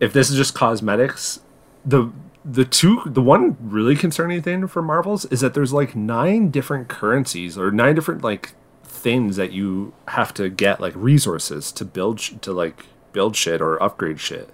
[0.00, 1.40] if this is just cosmetics,
[1.84, 2.10] the
[2.44, 6.88] the two the one really concerning thing for Marvels is that there's like nine different
[6.88, 12.20] currencies or nine different like things that you have to get like resources to build
[12.20, 14.50] sh- to like build shit or upgrade shit.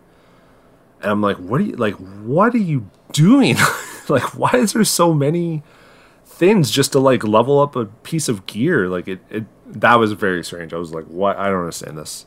[1.01, 3.57] And I'm like, what are you like what are you doing?
[4.09, 5.63] like why is there so many
[6.27, 8.89] things just to like level up a piece of gear?
[8.89, 10.75] Like it, it that was very strange.
[10.75, 12.27] I was like, what I don't understand this.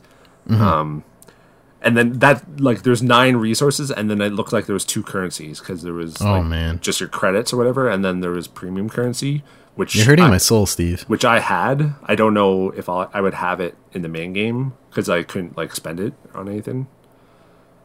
[0.50, 1.04] Um,
[1.82, 5.02] and then that like there's nine resources, and then it looked like there was two
[5.02, 6.78] currencies because there was Oh, like, man.
[6.80, 9.42] just your credits or whatever, and then there was premium currency,
[9.74, 11.02] which You're hurting I, my soul, Steve.
[11.08, 11.94] which I had.
[12.04, 15.22] I don't know if I'll, I would have it in the main game because I
[15.22, 16.86] couldn't like spend it on anything.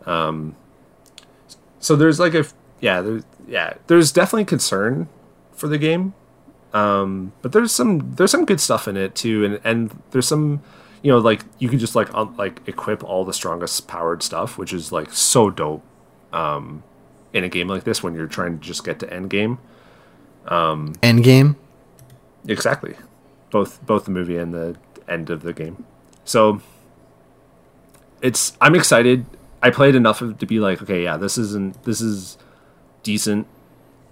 [0.05, 0.55] Um,
[1.79, 2.45] so there's like a
[2.79, 5.07] yeah there's yeah there's definitely concern
[5.53, 6.13] for the game,
[6.73, 10.61] um, but there's some there's some good stuff in it too, and and there's some
[11.01, 14.57] you know like you can just like un- like equip all the strongest powered stuff,
[14.57, 15.83] which is like so dope.
[16.33, 16.83] Um,
[17.33, 19.59] in a game like this, when you're trying to just get to end game,
[21.03, 21.55] End game,
[22.47, 22.95] Exactly.
[23.51, 24.75] Both both the movie and the
[25.07, 25.85] end of the game.
[26.23, 26.61] So
[28.21, 29.25] it's I'm excited.
[29.61, 32.37] I played enough of it to be like, okay, yeah, this isn't this is
[33.03, 33.47] decent.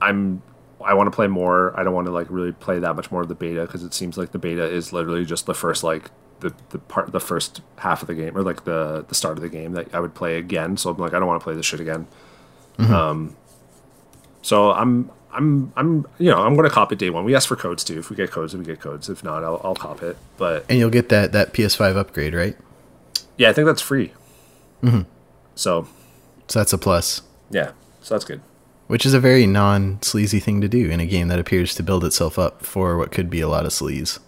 [0.01, 0.41] I'm
[0.83, 1.77] I want to play more.
[1.79, 3.93] I don't want to like really play that much more of the beta because it
[3.93, 7.61] seems like the beta is literally just the first like the the part the first
[7.77, 10.13] half of the game or like the the start of the game that I would
[10.13, 10.77] play again.
[10.77, 12.07] So I'm like I don't want to play this shit again.
[12.79, 13.35] Um
[14.41, 17.25] so I'm I'm I'm you know I'm gonna cop it day one.
[17.25, 17.99] We ask for codes too.
[17.99, 19.09] If we get codes, we get codes.
[19.09, 20.17] If not, I'll, I'll cop it.
[20.37, 22.55] But And you'll get that that PS5 upgrade, right?
[23.37, 24.13] yeah, I think that's free.
[24.83, 25.01] Mm-hmm.
[25.55, 25.87] So
[26.47, 27.71] So that's a plus, yeah,
[28.01, 28.41] so that's good.
[28.87, 32.05] which is a very non-sleazy thing to do in a game that appears to build
[32.05, 34.19] itself up for what could be a lot of sleaze.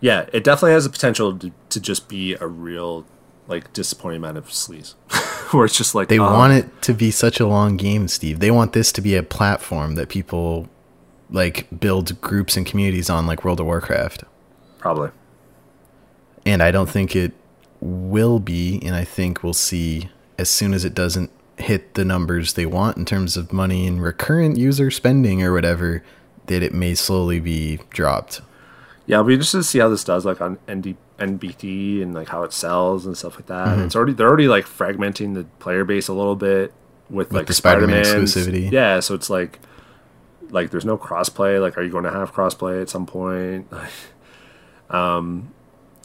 [0.00, 3.06] Yeah, it definitely has the potential to, to just be a real
[3.46, 4.94] like disappointing amount of sleaze,
[5.52, 8.40] where it's just like They uh, want it to be such a long game, Steve.
[8.40, 10.68] They want this to be a platform that people
[11.30, 14.24] like build groups and communities on like World of Warcraft.
[14.78, 15.10] probably.
[16.46, 17.32] And I don't think it
[17.80, 22.54] will be, and I think we'll see as soon as it doesn't hit the numbers
[22.54, 26.02] they want in terms of money and recurrent user spending or whatever,
[26.46, 28.42] that it may slowly be dropped.
[29.06, 32.28] Yeah, I'll be interested to see how this does, like on ND, NBT and like
[32.28, 33.68] how it sells and stuff like that.
[33.68, 33.82] Mm-hmm.
[33.82, 36.72] It's already they're already like fragmenting the player base a little bit
[37.10, 38.70] with, like the Spider-Man exclusivity.
[38.72, 39.60] Yeah, so it's like
[40.50, 41.60] Like, there's no crossplay.
[41.60, 43.68] Like, are you going to have crossplay at some point?
[44.90, 45.52] um,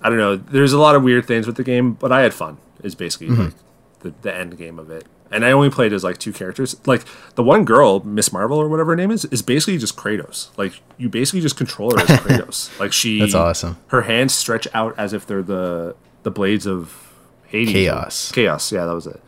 [0.01, 0.35] I don't know.
[0.35, 2.57] There's a lot of weird things with the game, but I had fun.
[2.83, 3.41] Is basically Mm-hmm.
[3.43, 3.53] like
[3.99, 5.05] the, the end game of it.
[5.31, 6.75] And I only played as like two characters.
[6.87, 7.03] Like
[7.35, 10.49] the one girl, Miss Marvel or whatever her name is, is basically just Kratos.
[10.57, 12.79] Like you basically just control her as Kratos.
[12.79, 13.77] Like she, That's awesome.
[13.87, 17.13] Her hands stretch out as if they're the the blades of
[17.47, 17.73] Hades.
[17.73, 18.31] Chaos.
[18.31, 18.71] Chaos.
[18.71, 19.21] Yeah, that was it.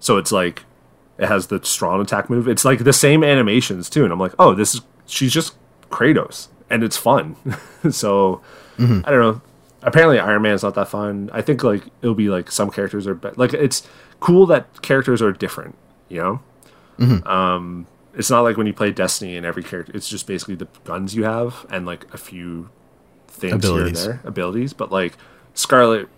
[0.00, 0.64] So it's like
[1.18, 2.46] it has the strong attack move.
[2.48, 5.54] It's like the same animations too, and I'm like, oh, this is she's just
[5.90, 7.36] Kratos, and it's fun.
[7.90, 8.40] so
[8.78, 9.00] Mm-hmm.
[9.06, 9.40] I don't know.
[9.82, 11.28] Apparently, Iron Man's not that fun.
[11.32, 13.86] I think like it'll be like some characters are be- like it's
[14.22, 15.74] cool that characters are different.
[16.08, 16.40] You know,
[16.98, 17.26] Mm-hmm.
[17.26, 19.90] um, it's not like when you play Destiny and every character.
[19.94, 22.68] It's just basically the guns you have and like a few
[23.26, 24.02] things Abilities.
[24.02, 24.72] here and there, abilities.
[24.74, 25.14] But like
[25.54, 26.08] Scarlet,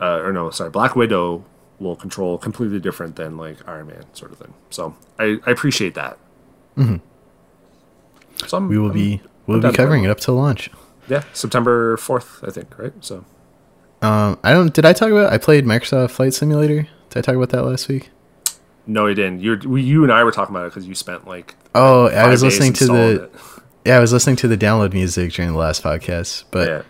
[0.00, 1.44] uh, or no, sorry, Black Widow
[1.78, 4.54] will control completely different than like Iron Man sort of thing.
[4.70, 6.16] So I, I appreciate that.
[6.78, 6.96] Mm-hmm.
[8.46, 10.70] So I'm, We will I'm- be we'll be covering it up till launch.
[11.08, 12.92] yeah, September fourth, I think, right?
[13.00, 13.24] So
[14.00, 14.72] Um, I don't.
[14.72, 15.32] Did I talk about?
[15.32, 16.88] I played Microsoft Flight Simulator.
[17.12, 18.10] Did I talk about that last week?
[18.86, 19.40] no, he didn't.
[19.40, 22.26] You we, you and I were talking about it because you spent like Oh, I
[22.28, 23.22] was listening to the.
[23.24, 23.32] it.
[23.84, 26.82] Yeah, I was listening to the download music during the last podcast, but Yeah.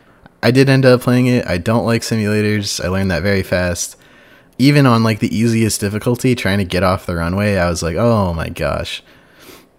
[0.42, 1.46] I did end up playing it.
[1.46, 2.82] I don't like simulators.
[2.84, 3.96] I learned that very fast.
[4.58, 7.96] Even on like the easiest difficulty, trying to get off the runway, I was like,
[7.96, 9.02] "Oh my gosh!"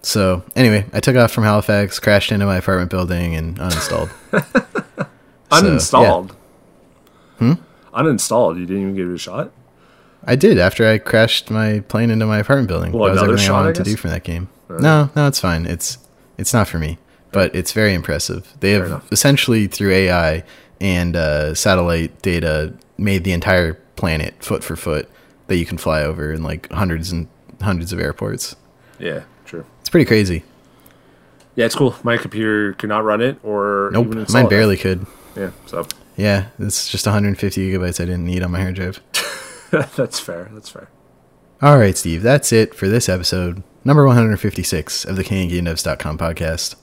[0.01, 4.09] So anyway, I took off from Halifax, crashed into my apartment building, and uninstalled.
[5.51, 6.31] uninstalled.
[7.39, 7.53] Hmm.
[7.93, 8.59] Uninstalled.
[8.59, 9.51] You didn't even give it a shot.
[10.25, 12.91] I did after I crashed my plane into my apartment building.
[12.91, 14.49] Well, that was another everything shot, I I wanted to do for that game.
[14.69, 15.65] No, no, it's fine.
[15.65, 15.97] It's
[16.37, 16.97] it's not for me,
[17.31, 18.53] but it's very impressive.
[18.59, 19.11] They have enough.
[19.11, 20.43] essentially through AI
[20.79, 25.09] and uh, satellite data made the entire planet foot for foot
[25.47, 27.27] that you can fly over in like hundreds and
[27.61, 28.55] hundreds of airports.
[28.99, 29.65] Yeah, true.
[29.81, 30.43] It's pretty crazy.
[31.55, 31.95] Yeah, it's cool.
[32.03, 35.05] My computer could not run it or Nope, mine barely could.
[35.35, 35.85] Yeah, so
[36.15, 38.99] Yeah, it's just 150 gigabytes I didn't need on my hard drive.
[39.95, 40.49] that's fair.
[40.53, 40.89] That's fair.
[41.61, 46.75] All right, Steve, that's it for this episode, number 156 of the CanadianGameDevs.com podcast.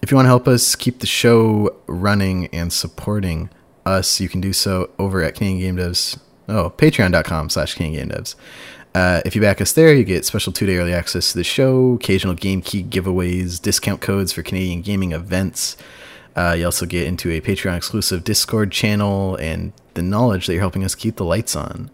[0.00, 3.50] If you want to help us keep the show running and supporting
[3.84, 6.18] us, you can do so over at Canadian Game Devs.
[6.48, 8.36] Oh, patreon.com slash Canadian Game Devs.
[8.94, 11.44] Uh, if you back us there, you get special two day early access to the
[11.44, 15.76] show, occasional game key giveaways, discount codes for Canadian gaming events.
[16.36, 20.62] Uh, you also get into a Patreon exclusive Discord channel and the knowledge that you're
[20.62, 21.90] helping us keep the lights on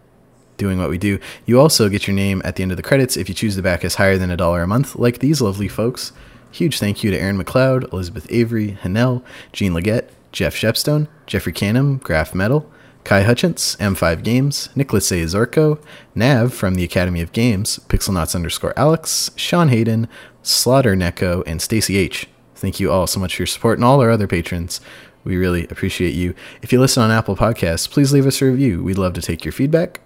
[0.61, 1.17] doing what we do.
[1.47, 3.63] You also get your name at the end of the credits if you choose to
[3.63, 6.13] back us higher than a dollar a month, like these lovely folks.
[6.51, 9.23] Huge thank you to Aaron McLeod, Elizabeth Avery, Hanel,
[9.53, 12.69] Jean Leggett, Jeff Shepstone, Jeffrey Canham, Graph Metal,
[13.03, 15.23] Kai Hutchins, M5 Games, Nicholas A.
[15.23, 15.81] Zorko,
[16.13, 20.07] Nav from the Academy of Games, Pixelnots underscore Alex, Sean Hayden,
[20.43, 22.27] Slaughter Neko, and Stacy H.
[22.53, 24.79] Thank you all so much for your support and all our other patrons.
[25.23, 26.35] We really appreciate you.
[26.61, 28.83] If you listen on Apple Podcasts, please leave us a review.
[28.83, 30.01] We'd love to take your feedback.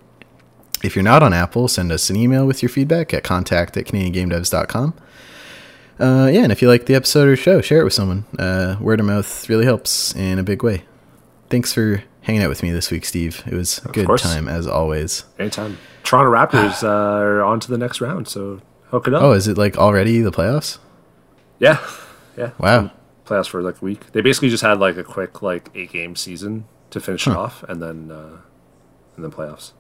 [0.86, 3.86] If you're not on Apple, send us an email with your feedback at contact at
[3.86, 4.94] CanadianGameDevs.com.
[6.00, 8.26] Uh, yeah, and if you like the episode or show, share it with someone.
[8.38, 10.84] Uh, word of mouth really helps in a big way.
[11.50, 13.44] Thanks for hanging out with me this week, Steve.
[13.46, 15.24] It was a good time as always.
[15.40, 15.78] Anytime.
[16.04, 19.22] Toronto Raptors uh, are on to the next round, so hook it up.
[19.24, 20.80] Oh, is it like already the playoffs?
[21.60, 21.80] yeah,
[22.38, 22.52] yeah.
[22.60, 22.92] Wow.
[23.26, 24.12] Playoffs for like a week.
[24.12, 27.64] They basically just had like a quick like eight game season to finish it off,
[27.64, 28.38] and then uh,
[29.16, 29.72] and then playoffs.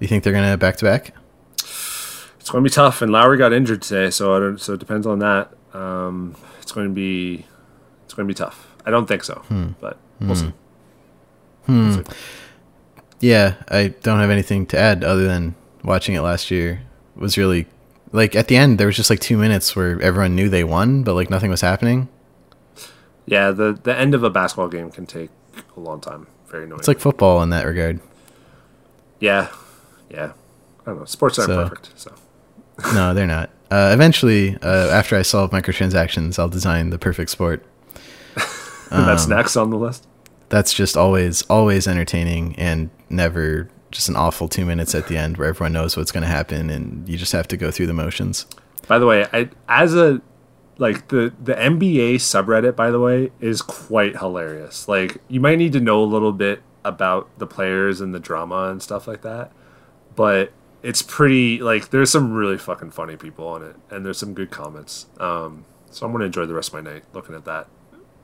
[0.00, 1.14] You think they're gonna back to back?
[1.56, 4.58] It's going to be tough, and Lowry got injured today, so I don't.
[4.58, 5.52] So it depends on that.
[5.74, 7.46] Um, it's going to be
[8.06, 8.66] it's going to be tough.
[8.86, 9.68] I don't think so, Hmm.
[9.80, 10.52] but we'll see.
[11.68, 12.02] We'll see.
[13.20, 15.54] Yeah, I don't have anything to add other than
[15.84, 16.80] watching it last year
[17.14, 17.66] was really
[18.12, 21.02] like at the end there was just like two minutes where everyone knew they won,
[21.02, 22.08] but like nothing was happening.
[23.26, 25.28] Yeah, the the end of a basketball game can take
[25.76, 26.26] a long time.
[26.48, 26.78] Very annoying.
[26.80, 28.00] It's like football in that regard.
[29.20, 29.48] yeah,
[30.10, 30.32] yeah.
[30.82, 31.04] I don't know.
[31.04, 32.12] Sports aren't So- perfect, so
[32.94, 33.50] No, they're not.
[33.70, 37.64] Uh, eventually, uh, after I solve microtransactions, I'll design the perfect sport.
[38.90, 40.06] that's Um, next on the list.
[40.48, 45.36] That's just always, always entertaining and never just an awful two minutes at the end
[45.36, 47.92] where everyone knows what's going to happen and you just have to go through the
[47.92, 48.46] motions.
[48.88, 50.20] By the way, I as a
[50.78, 54.88] like the the NBA subreddit by the way is quite hilarious.
[54.88, 58.70] Like you might need to know a little bit about the players and the drama
[58.70, 59.52] and stuff like that.
[60.16, 64.34] But it's pretty like there's some really fucking funny people on it and there's some
[64.34, 65.06] good comments.
[65.18, 67.66] Um so I'm to enjoy the rest of my night looking at that.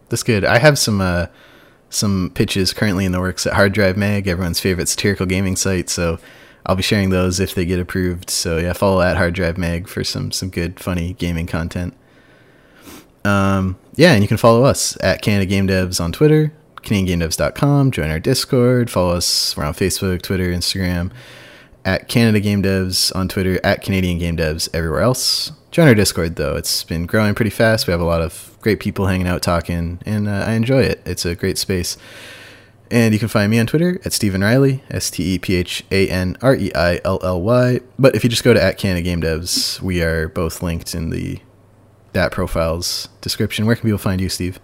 [0.08, 0.44] That's good.
[0.44, 1.26] I have some uh,
[1.90, 5.88] some pitches currently in the works at Hard Drive Mag, everyone's favorite satirical gaming site.
[5.90, 6.18] So
[6.64, 8.30] I'll be sharing those if they get approved.
[8.30, 11.94] So yeah, follow at Hard Drive Mag for some some good funny gaming content.
[13.24, 16.52] Um, yeah, and you can follow us at Canada Game Devs on Twitter,
[16.82, 17.90] CanadianGameDevs.com.
[17.90, 18.88] Join our Discord.
[18.88, 19.56] Follow us.
[19.56, 21.10] We're on Facebook, Twitter, Instagram.
[21.86, 23.60] At Canada Game Devs on Twitter.
[23.64, 25.52] At Canadian Game Devs everywhere else.
[25.70, 26.56] Join our Discord though.
[26.56, 27.86] It's been growing pretty fast.
[27.86, 31.00] We have a lot of great people hanging out, talking, and uh, I enjoy it.
[31.06, 31.96] It's a great space.
[32.90, 35.84] And you can find me on Twitter at Stephan Reilly, S T E P H
[35.90, 37.80] A N R E I L L Y.
[37.98, 41.10] But if you just go to at Canada Game Devs, we are both linked in
[41.10, 41.40] the
[42.12, 43.66] that profile's description.
[43.66, 44.58] Where can people find you, Steve?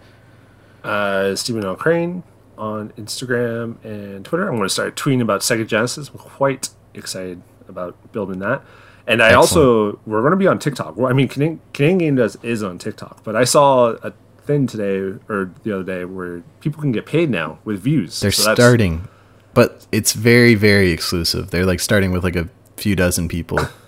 [0.82, 1.76] Uh, Stephen L.
[1.76, 2.24] Crane
[2.58, 4.48] on Instagram and Twitter.
[4.48, 6.08] I'm going to start tweeting about Sega Genesis.
[6.08, 8.62] I'm quite excited about building that.
[9.06, 9.36] And I Excellent.
[9.36, 10.96] also, we're going to be on TikTok.
[10.98, 14.12] I mean, Canadian, Canadian Game Devs is on TikTok, but I saw a
[14.44, 18.20] thing today or the other day where people can get paid now with views.
[18.20, 19.08] They're So starting,
[19.54, 21.50] but it's very, very exclusive.
[21.50, 23.58] They're like starting with like a few dozen people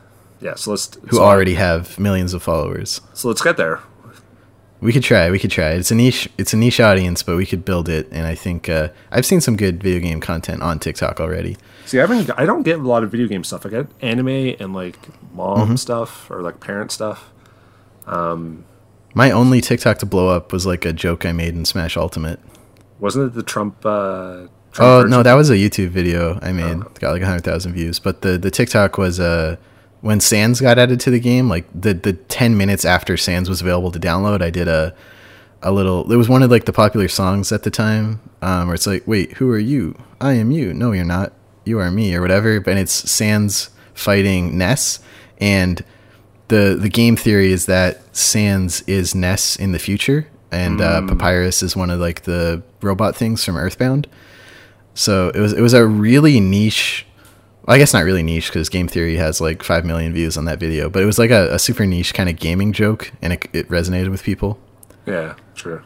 [0.45, 3.01] Yeah, so let's who so, already have millions of followers.
[3.15, 3.81] So let's get there.
[4.85, 5.31] We could try.
[5.31, 5.71] We could try.
[5.71, 6.29] It's a niche.
[6.37, 8.07] It's a niche audience, but we could build it.
[8.13, 11.57] And I think uh, I've seen some good video game content on TikTok already.
[11.87, 12.31] See, I haven't.
[12.39, 13.65] I don't get a lot of video game stuff.
[13.65, 14.29] I get anime
[14.61, 14.99] and like
[15.33, 15.77] mom Mm-hmm.
[15.77, 17.33] stuff or like parent stuff.
[18.07, 22.41] My only TikTok to blow up was like a joke I made in Smash Ultimate.
[22.99, 23.85] Wasn't it the Trump?
[23.87, 25.11] Uh, Trump Oh version?
[25.11, 26.81] no, that was a YouTube video I made.
[27.01, 27.99] Got like hundred thousand views.
[27.99, 29.57] But the the TikTok was uh
[30.05, 31.49] when Sans got added to the game.
[31.49, 34.95] Like the the ten minutes after Sans was available to download, I did a
[35.63, 36.13] a little.
[36.13, 39.07] It was one of like the popular songs at the time, um, where it's like,
[39.07, 39.97] wait, who are you?
[40.21, 40.75] I am you.
[40.75, 41.33] No, you're not.
[41.65, 42.61] You are me, or whatever.
[42.61, 45.01] But it's Sans fighting Ness,
[45.39, 45.83] and
[46.49, 51.63] the the game theory is that Sans is Ness in the future, and uh, Papyrus
[51.63, 54.07] is one of like the robot things from Earthbound.
[54.93, 57.07] So it was it was a really niche.
[57.67, 60.61] I guess not really niche because Game Theory has like five million views on that
[60.61, 63.49] video, but it was like a, a super niche kind of gaming joke, and it,
[63.53, 64.59] it resonated with people.
[65.07, 65.83] Yeah, true.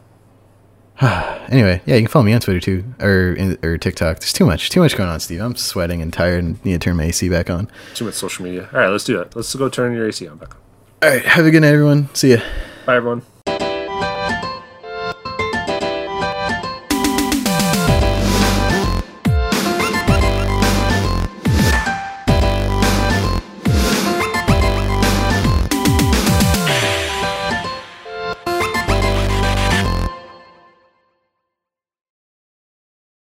[1.48, 4.18] Anyway, yeah, you can follow me on Twitter too, or or TikTok.
[4.18, 5.40] There's too much, too much going on, Steve.
[5.40, 7.70] I'm sweating and tired, and need to turn my AC back on.
[7.94, 8.68] Too much social media.
[8.70, 9.34] All right, let's do it.
[9.34, 10.54] Let's go turn your AC on back.
[10.54, 10.60] on.
[11.02, 12.14] All right, have a good night, everyone.
[12.14, 12.40] See ya.
[12.84, 13.22] Bye, everyone.